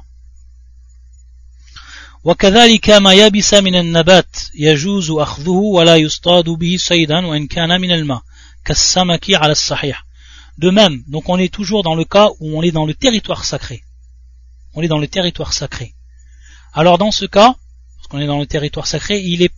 وكذلك 2.24 2.90
ما 2.90 3.12
يبس 3.12 3.54
من 3.54 3.74
النبات 3.74 4.36
يجوز 4.54 5.10
أخذه 5.10 5.50
ولا 5.50 5.96
يصطاد 5.96 6.44
به 6.44 6.76
صيدا 6.78 7.26
وإن 7.26 7.46
كان 7.46 7.80
من 7.80 7.90
الماء 7.90 8.22
كالسمك 8.64 9.30
على 9.30 9.52
الصحيح 9.52 10.04
De 10.58 10.70
même, 10.70 11.04
donc 11.06 11.28
on 11.28 11.38
est 11.38 11.54
toujours 11.54 11.84
dans 11.84 11.94
le 11.94 12.04
cas 12.04 12.30
où 12.40 12.58
on 12.58 12.62
est 12.62 12.72
dans 12.72 12.84
le 12.84 12.92
territoire 12.92 13.44
sacré. 13.44 13.84
On 14.74 14.82
est 14.82 14.88
dans 14.88 14.98
le 14.98 15.06
territoire 15.06 15.52
sacré. 15.52 15.94
Alors 16.72 16.98
dans 16.98 17.12
ce 17.12 17.26
cas, 17.26 17.54
parce 17.96 18.08
qu'on 18.08 18.18
est 18.18 18.26
dans 18.26 18.40
le 18.40 18.46
territoire 18.46 18.88
sacré, 18.88 19.20
il 19.20 19.42
est 19.42 19.52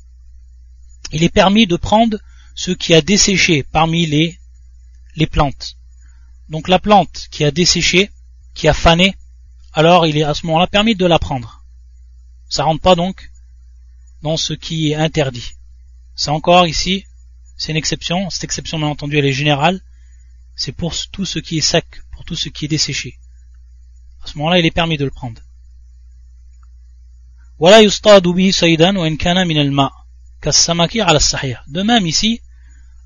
il 1.12 1.22
est 1.24 1.30
permis 1.30 1.66
de 1.66 1.76
prendre 1.76 2.18
ce 2.55 2.71
qui 2.71 2.93
a 2.93 3.01
desséché 3.01 3.63
parmi 3.63 4.05
les, 4.05 4.39
les 5.15 5.27
plantes. 5.27 5.75
Donc 6.49 6.67
la 6.67 6.79
plante 6.79 7.27
qui 7.29 7.43
a 7.43 7.51
desséché, 7.51 8.09
qui 8.53 8.67
a 8.67 8.73
fané, 8.73 9.15
alors 9.73 10.07
il 10.07 10.17
est 10.17 10.23
à 10.23 10.33
ce 10.33 10.45
moment-là 10.47 10.67
permis 10.67 10.95
de 10.95 11.05
la 11.05 11.19
prendre. 11.19 11.65
Ça 12.49 12.63
rentre 12.63 12.81
pas 12.81 12.95
donc 12.95 13.29
dans 14.21 14.37
ce 14.37 14.53
qui 14.53 14.91
est 14.91 14.95
interdit. 14.95 15.51
C'est 16.15 16.29
encore 16.29 16.65
ici, 16.65 17.05
c'est 17.57 17.71
une 17.71 17.77
exception. 17.77 18.29
Cette 18.29 18.45
exception, 18.45 18.79
bien 18.79 18.87
entendu, 18.87 19.17
elle 19.17 19.25
est 19.25 19.33
générale. 19.33 19.81
C'est 20.55 20.71
pour 20.71 20.93
tout 21.11 21.25
ce 21.25 21.39
qui 21.39 21.57
est 21.57 21.61
sec, 21.61 21.85
pour 22.11 22.23
tout 22.23 22.35
ce 22.35 22.47
qui 22.47 22.65
est 22.65 22.69
desséché. 22.69 23.17
À 24.23 24.27
ce 24.27 24.37
moment-là, 24.37 24.59
il 24.59 24.65
est 24.65 24.71
permis 24.71 24.97
de 24.97 25.03
le 25.03 25.11
prendre. 25.11 25.41
De 31.67 31.81
même 31.81 32.05
ici, 32.07 32.41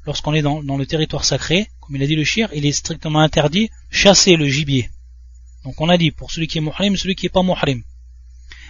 lorsqu'on 0.09 0.33
est 0.33 0.41
dans, 0.41 0.59
le 0.59 0.85
territoire 0.87 1.23
sacré, 1.23 1.69
comme 1.81 1.95
il 1.95 2.01
a 2.01 2.07
dit 2.07 2.15
le 2.15 2.23
shir, 2.23 2.49
il 2.55 2.65
est 2.65 2.71
strictement 2.71 3.19
interdit 3.19 3.69
chasser 3.91 4.37
le 4.37 4.47
gibier. 4.47 4.89
Donc 5.63 5.79
on 5.81 5.87
a 5.87 5.99
dit 5.99 6.09
pour 6.09 6.31
celui 6.31 6.47
qui 6.47 6.57
est 6.57 6.61
muhrim, 6.61 6.97
celui 6.97 7.13
qui 7.13 7.27
n'est 7.27 7.29
pas 7.37 7.43
muhrim. 7.43 7.83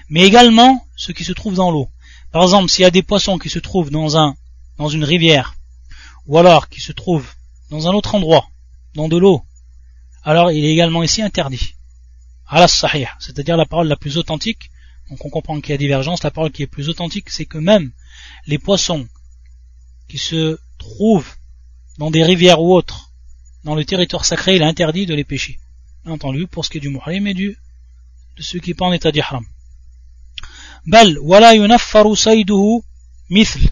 mais 0.10 0.24
également 0.24 0.86
ce 0.98 1.14
qui 1.14 1.24
se 1.24 1.32
trouve 1.32 1.56
dans 1.56 1.72
l'eau. 1.72 1.88
Par 2.34 2.44
exemple, 2.44 2.70
s'il 2.70 2.82
y 2.82 2.86
a 2.86 2.92
des 2.92 3.04
poissons 3.04 3.38
qui 3.38 3.50
se 3.50 3.60
trouvent 3.60 3.90
dans 3.90 4.90
une 4.90 5.06
rivière, 5.06 5.56
ou 6.26 6.38
alors 6.38 6.68
qui 6.68 6.82
se 6.82 6.92
trouvent 6.92 7.32
dans 7.70 7.88
un 7.88 7.94
autre 7.94 8.16
endroit, 8.16 8.46
dans 8.94 9.08
de 9.08 9.16
l'eau, 9.16 9.42
alors 10.24 10.52
il 10.52 10.66
est 10.66 10.74
également 10.74 11.04
ici 11.04 11.22
interdit. 11.22 11.74
Ala 12.48 12.68
sahih, 12.68 13.08
c'est-à-dire 13.20 13.56
la 13.56 13.66
parole 13.66 13.88
la 13.88 13.96
plus 13.96 14.18
authentique, 14.18 14.72
donc 15.10 15.24
on 15.24 15.30
comprend 15.30 15.62
qu'il 15.62 15.72
y 15.72 15.74
a 15.74 15.78
divergence, 15.78 16.22
la 16.22 16.32
parole 16.32 16.52
qui 16.52 16.64
est 16.64 16.68
plus 16.76 16.90
authentique, 16.90 17.30
c'est 17.30 17.46
que 17.46 17.60
même 17.60 17.94
les 18.46 18.60
poissons 18.60 19.08
qui 20.10 20.18
se 20.18 20.60
trouvent 20.79 21.35
dans 21.99 22.11
des 22.11 22.25
rivières 22.25 22.61
ou 22.61 22.75
autres, 22.75 23.11
dans 23.65 23.75
le 23.75 23.85
territoire 23.85 24.25
sacré, 24.25 24.57
il 24.57 24.63
est 24.63 24.67
interdit 24.67 25.07
de 25.07 25.15
les 25.15 25.25
pêcher. 25.25 25.59
Bien 26.05 26.15
entendu, 26.15 26.47
pour 26.47 26.65
ce 26.65 26.71
qui 26.71 26.79
est 26.79 26.81
du 26.81 26.91
muhrim 26.91 27.27
et 27.27 27.35
du, 27.35 27.57
de 28.37 28.43
ceux 28.43 28.59
qui 28.59 28.75
pas 28.75 28.87
en 28.87 28.93
état 28.93 29.13
d'ihram. 29.13 29.45
بل 30.87 31.19
ولا 31.19 31.53
ينفر 31.53 32.15
صيده 32.15 32.83
مثل 33.31 33.71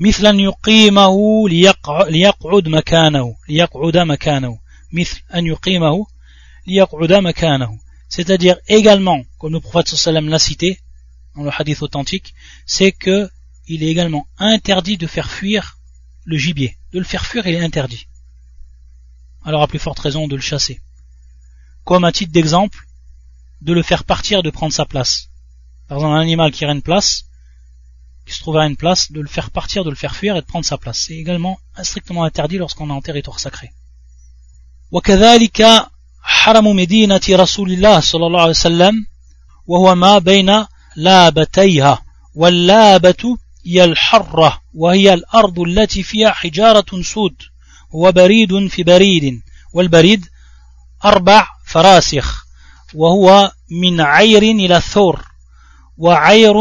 مثل 0.00 0.26
أن 0.26 0.40
يقيمه 0.40 1.48
ليقعد 2.08 2.68
مكانه 2.68 3.36
ليقعد 3.48 3.98
مكانه 3.98 4.58
مثل 4.92 5.22
أن 5.34 5.46
يقيمه 5.46 6.06
ليقعد 6.66 7.12
مكانه 7.12 7.78
c'est-à-dire 8.08 8.56
également 8.68 9.22
comme 9.38 9.52
le 9.52 9.60
prophète 9.60 9.88
sallam 9.88 10.28
l'a 10.28 10.38
cité 10.38 10.80
dans 11.36 11.42
le 11.42 11.50
hadith 11.58 11.82
authentique 11.82 12.34
c'est 12.66 12.92
que 12.92 13.30
il 13.68 13.82
est 13.82 13.88
également 13.88 14.26
interdit 14.38 14.96
de 14.96 15.06
faire 15.06 15.30
fuir 15.30 15.75
le 16.26 16.36
gibier 16.36 16.78
de 16.92 16.98
le 16.98 17.04
faire 17.04 17.26
fuir 17.26 17.46
il 17.46 17.54
est 17.54 17.64
interdit 17.64 18.06
alors 19.44 19.62
à 19.62 19.66
plus 19.66 19.78
forte 19.78 19.98
raison 19.98 20.28
de 20.28 20.36
le 20.36 20.42
chasser 20.42 20.80
comme 21.84 22.04
à 22.04 22.12
titre 22.12 22.32
d'exemple 22.32 22.78
de 23.60 23.72
le 23.72 23.82
faire 23.82 24.04
partir 24.04 24.42
de 24.42 24.50
prendre 24.50 24.72
sa 24.72 24.84
place 24.84 25.28
par 25.92 25.98
exemple 25.98 26.14
un 26.14 26.20
animal 26.20 26.50
qui 26.52 26.64
a 26.64 26.72
une 26.72 26.80
place, 26.80 27.24
qui 28.26 28.32
se 28.32 28.40
trouve 28.40 28.56
à 28.56 28.66
une 28.66 28.76
place, 28.76 29.12
de 29.12 29.20
le 29.20 29.28
faire 29.28 29.50
partir, 29.50 29.84
de 29.84 29.90
le 29.90 29.96
faire 29.96 30.16
fuir 30.16 30.36
et 30.36 30.40
de 30.40 30.46
prendre 30.46 30.64
sa 30.64 30.78
place. 30.78 30.98
C'est 31.06 31.12
également 31.14 31.58
strictement 31.82 32.24
interdit 32.24 32.56
lorsqu'on 32.56 32.88
est 32.88 32.92
en 32.92 33.02
territoire 33.02 33.38
sacré. 33.38 33.70
وكذلك 34.90 35.66
حرم 36.22 36.66
مدينة 36.76 37.20
رسول 37.30 37.72
الله 37.72 38.00
صلى 38.00 38.26
الله 38.26 38.40
عليه 38.40 38.50
وسلم 38.50 39.06
وهو 39.66 39.94
ما 39.94 40.18
بين 40.18 40.66
لابتيها 40.96 42.02
واللابة 42.34 43.38
هي 43.67 43.83
الحرة 43.83 44.61
وهي 44.73 45.13
الأرض 45.13 45.59
التي 45.59 46.03
فيها 46.03 46.31
حجارة 46.31 47.01
سود 47.01 47.35
وبريد 47.91 48.67
في 48.67 48.83
بريد 48.83 49.41
والبريد 49.73 50.25
أربع 51.05 51.47
فراسخ 51.65 52.45
وهو 52.93 53.51
من 53.71 54.01
عير 54.01 54.41
إلى 54.41 54.81
ثور 54.81 55.25
وعير 55.97 56.55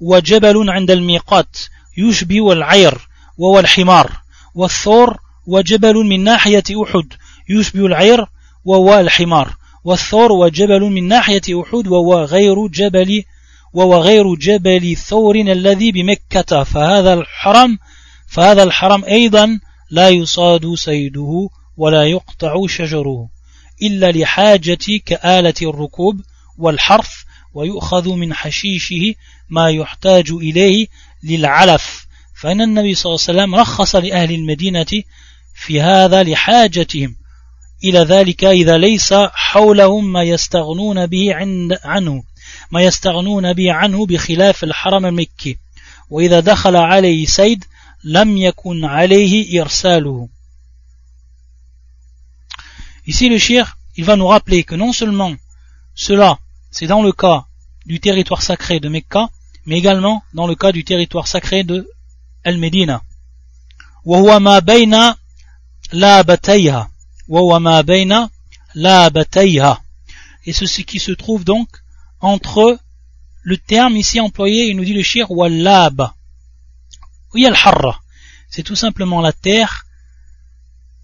وجبل 0.00 0.70
عند 0.70 0.90
الميقات 0.90 1.56
يشبه 1.98 2.52
العير 2.52 3.08
وهو 3.38 3.58
الحمار 3.58 4.20
والثور 4.54 5.16
وجبل 5.46 5.94
من 5.94 6.24
ناحية 6.24 6.64
أحد 6.82 7.14
يشبه 7.48 7.86
العير 7.86 8.26
وهو 8.64 9.00
الحمار 9.00 9.56
والثور 9.84 10.32
وجبل 10.32 10.80
من 10.80 11.08
ناحية 11.08 11.62
أحد 11.62 11.88
وهو 11.88 12.24
غير 12.24 12.66
جبل 12.66 13.24
وهو 13.72 14.02
غير 14.02 14.34
جبل 14.34 14.96
ثور 14.96 15.36
الذي 15.36 15.92
بمكة. 15.92 16.64
فهذا 16.64 17.14
الحرم 17.14 17.78
فهذا 18.28 18.62
الحرم 18.62 19.04
أيضا 19.04 19.60
لا 19.90 20.08
يصاد 20.08 20.74
سيده 20.74 21.48
ولا 21.76 22.04
يقطع 22.04 22.66
شجره 22.66 23.28
إلا 23.82 24.12
لحاجة 24.12 25.00
كآلة 25.06 25.54
الركوب 25.62 26.20
والحرث 26.58 27.10
ويؤخذ 27.54 28.08
من 28.08 28.34
حشيشه 28.34 29.14
ما 29.48 29.70
يحتاج 29.70 30.30
إليه 30.30 30.86
للعلف. 31.22 32.06
فإن 32.40 32.60
النبي 32.60 32.94
صلى 32.94 33.10
الله 33.10 33.24
عليه 33.28 33.38
وسلم 33.38 33.54
رخص 33.54 33.96
لأهل 33.96 34.34
المدينة 34.34 35.02
في 35.54 35.80
هذا 35.80 36.22
لحاجتهم. 36.22 37.16
إلى 37.84 37.98
ذلك 37.98 38.44
إذا 38.44 38.78
ليس 38.78 39.14
حولهم 39.32 40.12
ما 40.12 40.22
يستغنون 40.22 41.06
به 41.06 41.34
عنه. 41.84 42.22
ما 42.71 42.81
يستغنون 42.81 43.53
به 43.53 43.73
عنه 43.73 44.05
بخلاف 44.05 44.63
الحرم 44.63 45.05
المكي 45.05 45.57
وإذا 46.09 46.39
دخل 46.39 46.75
عليه 46.75 47.25
سيد 47.25 47.65
لم 48.03 48.37
يكن 48.37 48.85
عليه 48.85 49.61
إرساله 49.61 50.29
Ici 53.07 53.29
le 53.29 53.37
shir, 53.37 53.77
il 53.97 54.03
va 54.03 54.15
nous 54.15 54.25
rappeler 54.25 54.63
que 54.63 54.73
non 54.73 54.91
seulement 54.91 55.35
cela 55.93 56.39
C'est 56.77 56.87
dans 56.87 57.03
le 57.03 57.13
cas 57.13 57.45
du 57.85 58.01
territoire 58.01 58.41
sacré 58.41 58.81
de 58.81 58.89
Mecca, 58.89 59.29
mais 59.65 59.77
également 59.77 60.23
dans 60.33 60.45
le 60.45 60.55
cas 60.55 60.73
du 60.73 60.83
territoire 60.83 61.25
sacré 61.25 61.63
de 61.63 61.89
Al-Medina. 62.43 63.01
Et 70.45 70.51
ceci 70.51 70.83
qui 70.83 70.99
se 70.99 71.11
trouve 71.13 71.45
donc 71.45 71.69
entre 72.20 72.78
le 73.42 73.56
terme 73.56 73.96
ici 73.96 74.20
employé, 74.20 74.68
il 74.68 74.76
nous 74.76 74.84
dit 74.84 74.94
le 74.94 75.02
shir 75.02 75.30
wallab. 75.30 76.10
al-harra. 77.34 78.00
C'est 78.48 78.62
tout 78.62 78.76
simplement 78.76 79.20
la 79.20 79.32
terre 79.32 79.84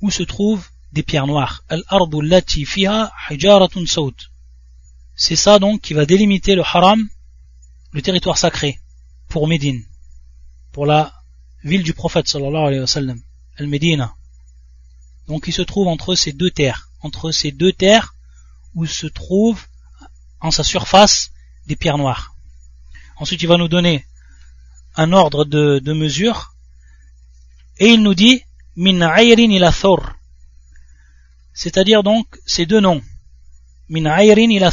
où 0.01 0.11
se 0.11 0.23
trouvent 0.23 0.67
des 0.93 1.03
pierres 1.03 1.27
noires. 1.27 1.65
Al-ardu 1.69 2.23
lati 2.23 2.65
fiha 2.65 3.13
hijaratun 3.31 3.87
saut 3.87 4.15
c'est 5.17 5.37
ça 5.37 5.59
donc 5.59 5.81
qui 5.81 5.95
va 5.95 6.05
délimiter 6.05 6.55
le 6.55 6.63
haram, 6.63 7.09
le 7.93 8.03
territoire 8.03 8.37
sacré, 8.37 8.79
pour 9.29 9.49
Médine, 9.49 9.83
pour 10.73 10.85
la 10.85 11.13
ville 11.65 11.83
du 11.83 11.95
prophète 11.95 12.29
sallallahu 12.29 12.67
alayhi 12.67 12.81
wa 12.81 12.87
sallam, 12.87 13.23
Al-Médina. 13.57 14.15
Donc 15.27 15.49
il 15.49 15.53
se 15.53 15.63
trouve 15.63 15.89
entre 15.89 16.15
ces 16.15 16.33
deux 16.33 16.51
terres, 16.51 16.91
entre 17.01 17.33
ces 17.33 17.51
deux 17.51 17.73
terres 17.73 18.15
où 18.75 18.85
se 18.85 19.07
trouvent 19.07 19.65
en 20.41 20.51
sa 20.51 20.63
surface 20.63 21.31
des 21.67 21.77
pierres 21.77 21.99
noires. 21.99 22.35
Ensuite 23.17 23.43
il 23.43 23.49
va 23.49 23.57
nous 23.57 23.69
donner 23.69 24.07
un 24.97 25.13
ordre 25.13 25.45
de, 25.45 25.93
mesure 25.93 26.55
et 27.79 27.89
il 27.89 28.03
nous 28.03 28.15
dit 28.15 28.43
min 28.77 29.01
ayrin 29.17 29.51
ila 29.51 29.73
c'est-à-dire 31.53 32.03
donc 32.03 32.27
ces 32.47 32.67
deux 32.67 32.81
noms 32.81 33.03
min 33.89 34.05
ayrin 34.05 34.51
ila 34.51 34.71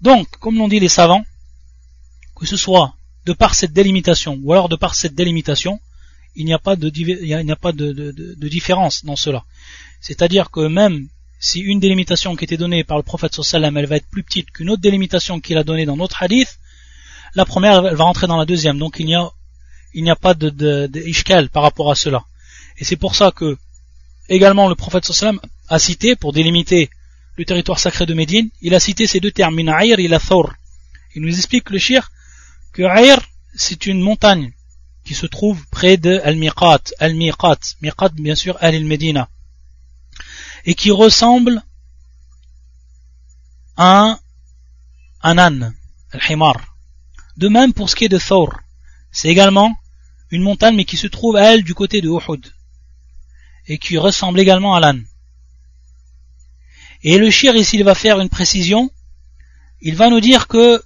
Donc, 0.00 0.28
comme 0.38 0.58
l'ont 0.58 0.68
dit 0.68 0.80
les 0.80 0.88
savants, 0.88 1.24
que 2.36 2.46
ce 2.46 2.56
soit 2.56 2.94
de 3.26 3.32
par 3.32 3.54
cette 3.54 3.72
délimitation 3.72 4.38
ou 4.42 4.52
alors 4.52 4.68
de 4.68 4.76
par 4.76 4.94
cette 4.94 5.14
délimitation, 5.14 5.80
il 6.34 6.44
n'y 6.46 6.54
a 6.54 6.58
pas 6.58 6.76
de, 6.76 6.88
différence 8.48 9.04
dans 9.04 9.16
cela. 9.16 9.44
C'est-à-dire 10.00 10.50
que 10.50 10.66
même 10.68 11.08
si 11.38 11.60
une 11.60 11.80
délimitation 11.80 12.36
qui 12.36 12.44
était 12.44 12.56
donnée 12.56 12.84
par 12.84 12.96
le 12.96 13.02
prophète 13.02 13.34
sallam 13.42 13.76
elle 13.76 13.86
va 13.86 13.96
être 13.96 14.08
plus 14.08 14.22
petite 14.22 14.50
qu'une 14.50 14.70
autre 14.70 14.82
délimitation 14.82 15.40
qu'il 15.40 15.58
a 15.58 15.64
donnée 15.64 15.86
dans 15.86 15.96
notre 15.96 16.22
hadith, 16.22 16.58
la 17.34 17.44
première 17.44 17.86
elle 17.86 17.94
va 17.94 18.04
rentrer 18.04 18.26
dans 18.26 18.36
la 18.36 18.46
deuxième. 18.46 18.78
Donc 18.78 18.96
il 18.98 19.06
n'y 19.06 19.14
a, 19.14 19.30
il 19.94 20.02
n'y 20.02 20.10
a 20.10 20.16
pas 20.16 20.34
de, 20.34 20.50
de, 20.50 21.46
par 21.48 21.62
rapport 21.62 21.90
à 21.90 21.94
cela. 21.94 22.24
Et 22.78 22.84
c'est 22.84 22.96
pour 22.96 23.14
ça 23.14 23.30
que 23.30 23.56
également 24.28 24.68
le 24.68 24.74
prophète 24.74 25.04
sallam 25.04 25.40
a 25.68 25.78
cité 25.78 26.16
pour 26.16 26.32
délimiter 26.32 26.90
le 27.36 27.44
territoire 27.44 27.78
sacré 27.78 28.04
de 28.04 28.14
Médine, 28.14 28.50
il 28.60 28.74
a 28.74 28.80
cité 28.80 29.06
ces 29.06 29.20
deux 29.20 29.30
termes, 29.30 29.58
ayr 29.60 30.00
et 30.00 30.08
la 30.08 30.18
thor. 30.18 30.52
Il 31.14 31.22
nous 31.22 31.36
explique 31.36 31.70
le 31.70 31.78
shir 31.78 32.10
que 32.72 32.82
Ayr, 32.82 33.18
c'est 33.54 33.86
une 33.86 34.00
montagne 34.00 34.52
qui 35.04 35.14
se 35.14 35.26
trouve 35.26 35.64
près 35.70 35.96
de 35.96 36.20
Al-Miqat, 36.22 36.82
Al-Miqat, 36.98 37.58
Miqat 37.80 38.10
bien 38.14 38.34
sûr 38.34 38.56
Al-Medina, 38.60 39.28
et 40.68 40.74
qui 40.74 40.90
ressemble 40.90 41.62
à 43.78 44.18
un, 45.22 45.38
âne, 45.38 45.74
Al-Himar. 46.12 46.56
De 47.38 47.48
même 47.48 47.72
pour 47.72 47.88
ce 47.88 47.96
qui 47.96 48.04
est 48.04 48.10
de 48.10 48.18
Thor, 48.18 48.50
c'est 49.10 49.28
également 49.28 49.74
une 50.30 50.42
montagne 50.42 50.76
mais 50.76 50.84
qui 50.84 50.98
se 50.98 51.06
trouve 51.06 51.36
à 51.36 51.44
elle 51.54 51.64
du 51.64 51.74
côté 51.74 52.02
de 52.02 52.10
Uhud, 52.10 52.52
et 53.66 53.78
qui 53.78 53.96
ressemble 53.96 54.40
également 54.40 54.74
à 54.74 54.80
l'âne. 54.80 55.06
Et 57.02 57.16
le 57.16 57.30
shir 57.30 57.56
ici 57.56 57.82
va 57.82 57.94
faire 57.94 58.20
une 58.20 58.28
précision. 58.28 58.90
Il 59.80 59.96
va 59.96 60.10
nous 60.10 60.20
dire 60.20 60.48
que 60.48 60.84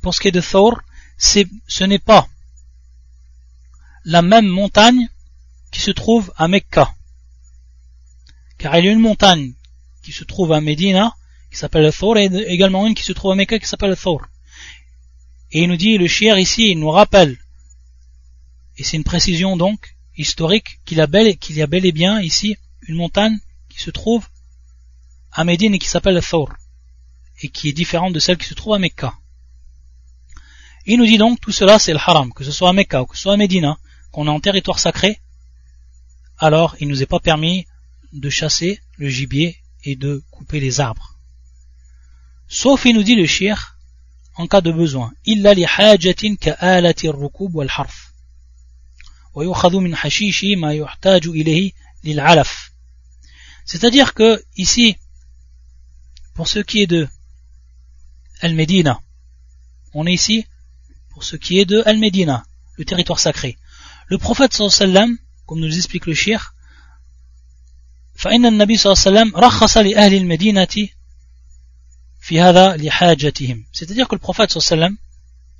pour 0.00 0.14
ce 0.14 0.20
qui 0.20 0.28
est 0.28 0.38
de 0.38 0.40
Thor, 0.40 0.80
ce 1.18 1.82
n'est 1.82 1.98
pas 1.98 2.28
la 4.04 4.22
même 4.22 4.46
montagne 4.46 5.08
qui 5.72 5.80
se 5.80 5.90
trouve 5.90 6.32
à 6.36 6.46
Mecca. 6.46 6.94
Car 8.64 8.78
il 8.78 8.86
y 8.86 8.88
a 8.88 8.92
une 8.92 8.98
montagne 8.98 9.52
qui 10.02 10.10
se 10.10 10.24
trouve 10.24 10.50
à 10.52 10.62
Medina 10.62 11.14
qui 11.50 11.58
s'appelle 11.58 11.92
Thor 11.92 12.16
et 12.16 12.30
également 12.46 12.86
une 12.86 12.94
qui 12.94 13.02
se 13.02 13.12
trouve 13.12 13.32
à 13.32 13.34
Mecca 13.34 13.58
qui 13.58 13.66
s'appelle 13.66 13.94
Thor. 13.94 14.22
Et 15.52 15.60
il 15.60 15.68
nous 15.68 15.76
dit, 15.76 15.98
le 15.98 16.08
shir 16.08 16.38
ici, 16.38 16.70
il 16.70 16.78
nous 16.78 16.88
rappelle, 16.88 17.36
et 18.78 18.82
c'est 18.82 18.96
une 18.96 19.04
précision 19.04 19.58
donc 19.58 19.94
historique, 20.16 20.80
qu'il 20.86 20.96
y 20.96 21.02
a 21.02 21.06
bel 21.06 21.84
et 21.84 21.92
bien 21.92 22.22
ici 22.22 22.56
une 22.88 22.94
montagne 22.94 23.38
qui 23.68 23.82
se 23.82 23.90
trouve 23.90 24.26
à 25.30 25.44
Médine 25.44 25.74
et 25.74 25.78
qui 25.78 25.90
s'appelle 25.90 26.18
Thor 26.22 26.48
et 27.42 27.50
qui 27.50 27.68
est 27.68 27.74
différente 27.74 28.14
de 28.14 28.18
celle 28.18 28.38
qui 28.38 28.46
se 28.46 28.54
trouve 28.54 28.72
à 28.72 28.78
Mecca. 28.78 29.12
Il 30.86 30.96
nous 30.96 31.06
dit 31.06 31.18
donc 31.18 31.38
tout 31.38 31.52
cela 31.52 31.78
c'est 31.78 31.92
le 31.92 31.98
haram, 31.98 32.32
que 32.32 32.44
ce 32.44 32.50
soit 32.50 32.70
à 32.70 32.72
Mecca 32.72 33.02
ou 33.02 33.04
que 33.04 33.16
ce 33.18 33.24
soit 33.24 33.34
à 33.34 33.36
Médina, 33.36 33.76
qu'on 34.10 34.26
est 34.26 34.30
en 34.30 34.40
territoire 34.40 34.78
sacré, 34.78 35.20
alors 36.38 36.76
il 36.80 36.88
ne 36.88 36.92
nous 36.94 37.02
est 37.02 37.12
pas 37.14 37.20
permis 37.20 37.66
de 38.13 38.29
chasser 38.29 38.81
le 38.97 39.09
gibier 39.09 39.57
et 39.83 39.95
de 39.95 40.23
couper 40.31 40.59
les 40.59 40.79
arbres. 40.79 41.17
Sauf, 42.47 42.85
il 42.85 42.95
nous 42.95 43.03
dit 43.03 43.15
le 43.15 43.25
shir, 43.25 43.77
en 44.35 44.47
cas 44.47 44.61
de 44.61 44.71
besoin. 44.71 45.11
إلا 45.27 45.53
لحاجة 45.53 46.35
كآلة 46.41 46.95
الركوب 47.03 47.55
والحرف 47.55 48.09
ويؤخذ 49.33 49.75
من 49.77 49.95
حشيش 49.95 50.45
ما 50.57 50.73
يحتاج 50.73 51.27
إليه 51.27 51.71
للعلف 52.03 52.71
c'est-à-dire 53.65 54.13
que 54.13 54.43
ici 54.57 54.97
pour 56.33 56.47
ce 56.47 56.59
qui 56.59 56.81
est 56.81 56.87
de 56.87 57.07
Al-Medina 58.41 58.99
on 59.93 60.07
est 60.07 60.13
ici 60.13 60.45
pour 61.11 61.23
ce 61.23 61.35
qui 61.35 61.59
est 61.59 61.65
de 61.65 61.83
Al-Medina 61.85 62.45
le 62.77 62.85
territoire 62.85 63.19
sacré 63.19 63.57
le 64.07 64.17
prophète 64.17 64.53
sallam 64.53 65.17
comme 65.45 65.59
nous 65.59 65.77
explique 65.77 66.07
le 66.07 66.13
shir 66.13 66.52
فإن 68.23 68.45
النبي 68.45 68.77
صلى 68.77 68.93
الله 68.93 69.03
عليه 69.05 69.19
وسلم 69.19 69.37
رخص 69.37 69.77
لأهل 69.77 70.13
المدينة 70.13 70.89
c'est-à-dire 73.73 74.07
que 74.07 74.15
le 74.15 74.19
prophète 74.19 74.59
sallam 74.59 74.95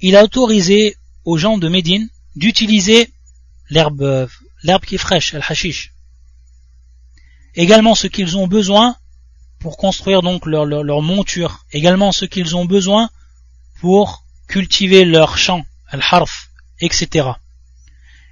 il 0.01 0.15
a 0.15 0.23
autorisé 0.23 0.97
aux 1.25 1.37
gens 1.37 1.57
de 1.57 1.67
Médine 1.67 2.07
d'utiliser 2.35 3.11
l'herbe 3.69 4.29
l'herbe 4.63 4.85
qui 4.85 4.95
est 4.95 4.99
fraîche, 4.99 5.33
al-hashish. 5.33 5.93
Également 7.55 7.95
ce 7.95 8.07
qu'ils 8.07 8.37
ont 8.37 8.47
besoin 8.47 8.95
pour 9.59 9.77
construire 9.77 10.21
donc 10.21 10.45
leur, 10.45 10.65
leur, 10.65 11.01
monture, 11.01 11.65
également 11.71 12.11
ce 12.11 12.25
qu'ils 12.25 12.55
ont 12.55 12.65
besoin 12.65 13.09
pour 13.79 14.23
cultiver 14.47 15.05
leur 15.05 15.37
champ, 15.37 15.65
al-harf, 15.87 16.49
etc. 16.81 17.29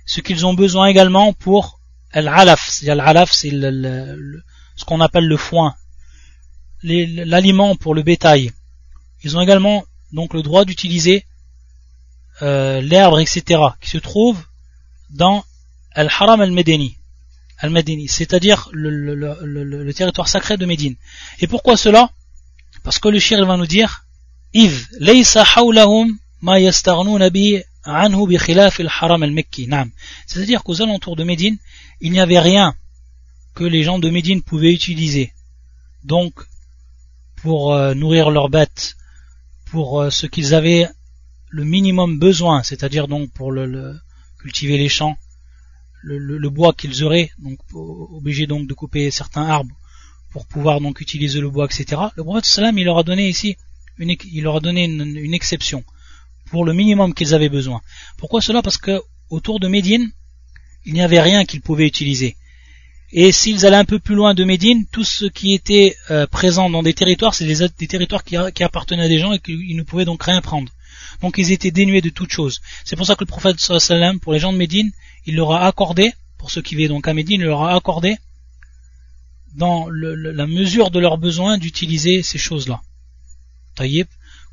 Ce 0.05 0.21
qu'ils 0.21 0.45
ont 0.45 0.53
besoin 0.53 0.88
également 0.88 1.33
pour 1.33 1.79
al-alaf, 2.12 2.70
c'est 3.32 3.50
ce 3.50 4.84
qu'on 4.84 5.00
appelle 5.00 5.26
le 5.26 5.36
foin, 5.36 5.74
l'aliment 6.82 7.76
pour 7.76 7.94
le 7.94 8.02
bétail. 8.02 8.52
Ils 9.24 9.36
ont 9.36 9.40
également 9.40 9.84
donc 10.12 10.34
le 10.34 10.42
droit 10.42 10.64
d'utiliser 10.64 11.24
euh, 12.42 12.80
l'herbe, 12.80 13.20
etc., 13.20 13.60
qui 13.80 13.90
se 13.90 13.98
trouve 13.98 14.42
dans 15.10 15.44
Al-Haram 15.92 16.40
al-Medini, 16.40 16.96
al 17.58 17.72
c'est-à-dire 18.08 18.68
le, 18.72 19.92
territoire 19.92 20.28
sacré 20.28 20.56
de 20.56 20.66
Médine. 20.66 20.96
Et 21.40 21.46
pourquoi 21.46 21.76
cela? 21.76 22.10
Parce 22.82 22.98
que 22.98 23.08
le 23.08 23.18
shir 23.18 23.44
va 23.46 23.56
nous 23.56 23.66
dire 23.66 24.04
c'est-à-dire 30.26 30.62
qu'aux 30.62 30.82
alentours 30.82 31.16
de 31.16 31.24
Médine, 31.24 31.58
il 32.00 32.12
n'y 32.12 32.20
avait 32.20 32.38
rien 32.38 32.74
que 33.54 33.64
les 33.64 33.82
gens 33.82 33.98
de 33.98 34.08
Médine 34.10 34.42
pouvaient 34.42 34.72
utiliser. 34.72 35.32
Donc, 36.04 36.32
pour 37.36 37.74
euh, 37.74 37.94
nourrir 37.94 38.30
leurs 38.30 38.48
bêtes, 38.48 38.96
pour 39.66 40.00
euh, 40.00 40.10
ce 40.10 40.26
qu'ils 40.26 40.54
avaient 40.54 40.88
le 41.48 41.64
minimum 41.64 42.18
besoin, 42.18 42.62
c'est-à-dire 42.62 43.08
donc 43.08 43.30
pour 43.32 43.52
le, 43.52 43.98
cultiver 44.40 44.78
les 44.78 44.88
champs, 44.88 45.16
le, 46.02 46.48
bois 46.48 46.72
qu'ils 46.72 47.04
auraient, 47.04 47.30
donc 47.38 47.58
obligés 47.72 48.46
donc 48.46 48.66
de 48.66 48.74
couper 48.74 49.10
certains 49.10 49.46
arbres 49.48 49.74
pour 50.32 50.46
pouvoir 50.46 50.80
donc 50.80 51.00
utiliser 51.00 51.40
le 51.40 51.50
bois, 51.50 51.66
etc. 51.66 52.02
Le 52.16 52.24
prophète 52.24 52.46
sallam 52.46 52.76
il 52.78 52.84
leur 52.84 52.98
a 52.98 53.02
donné 53.02 53.28
ici 53.28 53.56
une, 53.98 54.16
il 54.24 54.42
leur 54.42 54.56
a 54.56 54.60
donné 54.60 54.84
une, 54.84 55.34
exception 55.34 55.84
pour 56.53 56.66
le 56.66 56.74
minimum 56.74 57.14
qu'ils 57.14 57.34
avaient 57.34 57.48
besoin. 57.48 57.80
Pourquoi 58.18 58.42
cela? 58.42 58.61
Parce 58.61 58.76
que 58.76 59.00
autour 59.30 59.59
de 59.59 59.68
Médine, 59.68 60.12
il 60.84 60.92
n'y 60.92 61.00
avait 61.00 61.20
rien 61.20 61.46
qu'ils 61.46 61.62
pouvaient 61.62 61.86
utiliser. 61.86 62.36
Et 63.11 63.32
s'ils 63.32 63.64
allaient 63.64 63.76
un 63.76 63.86
peu 63.86 63.98
plus 63.98 64.14
loin 64.14 64.34
de 64.34 64.44
Médine, 64.44 64.84
tout 64.92 65.03
ce 65.03 65.24
qui 65.24 65.55
était 65.55 65.96
euh, 66.11 66.26
présent 66.26 66.68
dans 66.68 66.82
des 66.82 66.92
territoires, 66.92 67.34
c'est 67.34 67.46
des, 67.46 67.86
territoires 67.86 68.22
qui, 68.22 68.36
appartenaient 68.36 69.05
à 69.05 69.09
des 69.09 69.18
gens 69.18 69.32
et 69.32 69.38
qu'ils 69.38 69.76
ne 69.76 69.82
pouvaient 69.82 70.05
donc 70.05 70.22
rien 70.22 70.42
prendre. 70.42 70.70
Donc 71.22 71.38
ils 71.38 71.53
étaient 71.53 71.70
dénués 71.70 72.03
de 72.03 72.11
toute 72.11 72.30
chose. 72.30 72.61
C'est 72.84 72.96
pour 72.96 73.07
ça 73.07 73.14
que 73.14 73.24
le 73.24 73.32
prophète 73.34 73.59
sallam, 73.59 74.20
pour 74.20 74.34
les 74.34 74.38
gens 74.38 74.53
de 74.53 74.59
Médine, 74.59 74.90
il 75.24 75.36
leur 75.36 75.53
a 75.53 75.66
accordé, 75.66 76.12
pour 76.36 76.50
ceux 76.50 76.61
qui 76.61 76.74
vivaient 76.74 76.88
donc 76.88 77.09
à 77.09 77.14
Médine, 77.14 77.40
il 77.40 77.46
leur 77.46 77.62
a 77.62 77.74
accordé, 77.74 78.16
dans 79.55 79.88
la 79.90 80.46
mesure 80.46 80.90
de 80.90 80.98
leurs 80.98 81.16
besoins, 81.16 81.57
d'utiliser 81.57 82.22
ces 82.22 82.38
choses-là. 82.38 82.82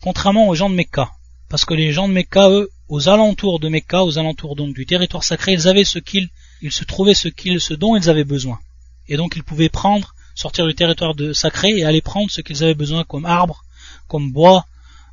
Contrairement 0.02 0.47
aux 0.47 0.56
gens 0.56 0.70
de 0.70 0.76
Mecca. 0.76 1.12
Parce 1.50 1.66
que 1.66 1.74
les 1.74 1.91
gens 1.91 2.08
de 2.08 2.14
Mecca, 2.14 2.50
eux, 2.50 2.70
aux 2.88 3.10
alentours 3.10 3.60
de 3.60 3.70
Mecca, 3.70 4.04
aux 4.04 4.18
alentours 4.18 4.56
donc 4.56 4.74
du 4.76 4.86
territoire 4.86 5.24
sacré, 5.24 5.54
ils 5.54 5.68
avaient 5.68 5.84
ce 5.84 6.00
qu'ils 6.00 6.30
il 6.62 6.72
se 6.72 6.84
trouvait 6.84 7.14
ce, 7.14 7.30
ce 7.60 7.74
dont 7.74 7.95
ils 7.95 8.10
avaient 8.10 8.24
besoin. 8.24 8.60
Et 9.08 9.18
donc 9.18 9.36
ils 9.36 9.43
pouvaient 9.43 9.70
prendre, 9.70 10.14
sortir 10.36 10.68
du 10.68 10.76
territoire 10.76 11.16
de 11.16 11.34
sacré 11.34 11.70
et 11.70 11.86
aller 11.86 12.02
prendre 12.02 12.30
ce 12.30 12.41
qu'ils 12.41 12.64
avaient 12.64 12.76
besoin 12.76 13.04
comme 13.04 13.26
arbre, 13.26 13.64
comme 14.08 14.32
bois, 14.32 14.66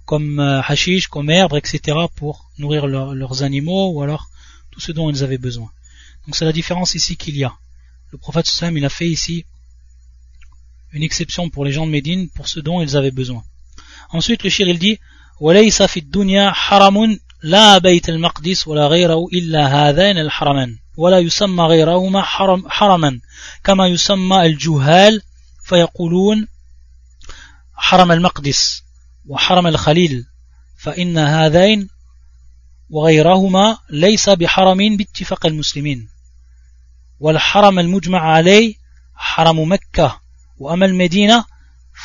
comme 0.04 0.38
euh, 0.38 0.60
hashish, 0.62 1.08
comme 1.08 1.30
herbe, 1.30 1.54
etc. 1.56 1.98
pour 2.14 2.50
nourrir 2.58 2.86
leurs 2.86 3.42
animaux 3.42 3.92
ou 3.92 4.02
alors 4.02 4.28
tout 4.70 4.80
ce 4.80 4.92
dont 4.92 5.08
ils 5.10 5.24
avaient 5.24 5.38
besoin. 5.38 5.70
Donc 6.26 6.36
c'est 6.36 6.44
la 6.44 6.52
différence 6.52 6.94
ici 6.94 7.16
qu'il 7.16 7.36
y 7.36 7.44
a. 7.44 7.54
Le 8.12 8.18
prophète 8.18 8.46
sallam 8.46 8.76
il 8.76 8.84
a 8.84 8.88
fait 8.90 9.08
ici 9.08 9.44
une 10.92 11.02
exception 11.02 11.50
pour 11.50 11.64
les 11.64 11.72
gens 11.72 11.86
de 11.86 11.90
Médine 11.90 12.28
pour 12.28 12.48
ce 12.48 12.60
dont 12.60 12.80
ils 12.82 12.96
avaient 12.96 13.10
besoin. 13.10 13.42
Ensuite 14.10 14.42
le 14.44 14.50
shir 14.50 14.68
il 14.68 14.78
dit 14.78 14.98
وَلَيْسَ 15.40 15.82
فِي 15.82 16.00
الدُّنْيَا 16.00 16.50
حَرَمٌ 16.50 17.18
لَا 17.42 17.78
بَيْتَ 17.78 18.08
الْمَقْدِسِ 18.08 18.68
وَلَا 18.68 18.86
غَيْرَهُ 18.86 19.26
إِلَّا 19.32 19.66
هَذَيْنَ 19.66 20.18
الْحَرَمَانِ 20.18 20.78
ولا 20.96 21.18
يسمى 21.18 21.64
غيرهما 21.64 22.22
حرم 22.22 22.68
حرما 22.68 23.20
كما 23.64 23.86
يسمى 23.86 24.46
الجهال 24.46 25.22
فيقولون 25.64 26.48
حرم 27.74 28.12
المقدس 28.12 28.82
وحرم 29.26 29.66
الخليل 29.66 30.24
فإن 30.78 31.18
هذين 31.18 31.88
وغيرهما 32.90 33.78
ليس 33.90 34.28
بحرم 34.28 34.96
باتفاق 34.96 35.46
المسلمين. 35.46 36.08
والحرم 37.20 37.78
المجمع 37.78 38.20
عليه 38.20 38.74
حرم 39.14 39.72
مكة 39.72 40.20
وأما 40.58 40.86
المدينة 40.86 41.44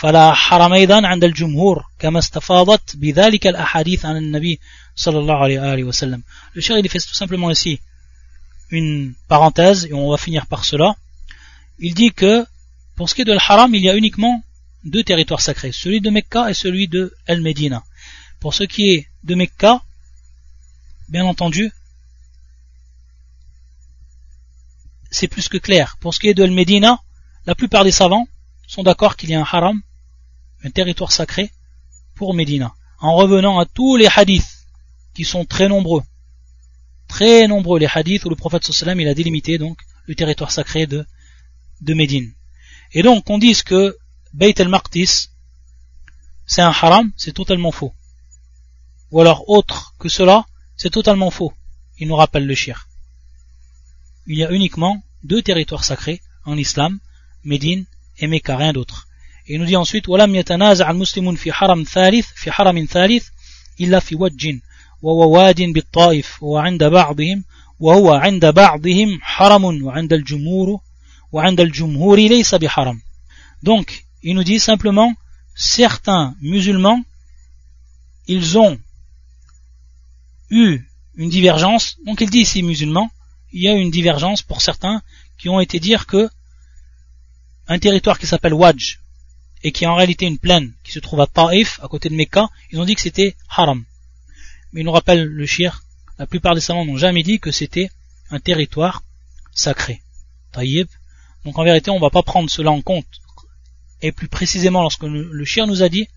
فلا 0.01 0.35
حرم 0.35 0.73
أيضا 0.73 1.07
عند 1.07 1.25
الجمهور 1.25 1.85
كما 1.99 2.19
استفاضت 2.19 2.97
بذلك 2.97 3.47
الأحاديث 3.47 4.05
عن 4.05 4.17
النبي 4.17 4.61
صلى 4.97 5.19
الله 5.19 5.35
عليه 5.35 5.61
وآله 5.61 5.85
وسلم 5.85 6.23
Le 6.55 6.61
cher 6.61 6.77
il 6.79 6.89
fait 6.89 6.99
tout 6.99 7.14
simplement 7.14 7.51
ici 7.51 7.81
une 8.71 9.14
parenthèse, 9.29 9.87
et 9.87 9.95
on 9.95 10.11
va 10.11 10.17
finir 10.17 10.47
par 10.47 10.64
cela. 10.64 10.97
Il 11.79 11.95
dit 11.95 12.12
que, 12.12 12.45
pour 12.97 13.09
ce 13.09 13.14
qui 13.14 13.23
est 13.23 13.25
de 13.25 13.33
l'Haram, 13.33 13.75
il 13.75 13.83
y 13.83 13.91
a 13.91 13.95
uniquement 13.95 14.43
deux 14.85 15.05
territoires 15.05 15.41
sacrés, 15.41 15.73
celui 15.73 16.01
de 16.01 16.11
Mecca 16.11 16.51
et 16.51 16.55
celui 16.55 16.89
de 16.89 17.14
El 17.27 17.41
Medina. 17.43 17.85
Pour 18.41 18.55
ce 18.55 18.64
qui 18.64 18.91
est 18.91 19.09
de 19.25 19.35
Mecca, 19.35 19.83
bien 21.09 21.25
entendu, 21.25 21.73
c'est 25.11 25.29
plus 25.29 25.49
que 25.49 25.59
clair. 25.59 25.97
Pour 26.01 26.14
ce 26.14 26.21
qui 26.21 26.29
est 26.29 26.35
de 26.35 26.45
El 26.45 26.51
Medina, 26.51 27.01
la 27.47 27.55
plupart 27.55 27.85
des 27.85 27.93
savants 27.93 28.29
sont 28.72 28.84
d'accord 28.84 29.18
qu'il 29.18 29.30
y 29.30 29.34
a 29.34 29.42
un 29.42 29.50
haram, 29.52 29.82
un 30.64 30.72
territoire 30.72 31.12
sacré, 31.12 31.52
pour 32.16 32.34
Médina. 32.34 32.74
En 33.00 33.16
revenant 33.16 33.60
à 33.60 33.66
tous 33.66 33.98
les 33.98 34.08
hadiths, 34.16 34.66
qui 35.14 35.26
sont 35.26 35.44
très 35.44 35.68
nombreux, 35.68 36.04
très 37.10 37.50
nombreux 37.50 37.80
les 37.80 37.90
hadiths 37.94 38.24
où 38.24 38.30
le 38.30 38.38
prophète 38.38 38.64
sallam 38.64 39.00
a 39.02 39.14
délimité 39.14 39.58
donc 39.58 39.78
le 40.06 40.16
territoire 40.16 40.52
sacré 40.52 40.88
de, 40.88 41.06
de 41.82 41.94
Médine. 41.94 42.32
Et 42.94 43.04
donc 43.04 43.26
qu'on 43.26 43.40
dise 43.40 43.62
que 43.62 43.98
Beit 44.34 44.56
el-Maqdis 44.62 45.32
c'est 46.46 46.62
un 46.62 46.70
haram, 46.70 47.12
c'est 47.18 47.34
totalement 47.34 47.74
faux. 47.74 47.94
Ou 49.12 49.20
alors 49.20 49.50
autre 49.50 49.96
que 50.00 50.08
cela, 50.08 50.46
c'est 50.78 50.90
totalement 50.90 51.30
faux. 51.30 51.54
Il 51.98 52.08
nous 52.08 52.16
rappelle 52.16 52.48
le 52.48 52.56
shir. 52.56 52.88
Il 54.28 54.38
y 54.38 54.46
a 54.46 54.52
uniquement 54.52 55.04
deux 55.24 55.42
territoires 55.42 55.84
sacrés 55.84 56.22
en 56.46 56.58
islam, 56.58 57.00
Médine 57.44 57.86
et 58.19 58.27
Mecca, 58.27 58.57
rien 58.57 58.73
d'autre. 58.73 59.07
Et 59.47 59.55
il 59.55 59.61
nous 59.61 59.67
dit 59.67 59.77
ensuite, 59.77 60.09
وَلَمْ 60.09 60.35
يَتَنَازَعَ 60.35 60.91
الْمُسْلِمُونَ 60.91 61.37
فِي 61.37 61.53
حَرَمٍ 61.53 61.85
ثَالِث 61.85 62.27
فِي 62.35 62.51
حَرَمٍ 62.51 62.87
ثَالِث 62.87 63.25
إِلَّا 63.81 64.01
فِي 64.01 64.17
وَجٍّ 64.17 64.61
وهو 65.03 65.31
واد 65.31 65.62
بالطائف 65.62 66.43
وعند 66.43 66.85
بعضهم 66.85 67.45
وهو 67.81 68.14
عند 68.14 68.47
بعضهم 68.47 69.19
حرم 69.23 69.64
وعند 69.85 70.12
الجمهور 70.12 70.81
وعند 71.33 71.61
الجمهور 71.61 72.19
ليس 72.19 72.55
بحرم 72.55 73.01
donc 73.62 74.05
il 74.23 74.35
nous 74.35 74.45
dit 74.45 74.59
simplement 74.59 75.14
certains 75.55 76.35
musulmans 76.41 77.03
ils 78.27 78.59
ont 78.59 78.79
eu 80.51 80.81
une 81.17 81.31
divergence 81.31 81.97
donc 82.07 82.21
il 82.21 82.31
dit 82.31 82.41
ici 82.41 82.62
musulmans 82.62 83.11
il 83.53 83.62
y 83.62 83.69
a 83.69 83.75
une 83.75 83.91
divergence 83.91 84.43
pour 84.43 84.61
certains 84.62 85.03
qui 85.39 85.49
ont 85.49 85.61
été 85.61 85.79
dire 85.79 86.07
que 86.07 86.29
un 87.74 87.80
territoire 87.80 88.20
qui 88.20 88.28
s'appelle 88.28 88.54
Waj 88.54 89.00
et 89.64 89.72
qui 89.72 89.84
est 89.84 89.88
en 89.88 89.96
réalité 89.96 90.26
une 90.26 90.40
plaine 90.40 90.74
qui 90.84 90.92
se 90.92 91.00
trouve 91.00 91.22
à 91.22 91.28
Taif 91.28 91.80
à 91.84 91.88
côté 91.88 92.10
de 92.10 92.16
Mecca 92.16 92.50
ils 92.72 92.80
ont 92.80 92.86
dit 92.86 92.96
que 92.96 93.02
c'était 93.02 93.36
haram 93.50 93.84
mais 94.72 94.82
il 94.82 94.84
nous 94.86 94.92
rappelle 94.92 95.26
le 95.26 95.46
shir, 95.46 95.84
la 96.18 96.28
plupart 96.28 96.56
des 96.56 96.62
savants 96.62 96.86
n'ont 96.86 96.98
jamais 96.98 97.24
dit 97.24 97.40
que 97.40 97.52
c'était 97.52 97.90
un 98.30 98.40
territoire 98.40 99.04
sacré. 99.54 100.02
Taïb. 100.52 100.88
Donc 101.44 101.58
en 101.58 101.64
vérité, 101.64 101.92
on 101.92 101.96
ne 101.96 102.02
va 102.02 102.10
pas 102.10 102.24
prendre 102.24 102.50
cela 102.50 102.72
en 102.72 102.82
compte. 102.82 103.08
Et 104.02 104.12
plus 104.12 104.28
précisément, 104.28 104.82
lorsque 104.82 105.04
le, 105.04 105.46
shir 105.46 105.68
nous 105.68 105.84
a 105.84 105.90
dit 105.90 106.08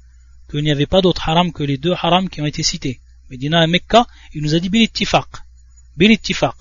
qu'il 0.50 0.62
n'y 0.62 0.70
avait 0.70 0.86
pas 0.86 1.00
d'autres 1.00 1.28
haram 1.28 1.52
que 1.52 1.62
les 1.62 1.78
deux 1.78 1.92
harams 1.92 2.28
qui 2.28 2.40
ont 2.40 2.46
été 2.46 2.62
cités. 2.62 3.00
Medina 3.30 3.64
et 3.64 3.66
Mecca, 3.66 4.06
il 4.34 4.42
nous 4.42 4.54
a 4.54 4.60
dit. 4.60 4.68
Bilittifaq. 4.68 6.56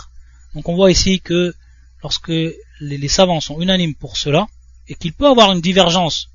Donc 0.54 0.70
on 0.70 0.76
voit 0.76 0.92
ici 0.92 1.20
que 1.20 1.54
lorsque 2.02 2.32
les, 2.80 3.08
savants 3.08 3.42
sont 3.42 3.62
unanimes 3.62 3.96
pour 3.96 4.18
cela, 4.18 4.48
et 4.88 4.96
qu'il 4.96 5.14
peut 5.14 5.28
avoir 5.28 5.52
une 5.52 5.62
divergence 5.62 6.30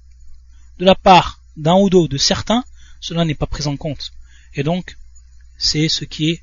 de 0.79 0.85
la 0.85 0.95
part 0.95 1.41
d'un 1.57 1.75
ou 1.75 1.91
d'autres 1.91 2.13
de 2.13 2.19
certains, 2.19 2.65
cela 3.01 3.25
n'est 3.25 3.35
pas 3.35 3.47
pris 3.47 3.67
en 3.67 3.77
compte. 3.77 4.13
Et 4.55 4.63
donc, 4.63 4.97
c'est 5.57 5.89
ce 5.89 6.05
qui 6.05 6.31
est 6.31 6.43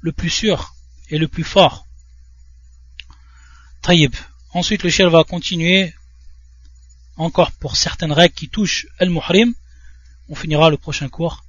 le 0.00 0.12
plus 0.12 0.30
sûr 0.30 0.74
et 1.08 1.18
le 1.18 1.28
plus 1.28 1.44
fort. 1.44 1.86
Taïb. 3.82 4.14
Ensuite, 4.52 4.82
le 4.82 4.90
chef 4.90 5.10
va 5.10 5.24
continuer 5.24 5.94
encore 7.16 7.52
pour 7.52 7.76
certaines 7.76 8.12
règles 8.12 8.34
qui 8.34 8.48
touchent 8.48 8.86
Al-Muhrim. 8.98 9.54
On 10.28 10.34
finira 10.34 10.70
le 10.70 10.76
prochain 10.76 11.08
cours. 11.08 11.44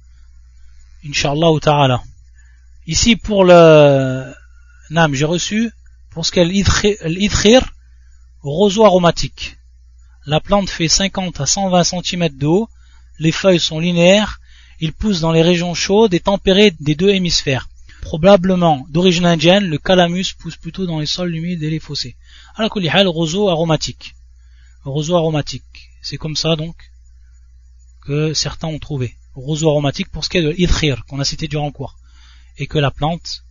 Inch'Allah 1.04 1.50
ta'ala. 1.60 2.02
Ici, 2.86 3.16
pour 3.16 3.44
le 3.44 4.32
Nam, 4.90 5.14
j'ai 5.14 5.24
reçu, 5.24 5.72
pour 6.10 6.24
ce 6.26 6.32
qu'est 6.32 6.44
l'idkhir, 6.44 7.72
roseau 8.42 8.84
aromatique. 8.84 9.56
La 10.24 10.40
plante 10.40 10.70
fait 10.70 10.88
50 10.88 11.40
à 11.40 11.46
120 11.46 11.82
cm 11.82 12.28
de 12.28 12.46
haut, 12.46 12.68
les 13.18 13.32
feuilles 13.32 13.58
sont 13.58 13.80
linéaires, 13.80 14.40
il 14.78 14.92
pousse 14.92 15.20
dans 15.20 15.32
les 15.32 15.42
régions 15.42 15.74
chaudes 15.74 16.14
et 16.14 16.20
tempérées 16.20 16.72
des 16.78 16.94
deux 16.94 17.10
hémisphères. 17.10 17.68
Probablement 18.02 18.86
d'origine 18.88 19.26
indienne, 19.26 19.66
le 19.66 19.78
calamus 19.78 20.34
pousse 20.38 20.56
plutôt 20.56 20.86
dans 20.86 21.00
les 21.00 21.06
sols 21.06 21.34
humides 21.34 21.62
et 21.62 21.70
les 21.70 21.80
fossés. 21.80 22.16
À 22.54 22.62
la 22.62 23.08
roseau 23.08 23.48
aromatique. 23.48 24.14
Roseau 24.84 25.16
aromatique. 25.16 25.90
C'est 26.02 26.18
comme 26.18 26.36
ça 26.36 26.54
donc 26.54 26.76
que 28.04 28.32
certains 28.32 28.68
ont 28.68 28.78
trouvé. 28.78 29.16
Roseau 29.34 29.70
aromatique 29.70 30.10
pour 30.10 30.24
ce 30.24 30.30
qui 30.30 30.38
est 30.38 30.42
de 30.42 30.50
l'idkhir 30.50 31.04
qu'on 31.06 31.20
a 31.20 31.24
cité 31.24 31.48
durant 31.48 31.66
le 31.66 31.72
cours. 31.72 31.96
Et 32.58 32.66
que 32.66 32.78
la 32.78 32.90
plante 32.90 33.44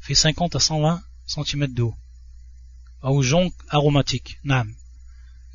fait 0.00 0.14
50 0.14 0.54
à 0.54 0.60
120 0.60 1.02
cm 1.26 1.66
de 1.68 1.82
haut. 1.82 1.94
Ou 3.02 3.22
jonc 3.22 3.50
aromatique. 3.70 4.38
Nam. 4.44 4.74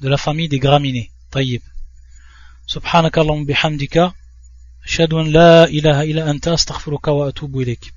De 0.02 0.10
la 0.10 0.18
famille 0.18 0.50
des 0.50 0.60
graminées. 0.60 1.12
Tayyib. 1.32 1.62
سبحانك 2.68 3.18
اللهم 3.18 3.46
بحمدك 3.46 4.14
أشهد 4.86 5.14
أن 5.14 5.28
لا 5.28 5.64
إله 5.66 6.04
إلا 6.04 6.32
أنت 6.32 6.48
أستغفرك 6.48 7.08
وأتوب 7.08 7.60
إليك 7.62 7.94